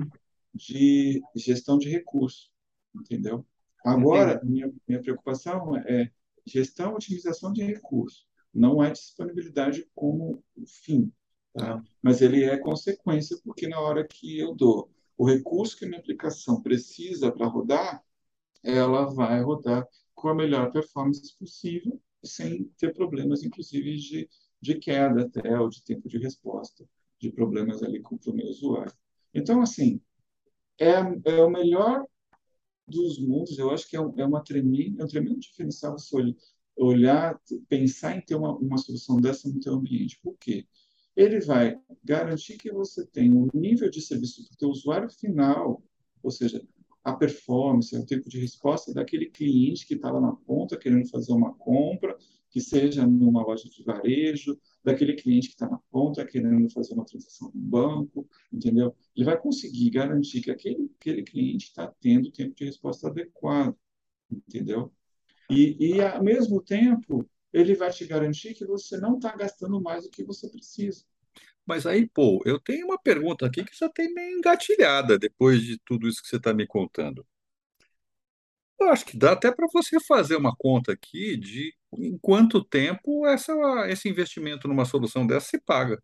de 0.53 1.21
gestão 1.35 1.77
de 1.77 1.89
recursos, 1.89 2.51
entendeu? 2.95 3.45
Entendi. 3.79 3.97
Agora, 3.97 4.41
minha, 4.43 4.71
minha 4.87 5.01
preocupação 5.01 5.75
é 5.77 6.11
gestão 6.45 6.93
e 6.93 6.95
otimização 6.95 7.51
de 7.51 7.63
recursos, 7.63 8.27
não 8.53 8.83
é 8.83 8.91
disponibilidade 8.91 9.87
como 9.95 10.43
fim, 10.65 11.11
tá? 11.53 11.75
Não. 11.75 11.83
Mas 12.01 12.21
ele 12.21 12.43
é 12.43 12.57
consequência, 12.57 13.37
porque 13.43 13.67
na 13.67 13.79
hora 13.79 14.05
que 14.07 14.39
eu 14.39 14.53
dou 14.53 14.89
o 15.17 15.25
recurso 15.25 15.77
que 15.77 15.85
minha 15.85 15.99
aplicação 15.99 16.61
precisa 16.61 17.31
para 17.31 17.45
rodar, 17.45 18.03
ela 18.63 19.05
vai 19.05 19.41
rodar 19.41 19.87
com 20.15 20.29
a 20.29 20.35
melhor 20.35 20.71
performance 20.71 21.35
possível, 21.37 22.01
sem 22.23 22.65
ter 22.77 22.93
problemas, 22.93 23.43
inclusive, 23.43 23.97
de, 23.97 24.29
de 24.59 24.75
queda 24.75 25.23
até, 25.23 25.59
ou 25.59 25.69
de 25.69 25.83
tempo 25.83 26.07
de 26.07 26.17
resposta, 26.17 26.87
de 27.19 27.31
problemas 27.31 27.83
ali 27.83 28.01
com 28.01 28.15
o 28.15 28.33
meu 28.33 28.47
usuário. 28.47 28.93
Então, 29.33 29.61
assim, 29.61 30.01
é, 30.79 30.95
é 31.25 31.43
o 31.43 31.49
melhor 31.49 32.05
dos 32.91 33.17
mundos, 33.17 33.57
eu 33.57 33.71
acho 33.71 33.89
que 33.89 33.95
é, 33.95 34.01
um, 34.01 34.13
é, 34.19 34.25
uma 34.25 34.43
tremenda, 34.43 35.01
é 35.01 35.05
um 35.05 35.07
tremendo 35.07 35.39
diferencial 35.39 35.97
você 35.97 36.35
olhar, 36.75 37.39
pensar 37.67 38.15
em 38.15 38.21
ter 38.21 38.35
uma, 38.35 38.55
uma 38.57 38.77
solução 38.77 39.19
dessa 39.19 39.49
no 39.49 39.59
teu 39.59 39.73
ambiente. 39.73 40.19
Por 40.21 40.37
quê? 40.37 40.65
Ele 41.15 41.39
vai 41.39 41.77
garantir 42.03 42.57
que 42.57 42.71
você 42.71 43.05
tenha 43.05 43.33
um 43.33 43.49
nível 43.53 43.89
de 43.89 44.01
serviço 44.01 44.45
para 44.45 44.53
o 44.53 44.57
teu 44.57 44.69
usuário 44.69 45.09
final, 45.09 45.83
ou 46.23 46.31
seja, 46.31 46.65
a 47.03 47.13
performance, 47.13 47.95
o 47.95 48.05
tempo 48.05 48.29
de 48.29 48.39
resposta 48.39 48.93
daquele 48.93 49.25
cliente 49.25 49.85
que 49.85 49.95
está 49.95 50.11
lá 50.11 50.21
na 50.21 50.33
ponta 50.33 50.77
querendo 50.77 51.09
fazer 51.09 51.33
uma 51.33 51.53
compra, 51.53 52.15
que 52.51 52.59
seja 52.59 53.07
numa 53.07 53.43
loja 53.43 53.69
de 53.69 53.81
varejo, 53.83 54.59
daquele 54.83 55.13
cliente 55.13 55.47
que 55.47 55.53
está 55.53 55.69
na 55.69 55.79
ponta 55.89 56.25
querendo 56.25 56.69
fazer 56.69 56.93
uma 56.93 57.05
transação 57.05 57.49
no 57.55 57.61
banco, 57.61 58.27
entendeu? 58.51 58.93
Ele 59.15 59.25
vai 59.25 59.39
conseguir 59.39 59.89
garantir 59.89 60.41
que 60.41 60.51
aquele, 60.51 60.91
aquele 60.99 61.23
cliente 61.23 61.67
está 61.67 61.87
tendo 62.01 62.27
o 62.27 62.31
tempo 62.31 62.53
de 62.53 62.65
resposta 62.65 63.07
adequado, 63.07 63.75
entendeu? 64.29 64.91
E, 65.49 65.77
e, 65.79 66.01
ao 66.01 66.23
mesmo 66.23 66.61
tempo, 66.61 67.27
ele 67.51 67.73
vai 67.73 67.91
te 67.91 68.05
garantir 68.05 68.53
que 68.53 68.65
você 68.65 68.97
não 68.97 69.15
está 69.15 69.35
gastando 69.35 69.81
mais 69.81 70.03
do 70.03 70.09
que 70.09 70.23
você 70.23 70.49
precisa. 70.49 71.03
Mas 71.65 71.85
aí, 71.85 72.07
pô, 72.07 72.41
eu 72.45 72.59
tenho 72.59 72.85
uma 72.85 72.97
pergunta 72.97 73.45
aqui 73.45 73.63
que 73.63 73.77
já 73.77 73.87
tem 73.87 74.13
meio 74.13 74.37
engatilhada 74.37 75.17
depois 75.17 75.61
de 75.61 75.77
tudo 75.85 76.07
isso 76.07 76.21
que 76.21 76.27
você 76.27 76.37
está 76.37 76.53
me 76.53 76.65
contando. 76.65 77.25
Eu 78.81 78.89
acho 78.89 79.05
que 79.05 79.17
dá 79.17 79.33
até 79.33 79.51
para 79.51 79.67
você 79.71 79.99
fazer 80.01 80.35
uma 80.35 80.55
conta 80.57 80.93
aqui 80.93 81.37
de 81.37 81.73
em 81.97 82.17
quanto 82.19 82.63
tempo 82.63 83.27
essa, 83.27 83.53
esse 83.89 84.09
investimento 84.09 84.67
numa 84.67 84.85
solução 84.85 85.25
dessa 85.27 85.47
se 85.49 85.59
paga. 85.61 86.01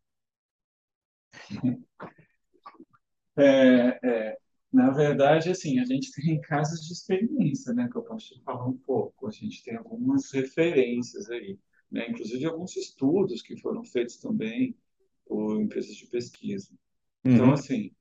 É, 3.38 4.00
é, 4.04 4.38
na 4.74 4.90
verdade, 4.92 5.50
assim, 5.50 5.80
a 5.80 5.86
gente 5.86 6.12
tem 6.12 6.40
casos 6.42 6.86
de 6.86 6.94
experiência, 6.94 7.74
né, 7.74 7.88
que 7.90 7.98
eu 7.98 8.04
posso 8.04 8.34
te 8.34 8.42
falar 8.44 8.66
um 8.68 8.78
pouco. 8.78 9.28
A 9.28 9.32
gente 9.32 9.64
tem 9.64 9.76
algumas 9.76 10.32
referências 10.32 11.30
aí, 11.30 11.58
né, 11.92 12.10
inclusive 12.10 12.46
alguns 12.46 12.76
estudos 12.76 13.42
que 13.42 13.58
foram 13.58 13.84
feitos 13.86 14.18
também 14.18 14.76
por 15.26 15.62
empresas 15.62 15.96
de 15.96 16.08
pesquisa. 16.08 16.72
Então, 17.32 17.52
Uhum, 17.52 17.54
assim, 17.54 17.92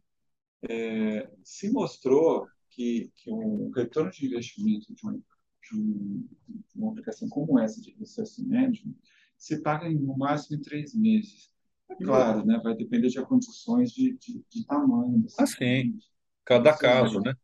é, 0.68 1.30
se 1.44 1.70
mostrou 1.70 2.48
que, 2.76 3.10
que 3.16 3.32
um 3.32 3.70
retorno 3.70 4.10
de 4.10 4.26
investimento 4.26 4.94
de, 4.94 5.06
um, 5.06 5.12
de, 5.12 5.76
um, 5.76 6.28
de 6.48 6.78
uma 6.78 6.90
aplicação 6.90 7.26
como 7.28 7.58
essa 7.58 7.80
de 7.80 7.92
Research 7.98 8.44
Management 8.44 8.94
se 9.38 9.62
paga 9.62 9.88
em, 9.88 9.98
no 9.98 10.16
máximo 10.16 10.58
em 10.58 10.62
três 10.62 10.94
meses. 10.94 11.50
É 11.88 11.94
claro, 11.96 12.44
né, 12.44 12.60
vai 12.62 12.74
depender 12.74 13.08
de 13.08 13.24
condições 13.24 13.92
de, 13.92 14.16
de, 14.18 14.44
de 14.50 14.66
tamanho 14.66 15.24
assim, 15.38 15.56
cliente, 15.56 16.12
cada 16.44 16.76
caso, 16.76 17.20
necessidade. 17.20 17.38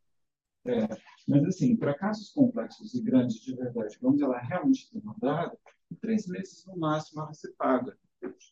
né? 0.64 0.72
É, 0.74 0.89
mas, 1.26 1.45
assim, 1.45 1.76
para 1.76 1.95
casos 1.95 2.30
complexos 2.30 2.95
e 2.95 3.03
grandes 3.03 3.41
de 3.41 3.55
verdade, 3.55 3.99
onde 4.03 4.22
ela 4.22 4.39
é 4.39 4.45
realmente 4.45 4.93
demandada, 4.93 5.57
em 5.91 5.95
três 5.95 6.26
meses 6.26 6.66
no 6.66 6.76
máximo 6.76 7.22
ela 7.22 7.33
se 7.33 7.53
paga, 7.53 7.97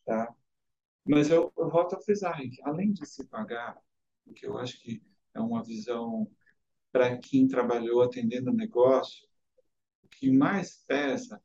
tá? 0.06 0.34
Mas 1.04 1.28
eu, 1.28 1.52
eu 1.56 1.70
volto 1.70 1.96
a 1.96 2.00
frisar, 2.00 2.36
Rick, 2.36 2.60
além 2.62 2.92
de 2.92 3.04
se 3.06 3.24
pagar, 3.26 3.76
porque 4.24 4.46
eu 4.46 4.56
acho 4.58 4.80
que 4.80 5.02
é 5.34 5.40
uma 5.40 5.62
visão 5.62 6.30
para 6.92 7.16
quem 7.18 7.46
trabalhou 7.46 8.02
atendendo 8.02 8.50
o 8.50 8.54
negócio, 8.54 9.26
o 10.04 10.08
que 10.08 10.30
mais 10.30 10.82
pesa 10.86 11.40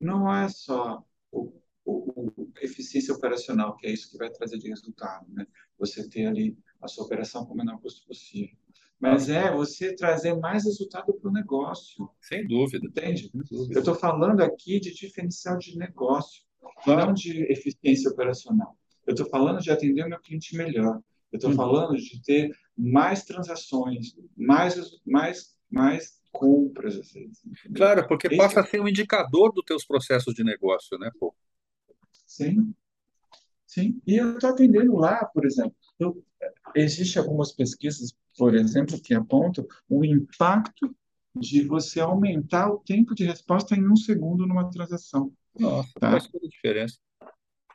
não 0.00 0.32
é 0.32 0.48
só 0.48 1.04
o, 1.32 1.60
o, 1.84 2.32
o 2.42 2.52
eficiência 2.60 3.14
operacional, 3.14 3.76
que 3.76 3.86
é 3.86 3.90
isso 3.90 4.10
que 4.10 4.18
vai 4.18 4.30
trazer 4.30 4.58
de 4.58 4.68
resultado, 4.68 5.26
né? 5.32 5.46
Você 5.78 6.08
ter 6.08 6.26
ali 6.26 6.56
a 6.80 6.88
sua 6.88 7.04
operação 7.04 7.44
com 7.44 7.54
o 7.54 7.56
menor 7.56 7.80
custo 7.80 8.06
possível. 8.06 8.56
Mas 9.00 9.28
é 9.28 9.52
você 9.52 9.94
trazer 9.94 10.34
mais 10.34 10.64
resultado 10.64 11.12
para 11.14 11.30
o 11.30 11.32
negócio, 11.32 12.10
Sem 12.20 12.46
dúvida, 12.46 12.84
entende? 12.86 13.30
sem 13.30 13.40
Eu 13.40 13.44
dúvida. 13.58 13.78
estou 13.78 13.94
falando 13.94 14.40
aqui 14.40 14.80
de 14.80 14.92
diferencial 14.92 15.56
de 15.56 15.76
negócio, 15.78 16.42
não 16.62 16.72
Claro. 16.82 17.14
de 17.14 17.42
eficiência 17.50 18.10
operacional. 18.10 18.76
Eu 19.06 19.14
estou 19.14 19.28
falando 19.28 19.60
de 19.60 19.70
atender 19.70 20.04
o 20.04 20.08
meu 20.08 20.20
cliente 20.20 20.56
melhor. 20.56 21.00
Eu 21.32 21.36
estou 21.36 21.50
Uhum. 21.50 21.56
falando 21.56 21.96
de 21.96 22.22
ter 22.22 22.50
mais 22.76 23.24
transações, 23.24 24.16
mais, 24.36 24.76
mais, 25.04 25.56
mais 25.70 26.20
compras, 26.32 26.96
entendeu? 26.96 27.74
Claro, 27.74 28.06
porque 28.08 28.28
Esse 28.28 28.36
passa 28.36 28.60
é 28.60 28.62
a 28.62 28.66
ser 28.66 28.80
um 28.80 28.88
indicador 28.88 29.52
dos 29.52 29.64
teus 29.64 29.84
processos 29.84 30.34
de 30.34 30.44
negócio, 30.44 30.98
né, 30.98 31.10
pô? 31.18 31.34
sim, 32.26 32.74
sim. 33.66 34.00
E 34.06 34.16
eu 34.16 34.34
estou 34.34 34.50
atendendo 34.50 34.96
lá, 34.96 35.24
por 35.26 35.44
exemplo. 35.44 35.74
Eu, 35.98 36.24
existe 36.74 37.18
algumas 37.18 37.52
pesquisas, 37.52 38.14
por 38.36 38.54
exemplo, 38.54 39.00
que 39.00 39.14
apontam 39.14 39.66
o 39.88 40.04
impacto 40.04 40.94
de 41.34 41.62
você 41.62 42.00
aumentar 42.00 42.70
o 42.72 42.78
tempo 42.78 43.14
de 43.14 43.24
resposta 43.24 43.74
em 43.74 43.88
um 43.88 43.96
segundo 43.96 44.46
numa 44.46 44.70
transação, 44.70 45.32
Nossa, 45.58 45.92
tá? 45.98 46.10
faz 46.12 46.26
toda 46.28 46.46
a 46.46 46.48
diferença. 46.48 46.98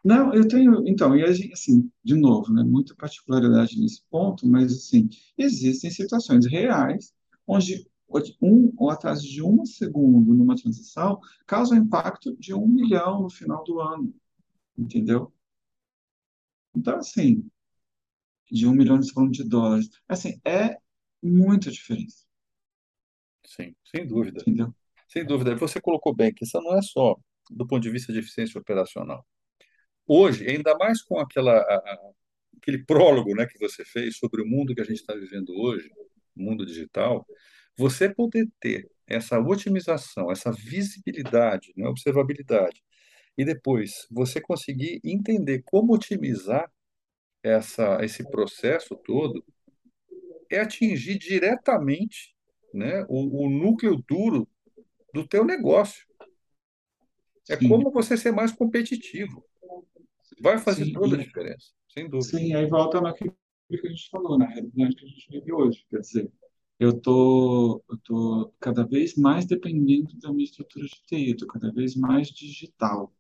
Não, 0.04 0.34
eu 0.34 0.46
tenho, 0.46 0.86
então, 0.86 1.16
e 1.16 1.24
a 1.24 1.32
gente, 1.32 1.54
assim, 1.54 1.90
de 2.04 2.14
novo, 2.14 2.52
né, 2.52 2.62
muita 2.62 2.94
particularidade 2.94 3.80
nesse 3.80 4.04
ponto, 4.10 4.46
mas, 4.46 4.74
assim, 4.74 5.10
existem 5.38 5.90
situações 5.90 6.46
reais 6.46 7.14
onde 7.48 7.88
um, 8.42 8.72
o 8.78 8.90
atraso 8.90 9.24
de 9.26 9.42
um 9.42 9.66
segundo 9.66 10.34
numa 10.34 10.56
transação 10.56 11.20
causa 11.48 11.74
um 11.74 11.78
impacto 11.78 12.36
de 12.38 12.54
um 12.54 12.68
milhão 12.68 13.22
no 13.22 13.30
final 13.30 13.64
do 13.64 13.80
ano, 13.80 14.14
entendeu? 14.78 15.34
Então, 16.76 16.98
assim, 16.98 17.50
de 18.52 18.68
um 18.68 18.74
milhão 18.74 19.00
de 19.00 19.12
falando 19.12 19.32
de 19.32 19.44
dólares, 19.44 19.90
assim, 20.08 20.40
é 20.46 20.78
muita 21.22 21.72
diferença, 21.72 22.26
Sim, 23.46 23.74
sem 23.86 24.06
dúvida. 24.06 24.42
entendeu? 24.42 24.74
Sem 25.08 25.26
dúvida. 25.26 25.56
Você 25.56 25.80
colocou 25.80 26.14
bem 26.14 26.34
que 26.34 26.44
isso 26.44 26.60
não 26.62 26.78
é 26.78 26.82
só 26.82 27.16
do 27.50 27.66
ponto 27.66 27.82
de 27.82 27.90
vista 27.90 28.12
de 28.12 28.20
eficiência 28.20 28.60
operacional. 28.60 29.26
Hoje, 30.08 30.48
ainda 30.50 30.76
mais 30.78 31.02
com 31.02 31.18
aquela, 31.20 31.54
a- 31.58 31.76
a- 31.76 32.12
aquele 32.58 32.84
prólogo, 32.86 33.34
né, 33.36 33.46
que 33.46 33.58
você 33.60 33.84
fez 33.86 34.18
sobre 34.18 34.42
o 34.42 34.46
mundo 34.48 34.76
que 34.76 34.82
a 34.82 34.86
gente 34.86 35.00
está 35.00 35.14
vivendo 35.14 35.50
hoje, 35.56 35.90
o 36.36 36.42
mundo 36.44 36.66
digital, 36.66 37.26
você 37.78 38.10
poder 38.14 38.48
ter 38.60 38.90
essa 39.08 39.40
otimização, 39.40 40.32
essa 40.32 40.52
visibilidade, 40.52 41.74
né, 41.76 41.88
observabilidade, 41.88 42.82
e 43.38 43.44
depois 43.46 44.08
você 44.12 44.40
conseguir 44.40 45.00
entender 45.04 45.62
como 45.66 45.94
otimizar 45.94 46.72
essa, 47.42 48.04
esse 48.04 48.24
processo 48.30 48.96
todo, 48.96 49.44
é 50.50 50.60
atingir 50.60 51.18
diretamente, 51.18 52.36
né, 52.74 53.06
o, 53.10 53.46
o 53.46 53.50
núcleo 53.50 54.04
duro 54.08 54.48
do 55.14 55.28
teu 55.28 55.44
negócio. 55.44 56.06
É 57.50 57.58
Sim, 57.58 57.70
como 57.70 57.92
você 57.92 58.16
ser 58.16 58.32
mais 58.32 58.52
competitivo. 58.52 59.44
Vai 60.42 60.58
fazer 60.60 60.88
sim, 60.88 60.92
toda 60.92 61.16
a 61.16 61.20
diferença, 61.20 61.70
sem 61.90 62.10
dúvida. 62.10 62.40
sim, 62.40 62.54
aí 62.56 62.66
volta 62.68 63.02
naquilo 63.02 63.36
que 63.70 63.88
a 63.88 63.90
gente 63.90 64.10
falou, 64.10 64.38
na 64.38 64.46
realidade 64.48 64.96
que 64.96 65.06
a 65.06 65.08
gente 65.08 65.28
vive 65.30 65.52
hoje, 65.54 65.86
quer 65.90 66.00
dizer, 66.00 66.32
eu 66.80 67.00
tô, 67.00 67.84
eu 67.90 67.98
tô 68.00 68.54
cada 68.60 68.86
vez 68.86 69.16
mais 69.16 69.46
dependendo 69.46 70.18
da 70.20 70.32
minha 70.32 70.46
estrutura 70.46 70.86
de 70.86 71.02
TI, 71.08 71.30
eu 71.32 71.38
tô 71.38 71.48
cada 71.48 71.72
vez 71.72 71.96
mais 71.96 72.28
digital. 72.30 73.14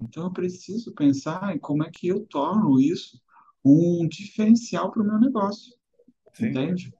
Então, 0.00 0.24
eu 0.26 0.32
preciso 0.32 0.94
pensar 0.94 1.54
em 1.56 1.58
como 1.58 1.84
é 1.84 1.90
que 1.90 2.08
eu 2.08 2.26
torno 2.26 2.80
isso 2.80 3.20
um 3.64 4.06
diferencial 4.08 4.90
para 4.92 5.02
o 5.02 5.06
meu 5.06 5.18
negócio, 5.20 5.74
Sim. 6.32 6.62
entende? 6.62 6.94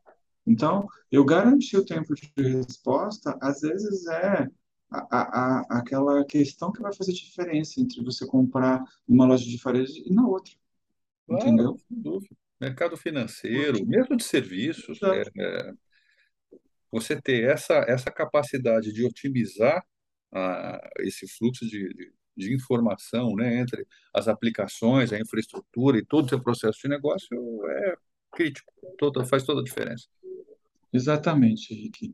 Então, 0.47 0.87
eu 1.13 1.25
garantir 1.25 1.77
o 1.79 1.85
tempo 1.87 2.15
de 2.15 2.33
resposta, 2.37 3.39
às 3.43 3.61
vezes 3.61 4.07
é 4.09 4.49
a, 4.91 4.99
a, 5.19 5.61
a- 5.61 5.79
aquela 5.81 6.25
questão 6.25 6.73
que 6.73 6.81
vai 6.83 6.93
fazer 6.95 7.13
diferença 7.13 7.81
entre 7.81 8.03
você 8.03 8.27
comprar 8.27 8.85
numa 9.07 9.27
loja 9.27 9.45
de 9.45 9.57
varejo 9.59 10.03
e 10.05 10.13
na 10.13 10.27
outra, 10.27 10.53
Claro, 11.27 11.43
entendeu? 11.43 11.79
sem 11.89 12.01
dúvida. 12.01 12.37
Mercado 12.61 12.97
financeiro, 12.97 13.85
mesmo 13.87 14.17
de 14.17 14.25
serviços, 14.25 15.01
é, 15.03 15.07
exato, 15.23 15.79
você 16.91 17.21
ter 17.21 17.49
essa, 17.49 17.75
essa 17.89 18.11
capacidade 18.11 18.93
de 18.93 19.05
otimizar 19.05 19.85
ah, 20.33 20.91
esse 21.01 21.27
fluxo 21.29 21.67
de, 21.67 21.89
de, 21.95 22.13
de 22.37 22.55
informação, 22.55 23.35
né, 23.35 23.61
entre 23.61 23.87
as 24.15 24.29
aplicações, 24.29 25.13
a 25.13 25.19
infraestrutura 25.21 25.99
e 25.99 26.05
todo 26.05 26.27
o 26.27 26.29
seu 26.29 26.41
processo 26.43 26.79
de 26.83 26.89
negócio 26.89 27.29
é 27.71 27.97
crítico, 28.33 28.73
toda, 28.99 29.25
faz 29.25 29.45
toda 29.45 29.61
a 29.61 29.65
diferença. 29.65 30.07
exatamente, 30.93 31.73
Henrique. 31.75 32.13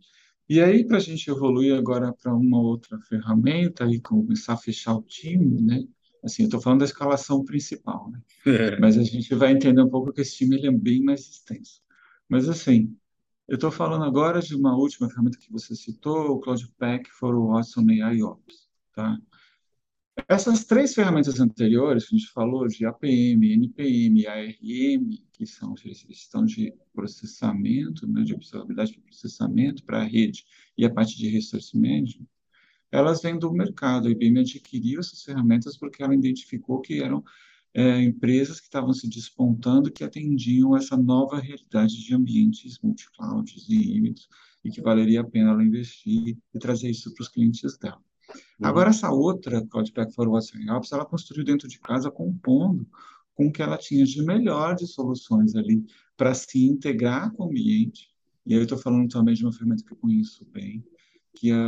E 0.48 0.60
aí, 0.60 0.84
para 0.86 0.98
a 0.98 1.00
gente 1.00 1.30
evoluir 1.30 1.74
agora 1.74 2.12
para 2.12 2.34
uma 2.34 2.60
outra 2.60 2.98
ferramenta 3.00 3.84
e 3.86 4.00
começar 4.00 4.54
a 4.54 4.58
fechar 4.58 4.94
o 4.94 5.02
time, 5.02 5.60
né? 5.62 5.84
Assim, 6.22 6.42
eu 6.42 6.46
estou 6.46 6.60
falando 6.60 6.80
da 6.80 6.84
escalação 6.84 7.44
principal, 7.44 8.10
né? 8.10 8.20
Mas 8.80 8.98
a 8.98 9.02
gente 9.02 9.34
vai 9.34 9.52
entender 9.52 9.82
um 9.82 9.88
pouco 9.88 10.12
que 10.12 10.20
esse 10.20 10.36
time 10.36 10.56
ele 10.56 10.66
é 10.66 10.70
bem 10.70 11.02
mais 11.02 11.20
extenso. 11.20 11.82
Mas 12.28 12.48
assim, 12.48 12.94
eu 13.48 13.56
estou 13.56 13.70
falando 13.70 14.04
agora 14.04 14.40
de 14.40 14.54
uma 14.54 14.76
última 14.76 15.08
ferramenta 15.08 15.38
que 15.38 15.52
você 15.52 15.74
citou, 15.74 16.30
o 16.30 16.40
Cloud 16.40 16.66
Pack 16.78 17.10
for 17.10 17.34
Watson 17.46 17.84
AI 18.02 18.22
Ops, 18.22 18.68
tá? 18.94 19.18
Essas 20.26 20.64
três 20.64 20.94
ferramentas 20.94 21.38
anteriores 21.38 22.08
que 22.08 22.14
a 22.14 22.18
gente 22.18 22.30
falou, 22.30 22.66
de 22.66 22.86
APM, 22.86 23.52
NPM, 23.52 24.26
ARM, 24.26 25.18
que 25.32 25.46
são 25.46 25.76
gestão 25.76 26.44
de 26.44 26.72
processamento, 26.94 28.06
né, 28.06 28.22
de 28.22 28.34
observabilidade 28.34 28.94
para 28.94 29.02
processamento 29.02 29.84
para 29.84 30.00
a 30.00 30.04
rede 30.04 30.44
e 30.78 30.84
a 30.84 30.90
parte 30.90 31.18
de 31.18 31.28
resource 31.28 31.76
management, 31.76 32.26
elas 32.90 33.20
vêm 33.20 33.38
do 33.38 33.52
mercado. 33.52 34.08
A 34.08 34.10
IBM 34.10 34.40
adquiriu 34.40 35.00
essas 35.00 35.22
ferramentas 35.22 35.76
porque 35.76 36.02
ela 36.02 36.14
identificou 36.14 36.80
que 36.80 37.02
eram 37.02 37.22
é, 37.74 38.00
empresas 38.02 38.60
que 38.60 38.66
estavam 38.66 38.94
se 38.94 39.08
despontando 39.08 39.90
que 39.90 40.04
atendiam 40.04 40.76
essa 40.76 40.96
nova 40.96 41.40
realidade 41.40 42.02
de 42.02 42.14
ambientes 42.14 42.78
multi-clouds 42.80 43.68
e 43.68 43.96
híbridos 43.96 44.28
e 44.64 44.70
que 44.70 44.80
valeria 44.80 45.20
a 45.20 45.24
pena 45.24 45.50
ela 45.50 45.64
investir 45.64 46.38
e 46.54 46.58
trazer 46.58 46.88
isso 46.88 47.12
para 47.12 47.22
os 47.22 47.28
clientes 47.28 47.76
dela. 47.76 48.00
Uhum. 48.34 48.66
Agora, 48.66 48.90
essa 48.90 49.10
outra 49.10 49.64
Cloudpack 49.66 50.14
for 50.14 50.28
Watson 50.28 50.58
Ops, 50.70 50.92
ela 50.92 51.04
construiu 51.04 51.44
dentro 51.44 51.68
de 51.68 51.78
casa 51.78 52.10
compondo 52.10 52.86
com 53.34 53.46
o 53.46 53.52
que 53.52 53.62
ela 53.62 53.76
tinha 53.76 54.04
de 54.04 54.22
melhor 54.22 54.74
de 54.74 54.86
soluções 54.86 55.54
ali 55.54 55.84
para 56.16 56.34
se 56.34 56.64
integrar 56.66 57.32
com 57.32 57.44
o 57.44 57.46
ambiente. 57.46 58.10
E 58.46 58.52
aí 58.52 58.60
eu 58.60 58.64
estou 58.64 58.78
falando 58.78 59.08
também 59.08 59.34
de 59.34 59.44
uma 59.44 59.52
ferramenta 59.52 59.82
que 59.84 59.92
eu 59.92 59.96
conheço 59.96 60.46
bem, 60.52 60.84
que 61.34 61.50
é 61.50 61.66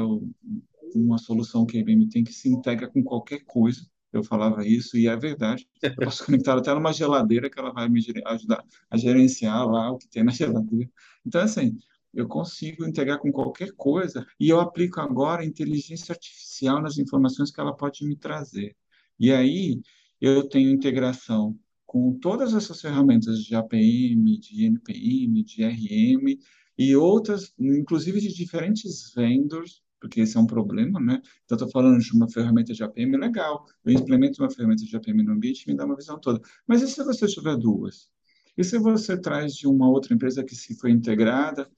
uma 0.95 1.19
solução 1.19 1.67
que 1.67 1.77
a 1.77 1.81
IBM 1.81 2.09
tem 2.09 2.23
que 2.23 2.33
se 2.33 2.49
integra 2.49 2.89
com 2.89 3.03
qualquer 3.03 3.45
coisa. 3.45 3.87
Eu 4.13 4.23
falava 4.23 4.67
isso 4.67 4.97
e 4.97 5.09
é 5.09 5.17
verdade. 5.17 5.69
Eu 5.83 5.95
posso 5.97 6.25
conectar 6.25 6.57
até 6.57 6.73
numa 6.73 6.93
geladeira 6.93 7.51
que 7.51 7.59
ela 7.59 7.73
vai 7.73 7.89
me 7.89 8.01
ajudar 8.27 8.65
a 8.89 8.97
gerenciar 8.97 9.67
lá 9.67 9.91
o 9.91 9.99
que 9.99 10.09
tem 10.09 10.23
na 10.23 10.33
geladeira. 10.33 10.91
Então, 11.25 11.41
assim, 11.41 11.77
eu 12.17 12.27
consigo 12.27 12.87
integrar 12.87 13.19
com 13.19 13.31
qualquer 13.31 13.73
coisa 13.73 14.27
e 14.41 14.49
eu 14.49 14.59
aplico 14.59 15.01
agora 15.01 15.45
inteligência 15.45 16.13
artificial 16.13 16.81
nas 16.81 16.97
informações 16.97 17.51
que 17.51 17.61
ela 17.61 17.77
pode 17.77 18.05
me 18.07 18.17
trazer. 18.17 18.75
E 19.21 19.31
aí 19.31 19.81
eu 20.21 20.49
tenho 20.49 20.71
integração 20.71 21.59
com 21.85 22.19
todas 22.19 22.55
essas 22.55 22.81
ferramentas 22.81 23.45
de 23.45 23.55
APM, 23.55 24.39
de 24.39 24.65
NPM, 24.65 25.43
de 25.43 25.63
RM 25.63 26.39
e 26.79 26.97
outras, 26.97 27.53
inclusive 27.59 28.19
de 28.21 28.35
diferentes 28.35 29.13
vendors, 29.15 29.83
porque 30.01 30.21
esse 30.21 30.37
é 30.37 30.41
um 30.41 30.47
problema, 30.47 31.01
né? 31.01 31.23
Então, 31.45 31.57
estou 31.57 31.71
falando 31.71 31.99
de 32.01 32.13
uma 32.13 32.29
ferramenta 32.29 32.73
de 32.73 32.83
APM 32.83 33.17
legal, 33.17 33.67
eu 33.85 33.93
implemento 33.93 34.43
uma 34.43 34.51
ferramenta 34.51 34.85
de 34.85 34.97
APM 34.97 35.23
no 35.23 35.33
ambiente 35.33 35.65
e 35.65 35.71
me 35.71 35.77
dá 35.77 35.85
uma 35.85 35.97
visão 35.97 36.19
toda. 36.19 36.41
Mas 36.67 36.83
e 36.83 36.89
se 36.89 37.03
você 37.03 37.27
tiver 37.27 37.57
duas? 37.57 38.11
E 38.57 38.65
se 38.65 38.79
você 38.79 39.21
traz 39.21 39.55
de 39.55 39.67
uma 39.67 39.89
outra 39.89 40.15
empresa 40.15 40.45
que 40.45 40.55
se 40.55 40.75
foi 40.79 40.91
integrada 40.91 41.71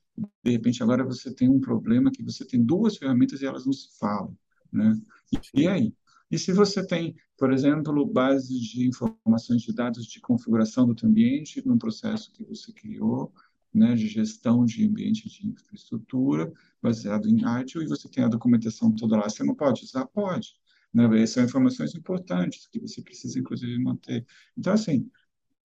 de 0.45 0.51
repente 0.51 0.83
agora 0.83 1.05
você 1.05 1.33
tem 1.35 1.49
um 1.49 1.61
problema 1.61 2.11
que 2.11 2.23
você 2.23 2.45
tem 2.45 2.63
duas 2.63 2.97
ferramentas 2.97 3.41
e 3.41 3.47
elas 3.47 3.65
não 3.65 3.73
se 3.73 3.99
falam, 3.99 4.37
né? 4.73 4.99
E, 5.33 5.63
e 5.63 5.69
aí? 5.69 5.95
E 6.31 6.39
se 6.39 6.53
você 6.53 6.87
tem, 6.87 7.17
por 7.39 7.53
exemplo, 7.53 8.05
bases 8.05 8.61
de 8.61 8.87
informações 8.87 9.63
de 9.63 9.73
dados 9.73 10.07
de 10.07 10.21
configuração 10.21 10.87
do 10.87 10.95
teu 10.95 11.09
ambiente 11.09 11.67
num 11.67 11.79
processo 11.79 12.31
que 12.33 12.45
você 12.45 12.71
criou, 12.73 13.33
né, 13.73 13.95
de 13.95 14.09
gestão 14.09 14.65
de 14.65 14.87
ambiente 14.87 15.29
de 15.29 15.49
infraestrutura, 15.49 16.53
baseado 16.83 17.29
em 17.29 17.39
ITIL, 17.61 17.83
e 17.83 17.87
você 17.87 18.09
tem 18.09 18.25
a 18.25 18.29
documentação 18.29 18.93
toda 18.93 19.17
lá, 19.17 19.29
você 19.29 19.45
não 19.45 19.55
pode 19.55 19.85
usar? 19.85 20.07
Pode. 20.07 20.55
Né? 20.93 21.27
São 21.27 21.45
informações 21.45 21.95
importantes 21.95 22.67
que 22.67 22.81
você 22.81 23.03
precisa, 23.03 23.39
inclusive, 23.39 23.79
manter. 23.79 24.27
Então, 24.57 24.73
assim, 24.73 25.09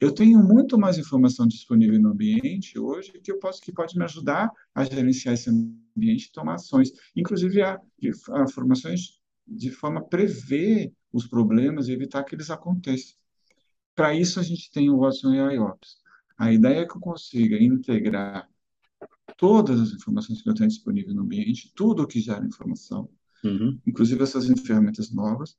eu 0.04 0.12
tenho 0.12 0.43
muito 0.43 0.78
mais 0.78 0.97
informação 0.97 1.47
disponível 1.47 1.99
no 1.99 2.10
ambiente 2.10 2.78
hoje 2.78 3.14
que 3.24 3.32
eu 3.32 3.39
posso 3.39 3.62
que 3.62 3.72
pode 3.72 3.97
me 3.97 4.04
ajudar 4.04 4.51
a 4.76 4.84
gerenciar 4.84 5.34
esse 5.34 5.49
ambiente 5.49 6.26
e 6.26 6.32
tomar 6.32 6.56
ações, 6.56 6.91
inclusive 7.16 7.62
a, 7.62 7.80
a 8.32 8.43
informações 8.43 9.22
de 9.47 9.72
forma 9.72 10.01
a 10.01 10.04
prever 10.04 10.91
os 11.12 11.26
problemas 11.26 11.88
e 11.88 11.93
evitar 11.93 12.24
que 12.24 12.36
eles 12.36 12.49
aconteçam. 12.49 13.16
Para 13.95 14.14
isso 14.14 14.41
a 14.41 14.43
gente 14.43 14.70
tem 14.72 14.89
o 14.89 14.99
Watson 14.99 15.30
AI 15.30 15.58
Ops. 15.60 15.97
A 16.38 16.51
ideia 16.51 16.80
é 16.82 16.86
que 16.86 16.97
eu 16.97 17.01
consiga 17.01 17.62
integrar 17.62 18.49
todas 19.38 19.80
as 19.80 19.91
informações 19.91 20.41
que 20.41 20.49
eu 20.49 20.54
tenho 20.54 20.70
disponível 20.70 21.14
no 21.14 21.22
ambiente, 21.22 21.72
tudo 21.74 22.04
o 22.04 22.08
que 22.08 22.20
gera 22.20 22.45
informação, 22.45 23.10
uhum. 23.43 23.80
inclusive 23.88 24.22
essas 24.22 24.47
ferramentas 24.62 25.12
novas, 25.12 25.56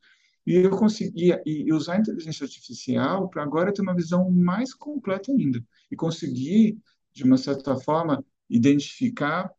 e 0.47 0.55
eu 0.57 0.71
conseguia 0.71 1.43
e 1.47 1.73
usar 1.73 1.95
a 1.95 2.01
inteligência 2.01 2.45
artificial 2.45 3.29
para 3.29 3.43
agora 3.43 3.73
ter 3.73 3.83
uma 3.83 3.95
visão 3.95 4.31
mais 4.31 4.75
completa 4.75 5.33
ainda 5.33 5.65
e 5.91 5.97
conseguir, 5.97 6.79
de 7.13 7.25
uma 7.25 7.37
certa 7.37 7.77
forma, 7.77 8.25
identificar 8.49 9.51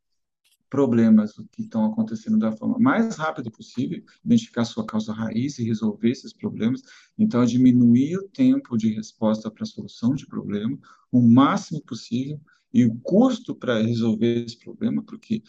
problemas 0.69 1.33
que 1.51 1.61
estão 1.61 1.86
acontecendo 1.86 2.38
da 2.38 2.51
forma 2.51 2.77
mais 2.77 3.15
rápida 3.15 3.49
possível, 3.49 4.03
identificar 4.23 4.65
sua 4.65 4.86
causa 4.86 5.13
raiz 5.13 5.57
e 5.57 5.63
resolver 5.63 6.09
esses 6.09 6.33
problemas. 6.33 6.81
Então, 7.17 7.45
diminuir 7.45 8.17
o 8.17 8.27
tempo 8.27 8.77
de 8.77 8.93
resposta 8.93 9.49
para 9.49 9.63
a 9.63 9.67
solução 9.67 10.13
de 10.13 10.25
problema 10.25 10.77
o 11.11 11.21
máximo 11.21 11.81
possível 11.81 12.39
e 12.73 12.86
o 12.86 12.95
custo 12.95 13.55
para 13.55 13.81
resolver 13.81 14.45
esse 14.45 14.59
problema, 14.59 15.01
porque 15.01 15.41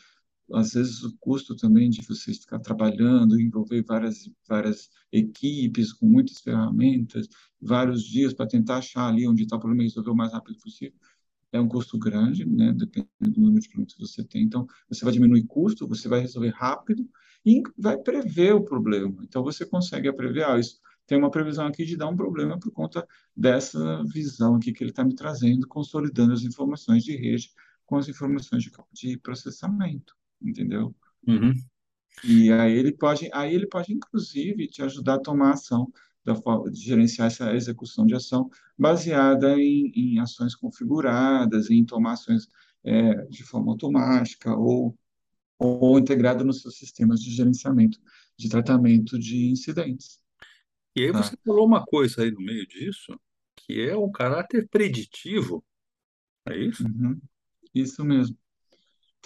às 0.52 0.72
vezes 0.72 1.02
o 1.02 1.16
custo 1.18 1.56
também 1.56 1.90
de 1.90 2.02
você 2.06 2.32
ficar 2.32 2.58
trabalhando, 2.60 3.40
envolver 3.40 3.82
várias, 3.82 4.30
várias 4.48 4.88
equipes 5.12 5.92
com 5.92 6.06
muitas 6.06 6.38
ferramentas, 6.40 7.28
vários 7.60 8.04
dias 8.04 8.32
para 8.32 8.46
tentar 8.46 8.78
achar 8.78 9.08
ali 9.08 9.26
onde 9.26 9.42
está 9.42 9.56
o 9.56 9.60
problema 9.60 9.82
e 9.82 9.86
resolver 9.86 10.10
o 10.10 10.16
mais 10.16 10.32
rápido 10.32 10.58
possível, 10.60 10.98
é 11.52 11.60
um 11.60 11.68
custo 11.68 11.98
grande, 11.98 12.44
né, 12.44 12.72
dependendo 12.72 13.08
do 13.20 13.40
número 13.40 13.60
de 13.60 13.68
problemas 13.68 13.94
que 13.94 14.00
você 14.00 14.24
tem. 14.24 14.42
Então, 14.42 14.66
você 14.88 15.04
vai 15.04 15.12
diminuir 15.12 15.44
custo, 15.44 15.86
você 15.86 16.08
vai 16.08 16.20
resolver 16.20 16.50
rápido 16.50 17.08
e 17.44 17.62
vai 17.78 17.96
prever 17.96 18.54
o 18.54 18.64
problema. 18.64 19.16
Então, 19.22 19.42
você 19.42 19.64
consegue 19.64 20.12
prever, 20.12 20.44
ah, 20.44 20.58
isso 20.58 20.80
tem 21.06 21.16
uma 21.16 21.30
previsão 21.30 21.66
aqui 21.66 21.84
de 21.84 21.96
dar 21.96 22.08
um 22.08 22.16
problema 22.16 22.58
por 22.58 22.72
conta 22.72 23.06
dessa 23.34 24.02
visão 24.04 24.56
aqui 24.56 24.72
que 24.72 24.82
ele 24.82 24.90
está 24.90 25.04
me 25.04 25.14
trazendo, 25.14 25.66
consolidando 25.68 26.32
as 26.32 26.42
informações 26.42 27.04
de 27.04 27.16
rede 27.16 27.52
com 27.84 27.96
as 27.96 28.08
informações 28.08 28.64
de, 28.64 28.72
de 28.92 29.16
processamento 29.18 30.15
entendeu? 30.40 30.94
Uhum. 31.26 31.54
E 32.24 32.50
aí 32.50 32.72
ele 32.72 32.92
pode, 32.92 33.28
aí 33.32 33.54
ele 33.54 33.66
pode 33.66 33.92
inclusive 33.92 34.66
te 34.68 34.82
ajudar 34.82 35.14
a 35.14 35.20
tomar 35.20 35.52
ação 35.52 35.92
da 36.24 36.34
forma 36.34 36.70
de 36.70 36.80
gerenciar 36.80 37.28
essa 37.28 37.54
execução 37.54 38.06
de 38.06 38.14
ação 38.14 38.50
baseada 38.76 39.58
em, 39.58 39.92
em 39.94 40.18
ações 40.18 40.54
configuradas, 40.54 41.70
em 41.70 41.84
tomar 41.84 42.12
ações 42.12 42.48
é, 42.82 43.14
de 43.26 43.42
forma 43.44 43.70
automática 43.72 44.54
ou 44.54 44.96
ou 45.58 45.98
integrado 45.98 46.44
nos 46.44 46.60
seus 46.60 46.76
sistemas 46.76 47.20
de 47.20 47.30
gerenciamento, 47.30 47.98
de 48.36 48.48
tratamento 48.48 49.18
de 49.18 49.46
incidentes. 49.46 50.20
E 50.94 51.04
aí 51.04 51.12
tá? 51.12 51.22
você 51.22 51.36
falou 51.44 51.66
uma 51.66 51.84
coisa 51.84 52.22
aí 52.22 52.30
no 52.30 52.40
meio 52.40 52.66
disso, 52.66 53.18
que 53.54 53.80
é 53.80 53.96
o 53.96 54.10
caráter 54.10 54.68
preditivo, 54.68 55.64
é 56.46 56.56
isso? 56.58 56.84
Uhum. 56.84 57.20
Isso 57.74 58.04
mesmo. 58.04 58.36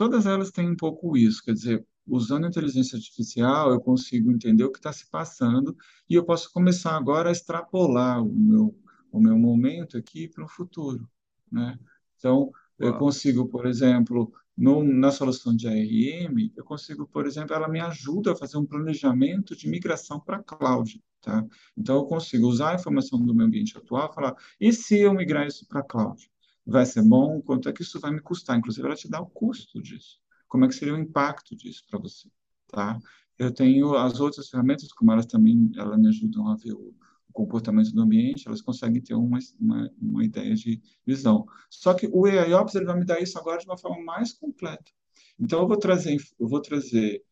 Todas 0.00 0.24
elas 0.24 0.50
têm 0.50 0.70
um 0.70 0.76
pouco 0.76 1.14
isso, 1.14 1.44
quer 1.44 1.52
dizer, 1.52 1.86
usando 2.06 2.46
a 2.46 2.48
inteligência 2.48 2.96
artificial, 2.96 3.70
eu 3.70 3.78
consigo 3.78 4.32
entender 4.32 4.64
o 4.64 4.72
que 4.72 4.78
está 4.78 4.90
se 4.90 5.06
passando 5.10 5.76
e 6.08 6.14
eu 6.14 6.24
posso 6.24 6.50
começar 6.54 6.96
agora 6.96 7.28
a 7.28 7.32
extrapolar 7.32 8.24
o 8.24 8.34
meu, 8.34 8.74
o 9.12 9.20
meu 9.20 9.38
momento 9.38 9.98
aqui 9.98 10.26
para 10.26 10.42
o 10.42 10.48
futuro, 10.48 11.06
né? 11.52 11.78
Então, 12.16 12.50
eu 12.78 12.96
consigo, 12.96 13.46
por 13.46 13.66
exemplo, 13.66 14.32
no, 14.56 14.82
na 14.82 15.10
solução 15.10 15.54
de 15.54 15.68
ARM, 15.68 16.50
eu 16.56 16.64
consigo, 16.64 17.06
por 17.06 17.26
exemplo, 17.26 17.54
ela 17.54 17.68
me 17.68 17.80
ajuda 17.80 18.32
a 18.32 18.36
fazer 18.36 18.56
um 18.56 18.64
planejamento 18.64 19.54
de 19.54 19.68
migração 19.68 20.18
para 20.18 20.42
cloud, 20.42 20.98
tá? 21.20 21.44
Então, 21.76 21.96
eu 21.96 22.04
consigo 22.06 22.46
usar 22.46 22.70
a 22.70 22.76
informação 22.76 23.22
do 23.22 23.34
meu 23.34 23.44
ambiente 23.44 23.76
atual 23.76 24.08
e 24.10 24.14
falar, 24.14 24.34
e 24.58 24.72
se 24.72 24.98
eu 24.98 25.12
migrar 25.12 25.46
isso 25.46 25.68
para 25.68 25.82
cloud? 25.82 26.29
Vai 26.70 26.86
ser 26.86 27.02
bom, 27.02 27.40
quanto 27.42 27.68
é 27.68 27.72
que 27.72 27.82
isso 27.82 28.00
vai 28.00 28.12
me 28.12 28.20
custar. 28.20 28.56
Inclusive, 28.56 28.86
ela 28.86 28.96
te 28.96 29.08
dá 29.08 29.20
o 29.20 29.26
custo 29.26 29.82
disso. 29.82 30.20
Como 30.48 30.64
é 30.64 30.68
que 30.68 30.74
seria 30.74 30.94
o 30.94 30.98
impacto 30.98 31.54
disso 31.56 31.84
para 31.88 31.98
você, 31.98 32.28
tá? 32.68 32.98
Eu 33.38 33.52
tenho 33.52 33.94
as 33.94 34.20
outras 34.20 34.48
ferramentas, 34.48 34.92
como 34.92 35.12
elas 35.12 35.26
também 35.26 35.70
elas 35.76 35.98
me 35.98 36.08
ajudam 36.08 36.48
a 36.48 36.56
ver 36.56 36.72
o, 36.72 36.94
comportamento 37.32 37.92
do 37.92 38.02
ambiente, 38.02 38.46
elas 38.46 38.60
conseguem 38.60 39.00
ter 39.00 39.14
uma, 39.14 39.38
uma, 39.58 39.90
uma, 40.00 40.24
ideia 40.24 40.54
de 40.54 40.80
visão. 41.06 41.46
Só 41.70 41.94
que 41.94 42.08
o 42.12 42.26
AIOps 42.26 42.74
ele 42.74 42.86
vai 42.86 42.98
me 42.98 43.04
dar 43.04 43.20
isso 43.20 43.38
agora 43.38 43.58
de 43.58 43.66
uma 43.66 43.78
forma 43.78 44.02
mais 44.04 44.32
completa. 44.32 44.90
Então, 45.38 45.60
eu 45.60 45.68
vou 45.68 45.76
trazer, 45.76 46.16
eu 46.38 46.48
vou 46.48 46.60
trazer 46.60 47.24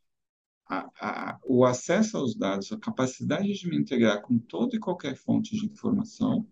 a, 0.66 0.88
a, 1.00 1.40
o 1.44 1.64
acesso 1.64 2.16
aos 2.16 2.34
dados, 2.34 2.70
a 2.72 2.78
capacidade 2.78 3.52
de 3.52 3.68
me 3.68 3.76
integrar 3.76 4.22
com 4.22 4.38
toda 4.38 4.76
e 4.76 4.80
qualquer 4.80 5.16
fonte 5.16 5.56
de 5.56 5.66
informação, 5.66 6.46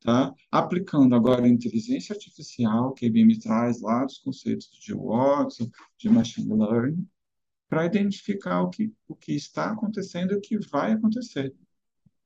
tá? 0.00 0.34
aplicando 0.50 1.14
agora 1.14 1.44
a 1.44 1.48
inteligência 1.48 2.12
artificial, 2.12 2.92
que 2.92 3.04
a 3.04 3.08
IBM 3.08 3.38
traz 3.38 3.80
lá 3.80 4.04
dos 4.04 4.18
conceitos 4.18 4.68
de 4.70 4.94
Watson, 4.94 5.70
de 5.98 6.08
Machine 6.08 6.52
Learning, 6.52 7.08
para 7.68 7.84
identificar 7.84 8.62
o 8.62 8.70
que, 8.70 8.92
o 9.08 9.14
que 9.14 9.32
está 9.32 9.70
acontecendo 9.70 10.32
e 10.32 10.36
o 10.36 10.40
que 10.40 10.58
vai 10.58 10.92
acontecer, 10.92 11.52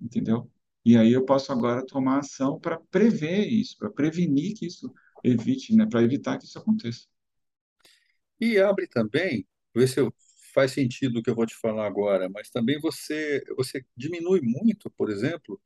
entendeu? 0.00 0.50
E 0.84 0.96
aí 0.96 1.12
eu 1.12 1.24
posso 1.24 1.52
agora 1.52 1.84
tomar 1.84 2.18
ação 2.18 2.58
para 2.58 2.78
prever 2.78 3.46
isso, 3.46 3.76
para 3.78 3.90
prevenir 3.90 4.54
que 4.54 4.66
isso 4.66 4.92
evite, 5.22 5.74
né, 5.74 5.86
para 5.86 6.02
evitar 6.02 6.38
que 6.38 6.44
isso 6.44 6.58
aconteça. 6.58 7.06
E 8.40 8.58
abre 8.58 8.86
também, 8.86 9.46
ver 9.74 9.86
se 9.86 10.00
eu, 10.00 10.12
faz 10.54 10.72
sentido 10.72 11.18
o 11.18 11.22
que 11.22 11.30
eu 11.30 11.34
vou 11.34 11.46
te 11.46 11.54
falar 11.54 11.86
agora, 11.86 12.28
mas 12.28 12.50
também 12.50 12.80
você, 12.80 13.42
você 13.56 13.84
diminui 13.96 14.40
muito, 14.42 14.90
por 14.90 15.10
exemplo, 15.10 15.60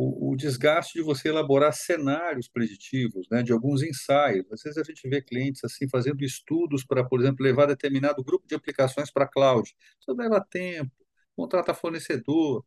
o, 0.00 0.30
o, 0.30 0.36
desgaste 0.36 0.96
de 0.96 1.02
você 1.02 1.28
elaborar 1.28 1.72
cenários 1.72 2.46
preditivos, 2.46 3.26
né, 3.28 3.42
de 3.42 3.52
alguns 3.52 3.82
ensaios. 3.82 4.46
Às 4.52 4.62
vezes 4.62 4.78
a 4.78 4.84
gente 4.84 5.08
vê 5.08 5.20
clientes 5.20 5.64
assim 5.64 5.88
fazendo 5.88 6.22
estudos 6.22 6.84
para, 6.84 7.04
por 7.04 7.20
exemplo, 7.20 7.44
levar 7.44 7.66
determinado 7.66 8.22
grupo 8.22 8.46
de 8.46 8.54
aplicações 8.54 9.10
para 9.10 9.24
a 9.24 9.28
cloud. 9.28 9.74
Isso 10.00 10.12
leva 10.16 10.40
tempo, 10.40 10.92
contrata 11.34 11.74
fornecedor, 11.74 12.64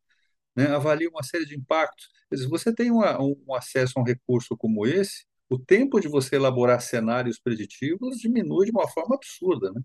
né, 0.53 0.67
avalia 0.67 1.09
uma 1.09 1.23
série 1.23 1.45
de 1.45 1.55
impactos. 1.57 2.09
Dizer, 2.29 2.49
você 2.49 2.75
tem 2.75 2.91
uma, 2.91 3.17
um 3.21 3.55
acesso 3.55 3.93
a 3.97 4.01
um 4.01 4.05
recurso 4.05 4.57
como 4.57 4.85
esse, 4.85 5.25
o 5.49 5.57
tempo 5.57 6.01
de 6.01 6.09
você 6.09 6.35
elaborar 6.35 6.81
cenários 6.81 7.39
preditivos 7.39 8.17
diminui 8.17 8.65
de 8.65 8.71
uma 8.71 8.89
forma 8.89 9.15
absurda, 9.15 9.71
né? 9.71 9.81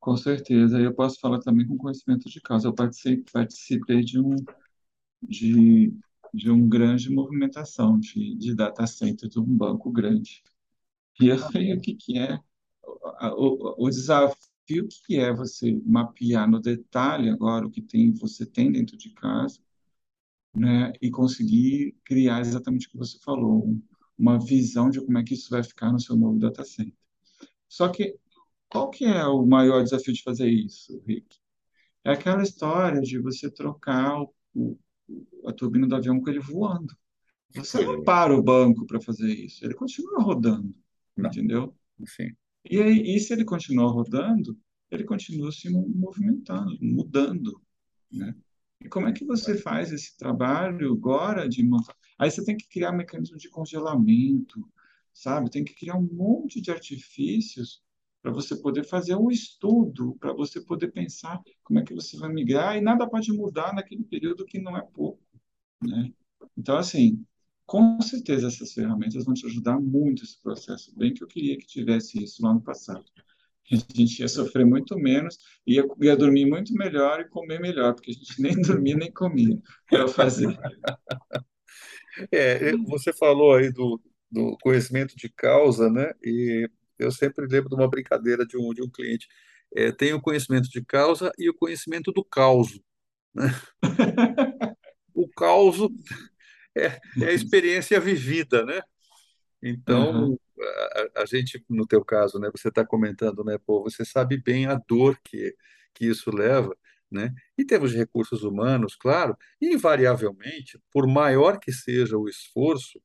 Com 0.00 0.16
certeza. 0.16 0.80
Eu 0.80 0.94
posso 0.94 1.20
falar 1.20 1.38
também 1.38 1.66
com 1.66 1.76
conhecimento 1.76 2.28
de 2.28 2.40
causa. 2.40 2.66
Eu 2.68 2.74
participei 2.74 4.00
de 4.00 4.18
um, 4.18 4.34
de, 5.22 5.92
de 6.32 6.50
um 6.50 6.68
grande 6.68 7.10
movimentação 7.10 7.98
de, 7.98 8.34
de 8.36 8.54
data 8.54 8.86
center 8.86 9.28
de 9.28 9.38
um 9.38 9.44
banco 9.44 9.90
grande. 9.90 10.42
E 11.20 11.30
aí, 11.30 11.74
o 11.74 11.80
que, 11.80 11.94
que 11.94 12.18
é? 12.18 12.38
O, 13.36 13.86
o 13.86 13.90
desafio 13.90 14.88
que 15.06 15.18
é 15.18 15.32
você 15.32 15.80
mapear 15.84 16.48
no 16.48 16.60
detalhe 16.60 17.28
agora 17.28 17.66
o 17.66 17.70
que 17.70 17.82
tem, 17.82 18.12
você 18.12 18.46
tem 18.46 18.72
dentro 18.72 18.96
de 18.96 19.10
casa, 19.10 19.58
né? 20.54 20.92
E 21.00 21.10
conseguir 21.10 21.96
criar 22.04 22.40
exatamente 22.40 22.86
o 22.86 22.90
que 22.90 22.98
você 22.98 23.18
falou, 23.18 23.76
uma 24.18 24.38
visão 24.38 24.90
de 24.90 25.00
como 25.00 25.18
é 25.18 25.24
que 25.24 25.34
isso 25.34 25.50
vai 25.50 25.62
ficar 25.62 25.92
no 25.92 26.00
seu 26.00 26.16
novo 26.16 26.38
data 26.38 26.64
center. 26.64 26.94
Só 27.68 27.88
que 27.88 28.16
qual 28.68 28.88
que 28.90 29.04
é 29.04 29.24
o 29.26 29.44
maior 29.44 29.82
desafio 29.82 30.14
de 30.14 30.22
fazer 30.22 30.48
isso, 30.48 31.02
Rick? 31.06 31.38
É 32.04 32.12
aquela 32.12 32.42
história 32.42 33.00
de 33.00 33.18
você 33.18 33.50
trocar 33.50 34.22
o, 34.54 34.78
a 35.46 35.52
turbina 35.52 35.86
do 35.86 35.94
avião 35.96 36.20
com 36.20 36.28
ele 36.30 36.40
voando. 36.40 36.94
Você 37.54 37.84
não 37.84 38.02
para 38.04 38.34
o 38.36 38.42
banco 38.42 38.86
para 38.86 39.00
fazer 39.00 39.32
isso, 39.32 39.64
ele 39.64 39.74
continua 39.74 40.22
rodando, 40.22 40.74
Não, 41.16 41.30
entendeu? 41.30 41.74
enfim. 41.98 42.34
E 42.64 42.80
aí, 42.80 43.16
e 43.16 43.18
se 43.20 43.32
ele 43.32 43.44
continua 43.44 43.90
rodando, 43.90 44.56
ele 44.90 45.04
continua 45.04 45.50
se 45.50 45.68
mo- 45.70 45.88
movimentando, 45.88 46.76
mudando, 46.80 47.60
né? 48.12 48.34
E 48.80 48.88
como 48.88 49.08
é 49.08 49.12
que 49.12 49.24
você 49.24 49.58
faz 49.58 49.92
esse 49.92 50.16
trabalho 50.16 50.92
agora 50.92 51.48
de 51.48 51.62
montar? 51.62 51.94
Aí 52.18 52.30
você 52.30 52.44
tem 52.44 52.56
que 52.56 52.68
criar 52.68 52.92
mecanismo 52.92 53.36
de 53.36 53.48
congelamento, 53.48 54.66
sabe? 55.12 55.50
Tem 55.50 55.64
que 55.64 55.74
criar 55.74 55.96
um 55.96 56.08
monte 56.12 56.60
de 56.60 56.70
artifícios 56.70 57.82
para 58.22 58.32
você 58.32 58.56
poder 58.56 58.84
fazer 58.84 59.16
um 59.16 59.30
estudo, 59.30 60.16
para 60.20 60.32
você 60.32 60.60
poder 60.60 60.92
pensar 60.92 61.40
como 61.64 61.78
é 61.78 61.84
que 61.84 61.94
você 61.94 62.16
vai 62.16 62.30
migrar, 62.32 62.76
e 62.76 62.80
nada 62.80 63.08
pode 63.08 63.32
mudar 63.32 63.74
naquele 63.74 64.04
período 64.04 64.44
que 64.44 64.60
não 64.60 64.76
é 64.76 64.82
pouco, 64.82 65.22
né? 65.82 66.12
Então, 66.56 66.76
assim, 66.76 67.24
com 67.64 68.00
certeza 68.00 68.48
essas 68.48 68.72
ferramentas 68.72 69.24
vão 69.24 69.32
te 69.32 69.46
ajudar 69.46 69.80
muito 69.80 70.24
esse 70.24 70.40
processo, 70.42 70.92
bem 70.96 71.14
que 71.14 71.22
eu 71.22 71.28
queria 71.28 71.56
que 71.56 71.66
tivesse 71.66 72.22
isso 72.22 72.42
lá 72.42 72.52
no 72.52 72.60
passado. 72.60 73.04
A 73.72 73.76
gente 73.94 74.18
ia 74.18 74.26
sofrer 74.26 74.66
muito 74.66 74.98
menos, 74.98 75.38
ia, 75.64 75.86
ia 76.00 76.16
dormir 76.16 76.44
muito 76.44 76.74
melhor 76.74 77.20
e 77.20 77.28
comer 77.28 77.60
melhor, 77.60 77.94
porque 77.94 78.10
a 78.10 78.14
gente 78.14 78.42
nem 78.42 78.52
dormia 78.60 78.96
nem 78.96 79.12
comia 79.12 79.56
para 79.88 80.08
fazer. 80.08 80.58
É, 82.32 82.76
você 82.78 83.12
falou 83.12 83.54
aí 83.54 83.72
do, 83.72 84.00
do 84.30 84.58
conhecimento 84.60 85.14
de 85.16 85.28
causa, 85.28 85.88
né? 85.88 86.12
E 86.24 86.68
eu 87.00 87.10
sempre 87.10 87.46
lembro 87.46 87.68
de 87.68 87.74
uma 87.74 87.88
brincadeira 87.88 88.46
de 88.46 88.56
um, 88.56 88.72
de 88.72 88.82
um 88.82 88.90
cliente. 88.90 89.26
É, 89.74 89.92
tem 89.92 90.12
o 90.12 90.20
conhecimento 90.20 90.68
de 90.68 90.84
causa 90.84 91.32
e 91.38 91.48
o 91.48 91.54
conhecimento 91.54 92.12
do 92.12 92.24
causo. 92.24 92.82
O 95.12 95.28
causo 95.28 95.90
é, 96.74 96.98
é 97.20 97.24
a 97.26 97.32
experiência 97.32 98.00
vivida, 98.00 98.64
né? 98.64 98.80
Então, 99.62 100.38
a, 101.14 101.22
a 101.22 101.26
gente, 101.26 101.62
no 101.68 101.86
teu 101.86 102.02
caso, 102.04 102.38
né, 102.38 102.48
você 102.50 102.68
está 102.68 102.86
comentando, 102.86 103.44
né, 103.44 103.58
pô, 103.58 103.82
você 103.82 104.04
sabe 104.04 104.40
bem 104.40 104.66
a 104.66 104.80
dor 104.88 105.18
que, 105.22 105.54
que 105.92 106.06
isso 106.06 106.34
leva, 106.34 106.74
né? 107.10 107.34
Em 107.58 107.66
termos 107.66 107.90
de 107.90 107.98
recursos 107.98 108.42
humanos, 108.42 108.96
claro, 108.96 109.36
invariavelmente, 109.60 110.80
por 110.90 111.06
maior 111.06 111.58
que 111.58 111.72
seja 111.72 112.16
o 112.16 112.28
esforço, 112.28 113.00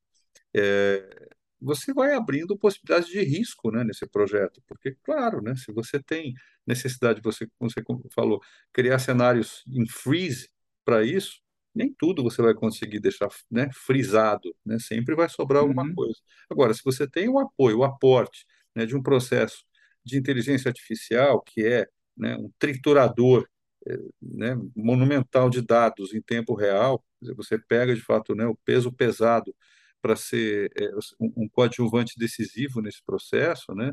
é, 0.54 1.28
você 1.60 1.92
vai 1.94 2.14
abrindo 2.14 2.56
possibilidades 2.58 3.08
de 3.08 3.20
risco, 3.22 3.70
né, 3.70 3.82
nesse 3.84 4.06
projeto, 4.06 4.62
porque, 4.66 4.96
claro, 5.02 5.40
né, 5.42 5.54
se 5.56 5.72
você 5.72 6.02
tem 6.02 6.34
necessidade, 6.66 7.20
você, 7.22 7.46
como 7.58 7.70
você 7.70 7.82
falou, 8.14 8.40
criar 8.72 8.98
cenários 8.98 9.62
em 9.68 9.86
freeze 9.88 10.48
para 10.84 11.04
isso, 11.04 11.40
nem 11.74 11.92
tudo 11.98 12.22
você 12.22 12.40
vai 12.42 12.54
conseguir 12.54 13.00
deixar, 13.00 13.28
né, 13.50 13.68
frisado, 13.72 14.54
né, 14.64 14.78
sempre 14.78 15.14
vai 15.14 15.28
sobrar 15.28 15.62
alguma 15.62 15.84
uhum, 15.84 15.94
coisa. 15.94 16.18
Agora, 16.50 16.72
se 16.74 16.82
você 16.84 17.06
tem 17.08 17.28
o 17.28 17.38
apoio, 17.38 17.78
o 17.78 17.84
aporte, 17.84 18.44
né, 18.74 18.86
de 18.86 18.96
um 18.96 19.02
processo 19.02 19.64
de 20.04 20.16
inteligência 20.18 20.68
artificial, 20.68 21.40
que 21.42 21.66
é, 21.66 21.86
né, 22.16 22.36
um 22.36 22.50
triturador, 22.58 23.46
eh, 23.88 23.98
né, 24.22 24.56
monumental 24.74 25.50
de 25.50 25.60
dados 25.62 26.14
em 26.14 26.20
tempo 26.22 26.54
real, 26.54 27.04
você 27.36 27.58
pega 27.58 27.94
de 27.94 28.00
fato, 28.00 28.34
né, 28.34 28.46
o 28.46 28.54
peso 28.64 28.92
pesado 28.92 29.54
para 30.06 30.14
ser 30.14 30.70
é, 30.78 30.88
um, 31.20 31.44
um 31.44 31.48
coadjuvante 31.48 32.16
decisivo 32.16 32.80
nesse 32.80 33.02
processo, 33.04 33.74
né? 33.74 33.92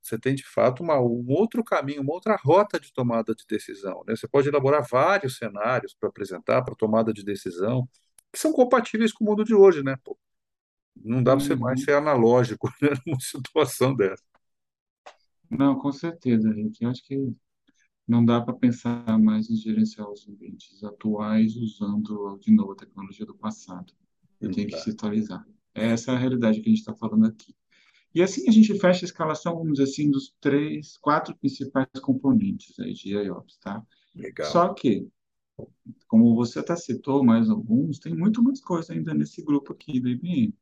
Você 0.00 0.16
tem 0.16 0.34
de 0.34 0.44
fato 0.44 0.80
uma, 0.80 1.00
um 1.00 1.24
outro 1.28 1.64
caminho, 1.64 2.02
uma 2.02 2.12
outra 2.12 2.36
rota 2.36 2.78
de 2.78 2.92
tomada 2.92 3.34
de 3.34 3.44
decisão, 3.48 4.04
né? 4.06 4.14
Você 4.14 4.28
pode 4.28 4.48
elaborar 4.48 4.86
vários 4.88 5.36
cenários 5.36 5.94
para 5.94 6.08
apresentar 6.08 6.62
para 6.62 6.76
tomada 6.76 7.12
de 7.12 7.24
decisão 7.24 7.88
que 8.32 8.38
são 8.38 8.52
compatíveis 8.52 9.12
com 9.12 9.24
o 9.24 9.28
mundo 9.28 9.44
de 9.44 9.54
hoje, 9.54 9.82
né? 9.82 9.96
Pô, 10.04 10.16
não 10.96 11.20
dá 11.20 11.36
para 11.36 11.44
você 11.44 11.56
mais 11.56 11.80
uhum. 11.80 11.84
ser 11.84 11.94
analógico, 11.94 12.68
né, 12.80 12.90
numa 13.04 13.20
situação 13.20 13.94
dessa. 13.94 14.22
Não, 15.50 15.76
com 15.78 15.90
certeza, 15.90 16.52
gente. 16.54 16.82
Eu 16.82 16.90
acho 16.90 17.04
que 17.04 17.34
não 18.06 18.24
dá 18.24 18.40
para 18.40 18.54
pensar 18.54 19.18
mais 19.18 19.50
em 19.50 19.56
gerenciar 19.56 20.08
os 20.08 20.28
ambientes 20.28 20.82
atuais 20.84 21.56
usando, 21.56 22.38
de 22.38 22.52
novo, 22.52 22.72
a 22.72 22.76
tecnologia 22.76 23.26
do 23.26 23.34
passado. 23.34 23.92
Eu 24.42 24.50
tenho 24.50 24.66
que 24.66 24.74
dá. 24.74 24.78
se 24.78 24.90
atualizar. 24.90 25.46
Essa 25.74 26.12
é 26.12 26.14
a 26.14 26.18
realidade 26.18 26.60
que 26.60 26.68
a 26.68 26.72
gente 26.72 26.80
está 26.80 26.94
falando 26.94 27.26
aqui. 27.26 27.54
E 28.14 28.22
assim 28.22 28.46
a 28.48 28.52
gente 28.52 28.78
fecha 28.78 29.04
a 29.04 29.06
escalação, 29.06 29.56
vamos 29.56 29.78
dizer 29.78 29.84
assim, 29.84 30.10
dos 30.10 30.34
três, 30.40 30.98
quatro 30.98 31.34
principais 31.36 31.88
componentes 32.02 32.78
aí 32.78 32.92
de 32.92 33.14
IOPS, 33.14 33.58
tá? 33.58 33.82
Legal. 34.14 34.50
Só 34.50 34.74
que, 34.74 35.08
como 36.06 36.34
você 36.34 36.58
até 36.58 36.76
citou 36.76 37.24
mais 37.24 37.48
alguns, 37.48 37.98
tem 37.98 38.14
muito 38.14 38.42
mais 38.42 38.60
coisa 38.60 38.92
ainda 38.92 39.14
nesse 39.14 39.42
grupo 39.42 39.72
aqui 39.72 39.98
do 39.98 40.08
IBM, 40.08 40.54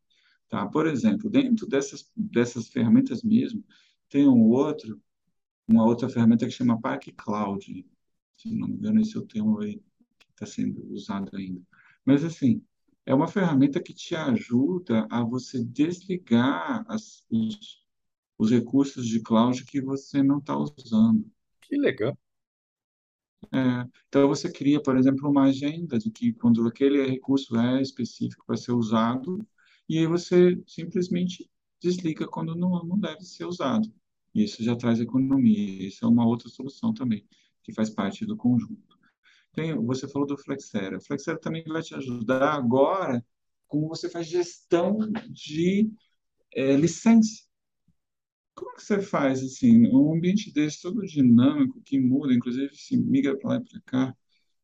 tá? 0.48 0.66
Por 0.66 0.86
exemplo, 0.86 1.28
dentro 1.28 1.66
dessas, 1.66 2.08
dessas 2.16 2.68
ferramentas 2.68 3.22
mesmo, 3.22 3.64
tem 4.08 4.28
um 4.28 4.48
outro, 4.48 5.00
uma 5.66 5.84
outra 5.84 6.08
ferramenta 6.08 6.46
que 6.46 6.52
chama 6.52 6.80
Park 6.80 7.08
Cloud, 7.16 7.86
se 8.36 8.54
não 8.54 8.68
me 8.68 8.74
engano, 8.74 9.00
esse 9.00 9.16
é 9.16 9.20
o 9.20 9.26
termo 9.26 9.60
aí 9.60 9.82
que 10.18 10.26
está 10.30 10.46
sendo 10.46 10.86
usado 10.92 11.36
ainda. 11.36 11.60
Mas, 12.04 12.24
assim, 12.24 12.62
é 13.10 13.14
uma 13.14 13.26
ferramenta 13.26 13.82
que 13.82 13.92
te 13.92 14.14
ajuda 14.14 15.04
a 15.10 15.24
você 15.24 15.64
desligar 15.64 16.84
as, 16.88 17.26
os, 17.28 17.84
os 18.38 18.50
recursos 18.52 19.04
de 19.04 19.20
cloud 19.20 19.64
que 19.64 19.80
você 19.80 20.22
não 20.22 20.38
está 20.38 20.56
usando. 20.56 21.28
Que 21.60 21.76
legal. 21.76 22.16
É, 23.52 23.84
então, 24.06 24.28
você 24.28 24.52
cria, 24.52 24.80
por 24.80 24.96
exemplo, 24.96 25.28
uma 25.28 25.46
agenda 25.46 25.98
de 25.98 26.08
que 26.08 26.32
quando 26.34 26.64
aquele 26.68 27.04
recurso 27.04 27.56
é 27.56 27.82
específico 27.82 28.44
para 28.46 28.56
ser 28.56 28.72
usado, 28.72 29.44
e 29.88 29.98
aí 29.98 30.06
você 30.06 30.62
simplesmente 30.64 31.50
desliga 31.82 32.28
quando 32.28 32.54
não, 32.54 32.84
não 32.84 32.96
deve 32.96 33.24
ser 33.24 33.44
usado. 33.44 33.92
Isso 34.32 34.62
já 34.62 34.76
traz 34.76 35.00
economia. 35.00 35.88
Isso 35.88 36.04
é 36.04 36.08
uma 36.08 36.24
outra 36.24 36.48
solução 36.48 36.94
também, 36.94 37.26
que 37.60 37.72
faz 37.72 37.90
parte 37.90 38.24
do 38.24 38.36
conjunto. 38.36 38.99
Tem, 39.52 39.74
você 39.74 40.08
falou 40.08 40.26
do 40.26 40.36
Flexera. 40.36 40.98
O 40.98 41.00
Flexera 41.00 41.38
também 41.38 41.64
vai 41.64 41.82
te 41.82 41.94
ajudar 41.94 42.54
agora 42.54 43.24
como 43.66 43.88
você 43.88 44.08
faz 44.08 44.26
gestão 44.26 44.98
de 45.28 45.90
é, 46.52 46.76
licença. 46.76 47.44
Como 48.54 48.74
que 48.74 48.82
você 48.82 49.00
faz 49.00 49.42
assim, 49.42 49.86
um 49.88 50.14
ambiente 50.14 50.52
desse 50.52 50.82
todo 50.82 51.06
dinâmico, 51.06 51.80
que 51.82 51.98
muda, 51.98 52.34
inclusive 52.34 52.74
se 52.76 52.96
migra 52.96 53.36
para 53.38 53.50
lá 53.50 53.56
e 53.56 53.64
para 53.64 53.80
cá, 53.82 54.16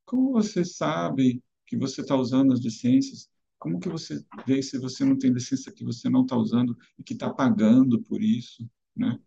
como 0.05 0.33
você 0.33 0.65
sabe 0.65 1.43
que 1.67 1.77
você 1.77 2.01
está 2.01 2.15
usando 2.15 2.53
as 2.53 2.61
licenças? 2.61 3.29
Como 3.59 3.81
que 3.81 3.89
você 3.89 4.25
vê 4.47 4.63
se 4.63 4.79
você 4.79 5.05
não 5.05 5.19
tem 5.19 5.33
licença 5.33 5.73
que 5.73 5.85
você 5.85 6.09
não 6.09 6.23
está 6.23 6.37
usando 6.37 6.77
e 6.99 7.03
que 7.03 7.15
está 7.15 7.33
pagando 7.33 8.03
por 8.03 8.23
isso, 8.23 8.69
né? 8.95 9.19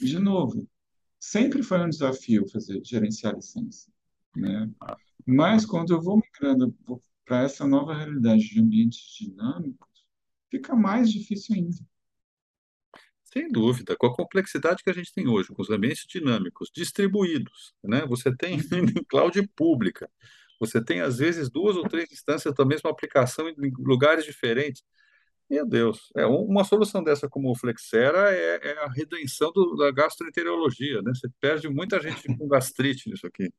De 0.00 0.18
novo, 0.18 0.68
sempre 1.20 1.62
foi 1.62 1.80
um 1.80 1.88
desafio 1.88 2.48
fazer 2.48 2.80
gerenciar 2.84 3.34
licença, 3.34 3.91
né? 4.34 4.70
Mas 5.26 5.64
quando 5.64 5.92
eu 5.92 6.00
vou 6.00 6.16
migrando 6.20 6.76
para 7.24 7.42
essa 7.42 7.66
nova 7.66 7.94
realidade 7.94 8.48
de 8.48 8.60
ambientes 8.60 9.00
dinâmicos, 9.18 9.88
fica 10.50 10.74
mais 10.74 11.10
difícil 11.10 11.54
ainda. 11.54 11.76
Sem 13.24 13.48
dúvida, 13.48 13.96
com 13.96 14.06
a 14.06 14.14
complexidade 14.14 14.82
que 14.82 14.90
a 14.90 14.92
gente 14.92 15.12
tem 15.14 15.26
hoje, 15.26 15.48
com 15.48 15.62
os 15.62 15.70
ambientes 15.70 16.04
dinâmicos, 16.06 16.70
distribuídos, 16.74 17.72
né? 17.82 18.04
Você 18.06 18.34
tem 18.36 18.58
em 19.00 19.04
cloud 19.04 19.40
pública, 19.56 20.10
você 20.60 20.84
tem 20.84 21.00
às 21.00 21.16
vezes 21.18 21.50
duas 21.50 21.76
ou 21.76 21.88
três 21.88 22.12
instâncias 22.12 22.54
da 22.54 22.64
mesma 22.64 22.90
aplicação 22.90 23.48
em 23.48 23.54
lugares 23.78 24.24
diferentes. 24.26 24.82
Meu 25.48 25.66
Deus, 25.66 26.10
é 26.16 26.26
um- 26.26 26.44
uma 26.44 26.64
solução 26.64 27.02
dessa 27.02 27.28
como 27.28 27.50
o 27.50 27.54
Flexera 27.56 28.32
é, 28.34 28.72
é 28.72 28.78
a 28.84 28.88
redenção 28.90 29.52
do- 29.52 29.76
da 29.76 29.90
gastroenterologia, 29.90 31.00
né? 31.02 31.12
Você 31.14 31.28
perde 31.40 31.68
muita 31.68 32.00
gente 32.00 32.26
com 32.36 32.48
gastrite 32.48 33.08
nisso 33.10 33.26
aqui. 33.26 33.50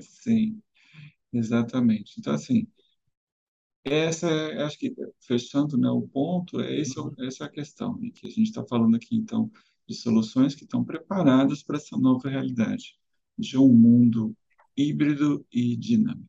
Sim, 0.00 0.62
exatamente. 1.32 2.14
Então, 2.20 2.34
assim, 2.34 2.66
essa 3.84 4.26
é, 4.28 4.62
acho 4.62 4.78
que, 4.78 4.94
fechando, 5.26 5.76
né, 5.78 5.88
o 5.90 6.02
ponto, 6.02 6.60
é 6.60 6.74
esse, 6.78 6.98
o- 6.98 7.14
essa 7.20 7.44
é 7.44 7.46
a 7.46 7.50
questão, 7.50 7.98
e 8.02 8.10
que 8.10 8.26
a 8.26 8.30
gente 8.30 8.44
está 8.48 8.64
falando 8.66 8.96
aqui, 8.96 9.16
então, 9.16 9.50
de 9.88 9.94
soluções 9.94 10.54
que 10.54 10.64
estão 10.64 10.84
preparadas 10.84 11.62
para 11.62 11.76
essa 11.76 11.96
nova 11.96 12.28
realidade 12.28 12.96
de 13.38 13.58
um 13.58 13.68
mundo 13.72 14.36
híbrido 14.76 15.44
e 15.52 15.76
dinâmico. 15.76 16.28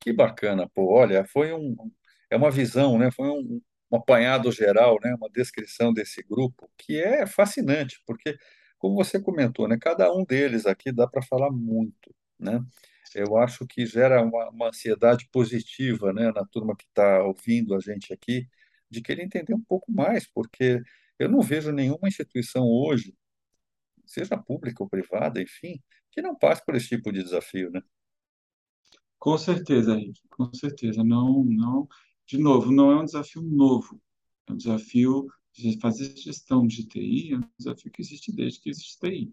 Que 0.00 0.12
bacana, 0.12 0.68
pô. 0.74 0.92
Olha, 0.94 1.24
foi 1.26 1.52
um, 1.52 1.76
é 2.30 2.36
uma 2.36 2.50
visão, 2.50 2.98
né? 2.98 3.10
Foi 3.10 3.28
um, 3.28 3.60
um 3.90 3.96
apanhado 3.96 4.50
geral, 4.52 4.98
né? 5.02 5.14
Uma 5.14 5.28
descrição 5.30 5.92
desse 5.92 6.22
grupo 6.22 6.70
que 6.78 7.00
é 7.00 7.26
fascinante, 7.26 8.00
porque, 8.06 8.36
como 8.78 8.94
você 8.96 9.20
comentou, 9.20 9.68
né? 9.68 9.78
Cada 9.80 10.12
um 10.12 10.24
deles 10.24 10.66
aqui 10.66 10.92
dá 10.92 11.06
para 11.06 11.22
falar 11.22 11.50
muito, 11.50 12.14
né? 12.42 12.64
Eu 13.14 13.36
acho 13.36 13.66
que 13.66 13.84
gera 13.86 14.22
uma, 14.22 14.50
uma 14.50 14.68
ansiedade 14.68 15.28
positiva, 15.30 16.12
né? 16.12 16.32
Na 16.32 16.44
turma 16.44 16.76
que 16.76 16.84
está 16.84 17.22
ouvindo 17.24 17.74
a 17.74 17.80
gente 17.80 18.12
aqui, 18.12 18.48
de 18.90 19.00
querer 19.00 19.22
entender 19.22 19.54
um 19.54 19.62
pouco 19.62 19.90
mais, 19.92 20.26
porque 20.26 20.82
eu 21.18 21.28
não 21.28 21.40
vejo 21.40 21.72
nenhuma 21.72 22.08
instituição 22.08 22.64
hoje, 22.66 23.14
seja 24.04 24.36
pública 24.36 24.82
ou 24.82 24.88
privada, 24.88 25.40
enfim, 25.40 25.80
que 26.10 26.20
não 26.20 26.36
passe 26.36 26.64
por 26.64 26.74
esse 26.74 26.88
tipo 26.88 27.12
de 27.12 27.22
desafio, 27.22 27.70
né? 27.70 27.80
Com 29.18 29.38
certeza, 29.38 29.94
Henrique, 29.94 30.20
com 30.28 30.52
certeza. 30.52 31.04
Não, 31.04 31.44
não, 31.44 31.88
de 32.26 32.38
novo, 32.38 32.72
não 32.72 32.90
é 32.90 33.00
um 33.00 33.04
desafio 33.04 33.40
novo. 33.40 34.02
É 34.48 34.52
um 34.52 34.56
desafio 34.56 35.28
de 35.52 35.78
fazer 35.78 36.16
gestão 36.16 36.66
de 36.66 36.86
TI, 36.86 37.34
é 37.34 37.36
um 37.36 37.48
desafio 37.58 37.92
que 37.92 38.02
existe 38.02 38.32
desde 38.32 38.60
que 38.60 38.70
existe 38.70 38.98
TI. 38.98 39.32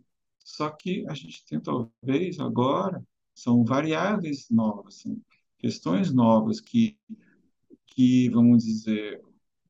Só 0.50 0.70
que 0.72 1.06
a 1.08 1.14
gente 1.14 1.45
tem, 1.45 1.60
talvez, 1.60 2.39
agora, 2.39 3.04
são 3.36 3.64
variáveis 3.64 4.50
novas, 4.50 4.95
são 4.95 5.16
questões 5.60 6.12
novas 6.12 6.60
que, 6.60 6.97
que, 7.86 8.30
vamos 8.30 8.64
dizer, 8.64 9.22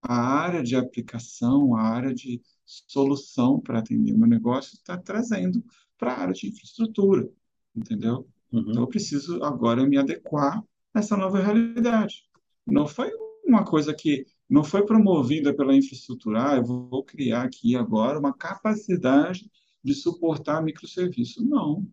a 0.02 0.16
área 0.16 0.64
de 0.64 0.78
aplicação, 0.78 1.76
a 1.76 1.82
área 1.82 2.14
de 2.14 2.42
solução 2.66 3.60
para 3.60 3.80
atender 3.80 4.14
o 4.14 4.18
meu 4.18 4.28
negócio 4.28 4.76
está 4.76 4.98
trazendo 4.98 5.62
para 5.98 6.14
a 6.14 6.20
área 6.22 6.34
de 6.34 6.48
infraestrutura, 6.48 7.30
entendeu? 7.76 8.26
Uhum. 8.52 8.62
Então, 8.70 8.84
eu 8.84 8.88
preciso 8.88 9.44
agora 9.44 9.86
me 9.86 9.98
adequar 9.98 10.64
a 10.94 11.00
essa 11.00 11.18
nova 11.18 11.42
realidade. 11.42 12.24
Não 12.66 12.88
foi 12.88 13.12
uma 13.46 13.66
coisa 13.66 13.94
que 13.94 14.26
não 14.50 14.64
foi 14.64 14.86
promovida 14.86 15.54
pela 15.54 15.76
infraestrutura, 15.76 16.52
ah, 16.52 16.56
eu 16.56 16.64
vou 16.64 17.04
criar 17.04 17.44
aqui 17.44 17.76
agora 17.76 18.18
uma 18.18 18.34
capacidade 18.34 19.52
de 19.84 19.94
suportar 19.94 20.62
microserviço. 20.64 21.46
Não. 21.46 21.88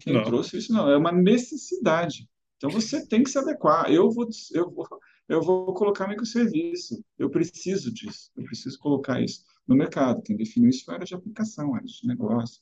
Quem 0.00 0.14
não. 0.14 0.24
trouxe 0.24 0.58
isso 0.58 0.72
não, 0.72 0.90
é 0.90 0.96
uma 0.96 1.12
necessidade. 1.12 2.28
Então 2.56 2.70
você 2.70 3.06
tem 3.06 3.22
que 3.22 3.30
se 3.30 3.38
adequar. 3.38 3.90
Eu 3.90 4.10
vou, 4.10 4.28
eu 4.52 4.70
vou, 4.70 4.86
eu 5.28 5.42
vou 5.42 5.72
colocar 5.74 6.08
microserviço. 6.08 7.04
Eu 7.18 7.30
preciso 7.30 7.92
disso. 7.92 8.30
Eu 8.36 8.44
preciso 8.44 8.78
colocar 8.78 9.20
isso 9.20 9.44
no 9.66 9.76
mercado. 9.76 10.22
Quem 10.22 10.36
definiu 10.36 10.70
isso 10.70 10.84
foi 10.84 10.94
a 10.94 10.96
área 10.96 11.06
de 11.06 11.14
aplicação, 11.14 11.74
a 11.74 11.76
área 11.76 11.86
de 11.86 12.06
negócio. 12.06 12.60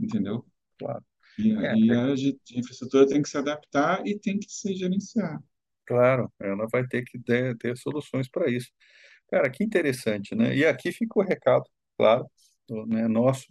Entendeu? 0.00 0.44
Claro. 0.78 1.04
E 1.38 1.52
aí 1.56 1.90
é, 1.90 1.96
a 1.96 2.14
de, 2.14 2.38
de 2.44 2.58
infraestrutura 2.58 3.06
tem 3.06 3.20
que 3.20 3.28
se 3.28 3.36
adaptar 3.36 4.06
e 4.06 4.18
tem 4.18 4.38
que 4.38 4.50
se 4.50 4.74
gerenciar. 4.74 5.42
Claro, 5.86 6.32
ela 6.40 6.66
vai 6.70 6.86
ter 6.86 7.02
que 7.02 7.18
ter, 7.18 7.56
ter 7.58 7.76
soluções 7.76 8.28
para 8.28 8.50
isso. 8.50 8.70
Cara, 9.28 9.50
que 9.50 9.64
interessante, 9.64 10.34
né? 10.34 10.56
E 10.56 10.64
aqui 10.64 10.92
fica 10.92 11.18
o 11.18 11.22
recado, 11.22 11.64
claro, 11.96 12.26
né, 12.86 13.08
nosso, 13.08 13.46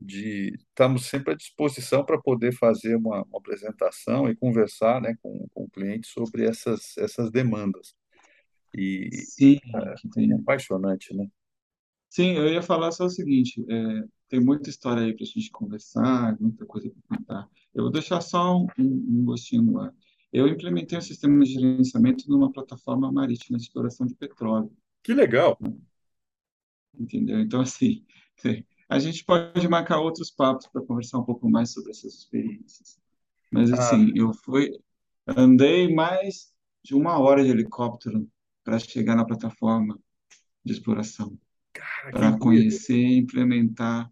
de 0.00 0.54
estamos 0.68 1.06
sempre 1.06 1.32
à 1.32 1.36
disposição 1.36 2.04
para 2.04 2.20
poder 2.20 2.52
fazer 2.52 2.96
uma, 2.96 3.22
uma, 3.24 3.38
apresentação 3.38 4.30
e 4.30 4.36
conversar 4.36 5.00
né, 5.00 5.16
com, 5.22 5.46
com 5.52 5.64
o 5.64 5.70
cliente 5.70 6.06
sobre 6.08 6.46
essas, 6.46 6.96
essas 6.98 7.30
demandas. 7.30 7.94
E 8.74 9.08
Sim, 9.12 9.58
é, 9.74 10.30
é 10.30 10.34
apaixonante, 10.34 11.14
né? 11.14 11.26
Sim, 12.08 12.32
eu 12.32 12.48
ia 12.48 12.62
falar 12.62 12.92
só 12.92 13.04
o 13.04 13.10
seguinte, 13.10 13.64
é, 13.68 14.04
tem 14.28 14.40
muita 14.40 14.70
história 14.70 15.02
aí 15.02 15.14
para 15.14 15.24
a 15.24 15.26
gente 15.26 15.50
conversar, 15.50 16.38
muita 16.40 16.64
coisa 16.64 16.90
para 16.90 17.18
contar. 17.18 17.48
Eu 17.74 17.84
vou 17.84 17.92
deixar 17.92 18.20
só 18.20 18.56
um, 18.56 18.66
um 18.78 19.24
gostinho 19.24 19.62
no 19.62 19.80
ar. 19.80 19.94
Eu 20.32 20.46
implementei 20.46 20.96
um 20.98 21.02
sistema 21.02 21.42
de 21.44 21.52
gerenciamento 21.52 22.28
numa 22.28 22.52
plataforma 22.52 23.10
marítima 23.10 23.58
de 23.58 23.64
exploração 23.64 24.06
de 24.06 24.14
petróleo. 24.14 24.70
Que 25.02 25.14
legal! 25.14 25.58
Entendeu? 26.98 27.40
Então, 27.40 27.60
assim, 27.60 28.04
a 28.88 28.98
gente 28.98 29.24
pode 29.24 29.68
marcar 29.68 30.00
outros 30.00 30.30
papos 30.30 30.66
para 30.66 30.82
conversar 30.82 31.18
um 31.18 31.24
pouco 31.24 31.48
mais 31.48 31.70
sobre 31.70 31.90
essas 31.90 32.14
experiências. 32.14 32.98
Mas, 33.50 33.72
assim, 33.72 34.10
ah. 34.10 34.12
eu 34.14 34.32
fui, 34.32 34.70
andei 35.26 35.92
mais 35.92 36.52
de 36.82 36.94
uma 36.94 37.18
hora 37.18 37.44
de 37.44 37.50
helicóptero 37.50 38.26
para 38.64 38.78
chegar 38.78 39.14
na 39.14 39.24
plataforma 39.24 39.98
de 40.64 40.72
exploração, 40.72 41.38
para 42.10 42.38
conhecer 42.38 42.96
e 42.96 43.18
implementar 43.18 44.10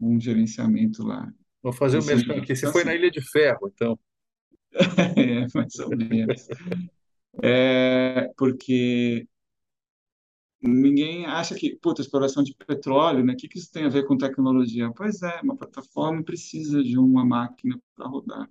um 0.00 0.20
gerenciamento 0.20 1.02
lá. 1.02 1.32
Vou 1.62 1.72
fazer 1.72 1.98
o 1.98 2.04
mesmo 2.04 2.32
aqui. 2.32 2.54
Você 2.54 2.70
foi 2.70 2.84
na 2.84 2.94
Ilha 2.94 3.10
de 3.10 3.22
Ferro, 3.22 3.70
então. 3.74 3.98
é, 5.16 5.46
mais 5.54 5.78
ou 5.78 5.96
menos. 5.96 6.48
É, 7.42 8.30
porque 8.36 9.26
ninguém 10.66 11.26
acha 11.26 11.54
que, 11.54 11.76
puta, 11.76 12.00
exploração 12.02 12.42
de 12.42 12.54
petróleo, 12.54 13.24
né? 13.24 13.34
O 13.34 13.36
que, 13.36 13.48
que 13.48 13.58
isso 13.58 13.70
tem 13.70 13.84
a 13.84 13.88
ver 13.88 14.06
com 14.06 14.16
tecnologia? 14.16 14.90
Pois 14.92 15.22
é, 15.22 15.40
uma 15.42 15.56
plataforma 15.56 16.22
precisa 16.22 16.82
de 16.82 16.98
uma 16.98 17.24
máquina 17.24 17.80
para 17.94 18.08
rodar. 18.08 18.50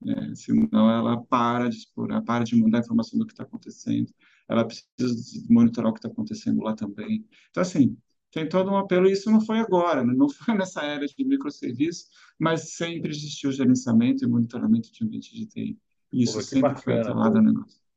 Né? 0.00 0.32
Senão 0.34 0.90
ela 0.90 1.20
para 1.24 1.68
de 1.68 1.76
explorar, 1.76 2.22
para 2.22 2.44
de 2.44 2.56
mandar 2.56 2.80
informação 2.80 3.18
do 3.18 3.26
que 3.26 3.32
está 3.32 3.42
acontecendo. 3.42 4.12
Ela 4.48 4.64
precisa 4.64 5.46
monitorar 5.50 5.90
o 5.90 5.94
que 5.94 5.98
está 5.98 6.08
acontecendo 6.08 6.62
lá 6.62 6.74
também. 6.74 7.26
Então, 7.50 7.60
assim, 7.60 7.96
tem 8.30 8.48
todo 8.48 8.70
um 8.70 8.76
apelo, 8.76 9.08
e 9.08 9.12
isso 9.12 9.30
não 9.30 9.40
foi 9.40 9.58
agora, 9.58 10.04
né? 10.04 10.14
não 10.14 10.28
foi 10.28 10.54
nessa 10.56 10.82
era 10.82 11.06
de 11.06 11.24
microserviços, 11.24 12.08
mas 12.38 12.74
sempre 12.74 13.10
existiu 13.10 13.50
gerenciamento 13.52 14.24
e 14.24 14.28
monitoramento 14.28 14.92
de 14.92 15.04
ambiente 15.04 15.34
de 15.34 15.46
TI. 15.46 15.78
E 16.12 16.22
isso 16.22 16.34
Pô, 16.34 16.42
sempre 16.42 16.62
bacana, 16.62 16.82
foi 16.82 16.98
atrelado 16.98 17.38
ao 17.38 17.44
negócio. 17.44 17.87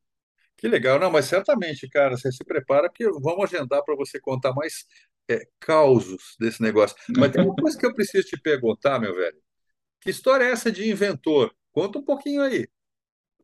Que 0.62 0.68
legal, 0.68 1.00
não, 1.00 1.10
mas 1.10 1.26
certamente, 1.26 1.90
cara, 1.90 2.16
você 2.16 2.32
se 2.32 2.44
prepara, 2.46 2.88
porque 2.88 3.10
vamos 3.20 3.44
agendar 3.44 3.84
para 3.84 3.96
você 3.96 4.20
contar 4.20 4.54
mais 4.54 4.86
é, 5.28 5.42
causos 5.60 6.36
desse 6.40 6.62
negócio. 6.62 6.96
Mas 7.18 7.32
tem 7.32 7.44
uma 7.44 7.56
coisa 7.56 7.76
que 7.76 7.86
eu 7.86 7.96
preciso 7.96 8.28
te 8.28 8.40
perguntar, 8.40 9.00
meu 9.00 9.16
velho. 9.16 9.42
Que 10.00 10.12
história 10.12 10.46
é 10.46 10.52
essa 10.52 10.72
de 10.72 10.88
inventor? 10.88 11.52
Conta 11.72 11.98
um 11.98 12.06
pouquinho 12.06 12.44
aí. 12.44 12.68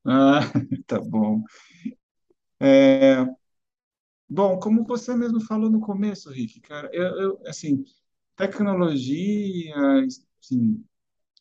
Ah, 0.05 0.41
tá 0.85 0.99
bom. 1.01 1.41
É, 2.59 3.25
Bom, 4.29 4.59
como 4.59 4.83
você 4.83 5.15
mesmo 5.15 5.39
falou 5.41 5.69
no 5.69 5.79
começo, 5.79 6.29
Rick, 6.29 6.59
cara, 6.59 6.89
eu, 6.93 7.05
eu, 7.19 7.41
assim, 7.47 7.83
tecnologia, 8.35 9.73
assim, 10.39 10.85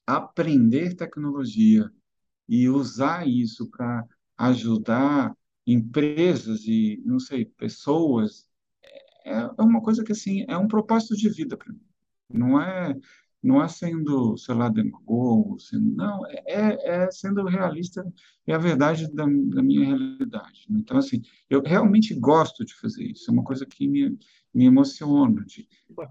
aprender 0.07 0.95
tecnologia 0.95 1.91
e 2.49 2.69
usar 2.69 3.27
isso 3.27 3.69
para 3.71 4.07
ajudar 4.39 5.37
empresas 5.67 6.65
e, 6.67 7.03
não 7.05 7.19
sei, 7.19 7.45
pessoas, 7.45 8.47
é, 9.25 9.39
é 9.39 9.63
uma 9.63 9.83
coisa 9.83 10.05
que, 10.05 10.13
assim, 10.13 10.45
é 10.49 10.57
um 10.57 10.69
propósito 10.69 11.17
de 11.17 11.29
vida 11.29 11.57
para 11.57 11.73
mim. 11.73 11.81
Não 12.31 12.61
é 12.61 12.97
não 13.47 13.63
é 13.63 13.69
sendo, 13.69 14.37
sei 14.37 14.55
lá, 14.57 14.69
demagogo, 14.69 15.61
sendo, 15.61 15.95
não, 15.95 16.27
é, 16.27 16.43
é, 16.47 17.05
é 17.05 17.11
sendo 17.13 17.45
realista 17.45 18.05
e 18.45 18.53
a 18.53 18.59
verdade 18.59 19.07
da, 19.13 19.25
da 19.25 19.63
minha 19.63 19.87
realidade. 19.87 20.67
Né? 20.69 20.81
Então, 20.81 20.99
assim, 20.99 21.23
eu 21.49 21.63
realmente 21.63 22.13
gosto 22.15 22.65
de 22.65 22.75
fazer 22.75 23.05
isso, 23.05 23.31
é 23.31 23.33
uma 23.33 23.45
coisa 23.45 23.65
que 23.65 23.87
me, 23.87 24.19
me 24.53 24.65
emociona, 24.65 25.45
de 25.45 25.69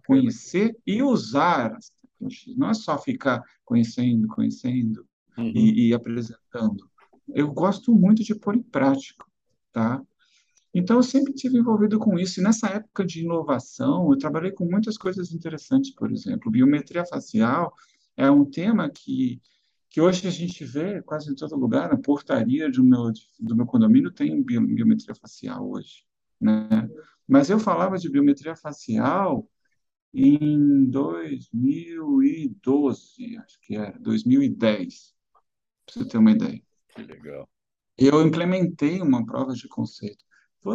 conhecer 0.08 0.78
e 0.88 1.04
usar 1.04 1.76
as 1.76 1.90
tecnologias, 1.90 2.58
não 2.58 2.70
é 2.70 2.74
só 2.74 2.98
ficar 2.98 3.44
conhecendo, 3.66 4.28
conhecendo 4.30 5.06
uhum. 5.38 5.52
e, 5.54 5.90
e 5.90 5.94
apresentando. 5.94 6.90
Eu 7.28 7.52
gosto 7.52 7.94
muito 7.94 8.24
de 8.24 8.34
pôr 8.34 8.56
em 8.56 8.64
prática, 8.64 9.26
tá? 9.76 10.02
Então, 10.74 10.96
eu 10.98 11.04
sempre 11.04 11.34
tive 11.34 11.58
envolvido 11.58 12.00
com 12.00 12.18
isso. 12.18 12.40
E 12.40 12.44
nessa 12.44 12.70
época 12.70 13.06
de 13.06 13.22
inovação, 13.22 14.10
eu 14.10 14.18
trabalhei 14.18 14.52
com 14.52 14.66
muitas 14.66 14.98
coisas 14.98 15.34
interessantes, 15.34 15.92
por 15.92 16.10
exemplo. 16.12 16.50
Biometria 16.50 17.06
facial 17.06 17.74
é 18.16 18.32
um 18.32 18.46
tema 18.46 18.90
que, 18.90 19.42
que 19.90 20.00
hoje 20.00 20.26
a 20.28 20.32
gente 20.32 20.64
vê 20.64 21.02
quase 21.02 21.30
em 21.30 21.36
todo 21.36 21.58
lugar. 21.58 21.90
Na 21.90 21.98
portaria 21.98 22.72
do 22.72 22.82
meu, 22.84 23.12
do 23.40 23.56
meu 23.56 23.66
condomínio 23.66 24.12
tem 24.12 24.42
biometria 24.42 25.16
facial 25.16 25.70
hoje. 25.70 26.06
Né? 26.40 26.90
Mas 27.28 27.50
eu 27.50 27.60
falava 27.60 27.98
de 27.98 28.10
biometria 28.10 28.56
facial 28.56 29.50
em 30.14 30.86
2012, 30.90 33.38
acho 33.38 33.60
que 33.62 33.76
era, 33.76 34.00
2010, 34.00 35.14
para 35.86 35.94
você 35.94 36.06
ter 36.08 36.18
uma 36.18 36.32
ideia. 36.32 36.62
Que 36.90 37.04
legal. 37.04 37.50
Eu 37.98 38.22
implementei 38.26 39.02
uma 39.02 39.26
prova 39.26 39.54
de 39.54 39.68
conceito 39.68 40.26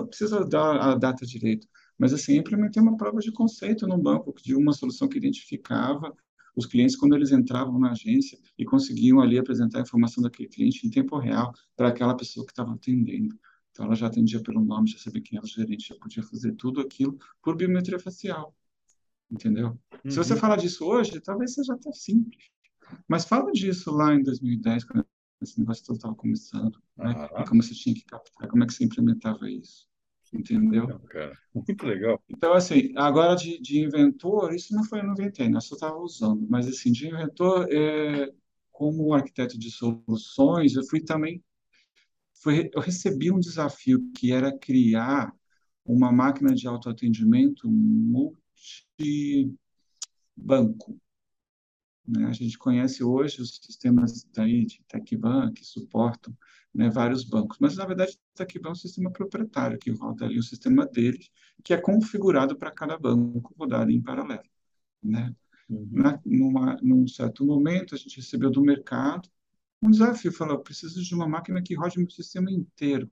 precisa 0.07 0.45
dar 0.45 0.77
a 0.79 0.95
data 0.95 1.27
direito. 1.27 1.67
Mas, 1.99 2.13
assim, 2.13 2.37
implementei 2.37 2.81
uma 2.83 2.97
prova 2.97 3.19
de 3.19 3.33
conceito 3.33 3.87
no 3.87 3.99
banco 3.99 4.35
de 4.43 4.55
uma 4.55 4.73
solução 4.73 5.09
que 5.09 5.19
identificava 5.19 6.15
os 6.57 6.67
clientes 6.67 6.97
quando 6.97 7.15
eles 7.15 7.31
entravam 7.31 7.79
na 7.79 7.93
agência 7.93 8.39
e 8.59 8.65
conseguiam 8.65 9.21
ali 9.21 9.39
apresentar 9.39 9.79
a 9.79 9.83
informação 9.83 10.23
daquele 10.23 10.49
cliente 10.49 10.87
em 10.87 10.91
tempo 10.91 11.19
real 11.19 11.53
para 11.77 11.89
aquela 11.89 12.17
pessoa 12.17 12.47
que 12.47 12.53
estava 12.53 12.73
atendendo. 12.73 13.39
Então, 13.71 13.87
ela 13.87 13.95
já 13.95 14.07
atendia 14.07 14.43
pelo 14.43 14.65
nome, 14.65 14.91
já 14.91 14.99
sabia 14.99 15.23
quem 15.23 15.37
era 15.37 15.45
o 15.45 15.49
gerente, 15.49 15.89
já 15.89 15.95
podia 15.97 16.23
fazer 16.23 16.53
tudo 16.53 16.81
aquilo 16.81 17.19
por 17.43 17.57
biometria 17.57 17.99
facial. 17.99 18.55
entendeu? 19.31 19.79
Uhum. 20.05 20.11
Se 20.11 20.17
você 20.17 20.33
uhum. 20.33 20.39
falar 20.41 20.57
disso 20.57 20.85
hoje, 20.85 21.21
talvez 21.21 21.55
seja 21.55 21.75
até 21.75 21.93
simples. 21.93 22.45
Mas 23.07 23.25
fala 23.25 23.53
disso 23.53 23.93
lá 23.93 24.15
em 24.15 24.23
2010, 24.23 24.85
quando 24.85 25.07
esse 25.41 25.59
negócio 25.59 25.85
todo 25.85 25.97
estava 25.97 26.15
começando, 26.15 26.79
né? 26.97 27.29
E 27.39 27.45
como 27.49 27.63
você 27.63 27.75
tinha 27.75 27.95
que 27.95 28.05
captar, 28.05 28.49
como 28.49 28.63
é 28.63 28.67
que 28.67 28.75
você 28.75 28.85
implementava 28.85 29.51
isso, 29.51 29.89
entendeu? 30.33 30.99
Cara, 31.09 31.37
muito 31.55 31.87
legal. 31.87 32.23
Então, 32.29 32.53
assim, 32.53 32.93
agora 32.97 33.35
de, 33.35 33.61
de 33.61 33.81
inventor, 33.81 34.55
isso 34.55 34.75
não 34.75 34.85
foi 34.85 35.01
eu 35.01 35.05
não 35.05 35.13
inventei, 35.13 35.49
né? 35.49 35.57
Eu 35.57 35.61
só 35.63 35.75
estava 35.75 35.97
usando. 35.97 36.47
Mas, 36.49 36.69
assim, 36.69 36.93
de 36.93 37.09
inventor, 37.09 37.67
é, 37.71 38.31
como 38.71 39.15
arquiteto 39.15 39.59
de 39.59 39.71
soluções, 39.71 40.75
eu 40.75 40.85
fui 40.85 41.01
também, 41.01 41.43
foi, 42.43 42.71
eu 42.73 42.81
recebi 42.81 43.31
um 43.31 43.39
desafio 43.39 44.11
que 44.13 44.33
era 44.33 44.57
criar 44.57 45.35
uma 45.85 46.13
máquina 46.13 46.55
de 46.55 46.67
autoatendimento 46.67 47.69
multibanco. 47.69 49.59
Né? 52.07 52.27
A 52.27 52.33
gente 52.33 52.59
conhece 52.59 53.03
hoje 53.03 53.41
os 53.41 53.57
sistemas 53.57 54.27
daí 54.33 54.65
de 54.65 54.83
TechBank 54.89 55.55
que 55.55 55.65
suportam 55.65 56.37
né, 56.75 56.89
vários 56.89 57.25
bancos, 57.25 57.59
mas 57.61 57.77
na 57.77 57.85
verdade 57.85 58.13
o 58.13 58.37
TechBank 58.37 58.69
é 58.69 58.73
um 58.73 58.75
sistema 58.75 59.11
proprietário 59.11 59.79
que 59.79 59.91
roda 59.91 60.25
ali 60.25 60.39
o 60.39 60.43
sistema 60.43 60.87
deles, 60.87 61.31
que 61.65 61.75
é 61.75 61.77
configurado 61.77 62.57
para 62.57 62.71
cada 62.71 62.99
banco 62.99 63.55
rodar 63.59 63.89
em 63.91 64.01
paralelo. 64.01 64.49
Né? 65.03 65.35
Uhum. 65.69 65.89
Na, 65.93 66.21
numa, 66.25 66.77
num 66.83 67.07
certo 67.07 67.45
momento, 67.45 67.95
a 67.95 67.99
gente 67.99 68.17
recebeu 68.17 68.51
do 68.51 68.63
mercado 68.63 69.29
um 69.83 69.91
desafio, 69.91 70.33
falou, 70.33 70.59
preciso 70.59 71.03
de 71.03 71.15
uma 71.15 71.27
máquina 71.27 71.63
que 71.63 71.75
rode 71.75 71.99
meu 71.99 72.11
sistema 72.11 72.51
inteiro 72.51 73.11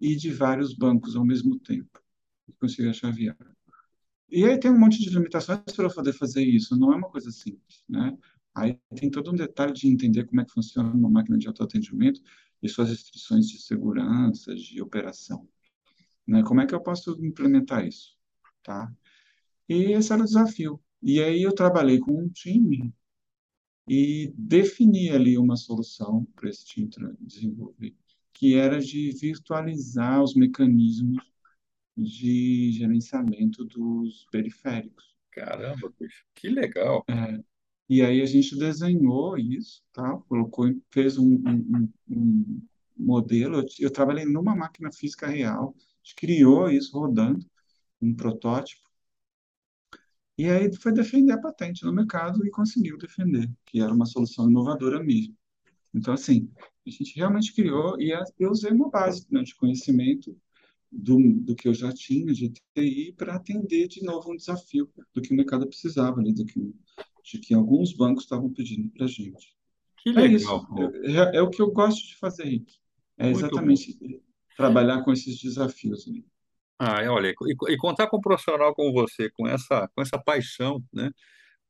e 0.00 0.16
de 0.16 0.32
vários 0.32 0.74
bancos 0.74 1.14
ao 1.14 1.24
mesmo 1.24 1.58
tempo, 1.58 2.02
que 2.46 2.52
consiga 2.54 2.92
chavear. 2.92 3.36
E 4.30 4.44
aí 4.44 4.58
tem 4.58 4.70
um 4.70 4.78
monte 4.78 4.98
de 5.00 5.10
limitações 5.10 5.60
para 5.74 5.90
poder 5.90 6.12
fazer 6.12 6.42
isso, 6.42 6.76
não 6.76 6.92
é 6.92 6.96
uma 6.96 7.10
coisa 7.10 7.30
simples, 7.30 7.82
né? 7.88 8.16
Aí 8.54 8.78
tem 8.94 9.10
todo 9.10 9.30
um 9.30 9.36
detalhe 9.36 9.72
de 9.72 9.88
entender 9.88 10.24
como 10.24 10.40
é 10.40 10.44
que 10.44 10.52
funciona 10.52 10.92
uma 10.92 11.08
máquina 11.08 11.38
de 11.38 11.46
autoatendimento 11.48 12.20
e 12.62 12.68
suas 12.68 12.90
restrições 12.90 13.48
de 13.48 13.60
segurança, 13.60 14.54
de 14.54 14.82
operação. 14.82 15.48
Né? 16.26 16.42
Como 16.42 16.60
é 16.60 16.66
que 16.66 16.74
eu 16.74 16.80
posso 16.80 17.12
implementar 17.24 17.86
isso? 17.86 18.16
Tá? 18.62 18.92
E 19.68 19.92
esse 19.92 20.12
era 20.12 20.22
o 20.22 20.26
desafio. 20.26 20.80
E 21.02 21.22
aí 21.22 21.42
eu 21.42 21.52
trabalhei 21.54 21.98
com 21.98 22.12
um 22.12 22.28
time 22.28 22.92
e 23.88 24.32
defini 24.36 25.10
ali 25.10 25.38
uma 25.38 25.56
solução 25.56 26.26
para 26.36 26.50
esse 26.50 26.64
time 26.64 26.88
desenvolver, 27.20 27.96
que 28.32 28.54
era 28.54 28.80
de 28.80 29.10
virtualizar 29.12 30.22
os 30.22 30.34
mecanismos 30.34 31.22
de 31.96 32.72
gerenciamento 32.72 33.64
dos 33.64 34.26
periféricos. 34.30 35.14
Caramba, 35.30 35.92
bicho, 35.98 36.24
que 36.34 36.48
legal. 36.48 37.04
É, 37.08 37.42
e 37.88 38.02
aí 38.02 38.20
a 38.22 38.26
gente 38.26 38.56
desenhou 38.56 39.36
isso, 39.38 39.82
tá? 39.92 40.16
Colocou, 40.28 40.66
fez 40.90 41.18
um, 41.18 41.34
um, 41.46 41.92
um 42.08 42.62
modelo. 42.96 43.60
Eu, 43.60 43.66
eu, 43.80 43.90
trabalhei 43.90 44.24
numa 44.24 44.54
máquina 44.54 44.92
física 44.92 45.26
real, 45.26 45.74
a 45.76 45.96
gente 46.02 46.14
criou 46.16 46.70
isso 46.70 46.98
rodando, 46.98 47.44
um 48.00 48.14
protótipo. 48.14 48.88
E 50.38 50.48
aí 50.48 50.74
foi 50.74 50.92
defender 50.92 51.32
a 51.32 51.40
patente 51.40 51.84
no 51.84 51.92
mercado 51.92 52.46
e 52.46 52.50
conseguiu 52.50 52.96
defender, 52.96 53.50
que 53.66 53.80
era 53.80 53.92
uma 53.92 54.06
solução 54.06 54.48
inovadora 54.48 55.02
mesmo. 55.02 55.36
Então, 55.92 56.14
assim, 56.14 56.50
a 56.86 56.90
gente 56.90 57.16
realmente 57.16 57.54
criou 57.54 58.00
e 58.00 58.12
eu 58.38 58.50
usei 58.50 58.70
uma 58.70 58.88
base 58.88 59.26
né, 59.30 59.42
de 59.42 59.54
conhecimento 59.54 60.36
do, 60.90 61.18
do 61.40 61.54
que 61.54 61.68
eu 61.68 61.74
já 61.74 61.92
tinha 61.92 62.32
de 62.32 62.52
TI 62.74 63.14
para 63.16 63.36
atender 63.36 63.86
de 63.88 64.02
novo 64.02 64.32
um 64.32 64.36
desafio 64.36 64.90
do 65.14 65.22
que 65.22 65.32
o 65.32 65.36
mercado 65.36 65.66
precisava, 65.66 66.20
ali, 66.20 66.32
do 66.32 66.44
que, 66.44 66.74
de 67.24 67.38
que 67.38 67.54
alguns 67.54 67.92
bancos 67.92 68.24
estavam 68.24 68.52
pedindo 68.52 68.90
para 68.90 69.04
a 69.04 69.08
gente. 69.08 69.56
Que 69.98 70.10
legal. 70.12 70.26
É, 70.26 70.34
isso. 70.34 71.18
É, 71.18 71.36
é, 71.36 71.42
o 71.42 71.50
que 71.50 71.62
eu 71.62 71.70
gosto 71.70 72.06
de 72.06 72.16
fazer, 72.16 72.44
Rick. 72.44 72.74
É 73.18 73.24
Muito 73.24 73.38
exatamente 73.38 73.98
bom. 74.00 74.20
trabalhar 74.56 75.02
com 75.04 75.12
esses 75.12 75.38
desafios. 75.38 76.08
Ali. 76.08 76.24
Ah, 76.78 77.02
olha, 77.12 77.28
e, 77.28 77.72
e, 77.72 77.76
contar 77.76 78.06
com 78.06 78.16
um 78.16 78.22
profissional 78.22 78.74
como 78.74 78.92
você, 78.92 79.30
com 79.30 79.46
essa, 79.46 79.86
com 79.94 80.00
essa 80.00 80.18
paixão, 80.18 80.82
né, 80.92 81.10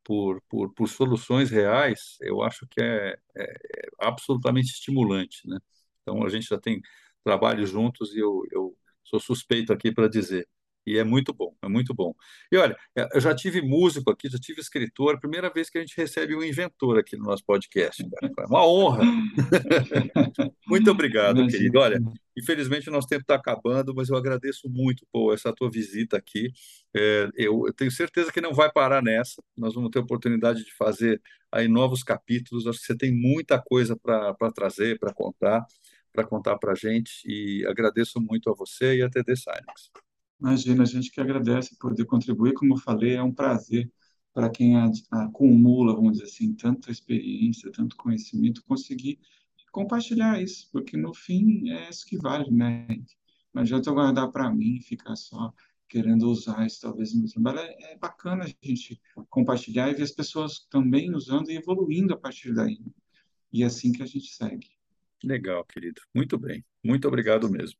por, 0.03 0.41
por, 0.49 0.73
por 0.73 0.87
soluções 0.87 1.51
reais, 1.51 2.17
eu 2.21 2.41
acho 2.41 2.65
que 2.67 2.81
é, 2.81 3.17
é, 3.35 3.43
é 3.43 3.89
absolutamente 3.99 4.71
estimulante, 4.71 5.45
né? 5.45 5.59
Então, 6.01 6.25
a 6.25 6.29
gente 6.29 6.47
já 6.47 6.57
tem 6.57 6.81
trabalho 7.23 7.65
juntos 7.67 8.15
e 8.15 8.19
eu, 8.19 8.41
eu 8.51 8.75
sou 9.03 9.19
suspeito 9.19 9.73
aqui 9.73 9.91
para 9.91 10.07
dizer. 10.07 10.47
E 10.85 10.97
é 10.97 11.03
muito 11.03 11.31
bom, 11.31 11.53
é 11.61 11.67
muito 11.67 11.93
bom. 11.93 12.13
E 12.51 12.57
olha, 12.57 12.75
é, 12.97 13.07
eu 13.13 13.21
já 13.21 13.35
tive 13.35 13.61
músico 13.61 14.09
aqui, 14.09 14.27
já 14.27 14.39
tive 14.39 14.61
escritor, 14.61 15.19
primeira 15.19 15.49
vez 15.49 15.69
que 15.69 15.77
a 15.77 15.81
gente 15.81 15.95
recebe 15.95 16.35
um 16.35 16.43
inventor 16.43 16.97
aqui 16.97 17.15
no 17.15 17.25
nosso 17.25 17.45
podcast. 17.45 18.03
Cara. 18.03 18.33
É 18.39 18.45
uma 18.47 18.65
honra. 18.65 19.03
muito 20.67 20.89
obrigado, 20.89 21.45
querido. 21.47 21.79
Olha, 21.79 21.99
infelizmente 22.35 22.89
o 22.89 22.91
nosso 22.91 23.07
tempo 23.07 23.21
está 23.21 23.35
acabando, 23.35 23.93
mas 23.93 24.09
eu 24.09 24.15
agradeço 24.15 24.67
muito 24.69 25.05
por 25.11 25.33
essa 25.33 25.53
tua 25.53 25.69
visita 25.69 26.17
aqui. 26.17 26.51
É, 26.95 27.29
eu, 27.35 27.67
eu, 27.67 27.73
tenho 27.73 27.91
certeza 27.91 28.31
que 28.31 28.41
não 28.41 28.53
vai 28.53 28.71
parar 28.71 29.03
nessa. 29.03 29.41
Nós 29.55 29.75
vamos 29.75 29.91
ter 29.91 29.99
oportunidade 29.99 30.65
de 30.65 30.73
fazer 30.73 31.21
aí 31.51 31.67
novos 31.67 32.01
capítulos. 32.01 32.65
Acho 32.65 32.79
que 32.79 32.85
você 32.85 32.97
tem 32.97 33.13
muita 33.13 33.61
coisa 33.61 33.95
para 33.95 34.51
trazer, 34.51 34.97
para 34.97 35.13
contar 35.13 35.63
para 36.11 36.25
contar 36.25 36.57
para 36.57 36.73
a 36.73 36.75
gente 36.75 37.21
e 37.25 37.65
agradeço 37.67 38.19
muito 38.19 38.49
a 38.49 38.53
você 38.53 38.97
e 38.97 39.01
a 39.01 39.09
TD 39.09 39.35
Silex. 39.35 39.91
Imagina, 40.39 40.83
a 40.83 40.85
gente 40.85 41.11
que 41.11 41.21
agradece 41.21 41.77
poder 41.77 42.05
contribuir, 42.05 42.53
como 42.53 42.73
eu 42.73 42.77
falei, 42.77 43.15
é 43.15 43.23
um 43.23 43.33
prazer 43.33 43.91
para 44.33 44.49
quem 44.49 44.75
acumula, 45.11 45.93
vamos 45.93 46.13
dizer 46.13 46.25
assim, 46.25 46.53
tanta 46.53 46.89
experiência, 46.89 47.71
tanto 47.71 47.95
conhecimento, 47.95 48.63
conseguir 48.63 49.19
compartilhar 49.71 50.41
isso, 50.41 50.69
porque 50.71 50.97
no 50.97 51.13
fim 51.13 51.69
é 51.69 51.89
isso 51.89 52.05
que 52.05 52.17
vale, 52.17 52.49
né? 52.51 52.87
Não 53.53 53.61
adianta 53.61 53.89
eu 53.89 53.93
guardar 53.93 54.31
para 54.31 54.49
mim, 54.49 54.79
ficar 54.81 55.15
só 55.15 55.53
querendo 55.87 56.29
usar 56.29 56.65
isso 56.65 56.81
talvez 56.81 57.13
no 57.13 57.19
meu 57.21 57.29
trabalho. 57.29 57.59
É, 57.59 57.93
é 57.93 57.97
bacana 57.97 58.45
a 58.45 58.67
gente 58.67 58.99
compartilhar 59.29 59.89
e 59.89 59.93
ver 59.93 60.03
as 60.03 60.11
pessoas 60.11 60.65
também 60.69 61.13
usando 61.13 61.51
e 61.51 61.57
evoluindo 61.57 62.13
a 62.13 62.17
partir 62.17 62.53
daí. 62.53 62.79
E 63.51 63.63
é 63.63 63.65
assim 63.65 63.91
que 63.91 64.01
a 64.01 64.05
gente 64.05 64.33
segue. 64.33 64.69
Legal, 65.23 65.63
querido. 65.65 66.01
Muito 66.13 66.37
bem. 66.37 66.63
Muito 66.83 67.07
obrigado 67.07 67.49
mesmo. 67.49 67.77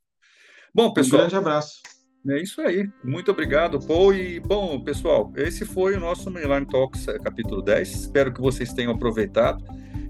Bom, 0.74 0.94
pessoal. 0.94 1.22
Um 1.22 1.24
grande 1.24 1.36
abraço. 1.36 1.82
É 2.28 2.42
isso 2.42 2.62
aí. 2.62 2.88
Muito 3.04 3.32
obrigado, 3.32 3.80
Paul. 3.80 4.14
E, 4.14 4.40
bom, 4.40 4.80
pessoal, 4.80 5.34
esse 5.36 5.66
foi 5.66 5.96
o 5.96 6.00
nosso 6.00 6.30
Mainline 6.30 6.68
Talks, 6.68 7.08
é, 7.08 7.18
capítulo 7.18 7.62
10. 7.62 7.92
Espero 7.92 8.32
que 8.32 8.40
vocês 8.40 8.72
tenham 8.74 8.94
aproveitado. 8.94 9.64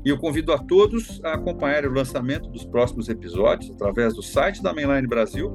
E 0.04 0.10
eu 0.10 0.18
convido 0.18 0.52
a 0.52 0.58
todos 0.58 1.24
a 1.24 1.34
acompanhar 1.34 1.86
o 1.86 1.94
lançamento 1.94 2.50
dos 2.50 2.66
próximos 2.66 3.08
episódios 3.08 3.72
através 3.72 4.14
do 4.14 4.22
site 4.22 4.62
da 4.62 4.74
Mainline 4.74 5.08
Brasil, 5.08 5.50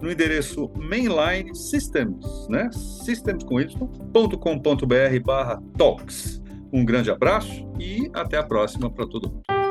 no 0.00 0.10
endereço 0.10 0.70
Mainline 0.74 1.54
Systems, 1.54 2.48
né? 2.48 2.70
Systems 2.72 3.44
com 3.44 3.60
y.com.br 3.60 5.24
barra 5.24 5.62
talks. 5.78 6.42
Um 6.72 6.84
grande 6.84 7.10
abraço 7.10 7.70
e 7.78 8.10
até 8.14 8.38
a 8.38 8.42
próxima 8.42 8.90
para 8.90 9.06
todo 9.06 9.30
mundo. 9.30 9.61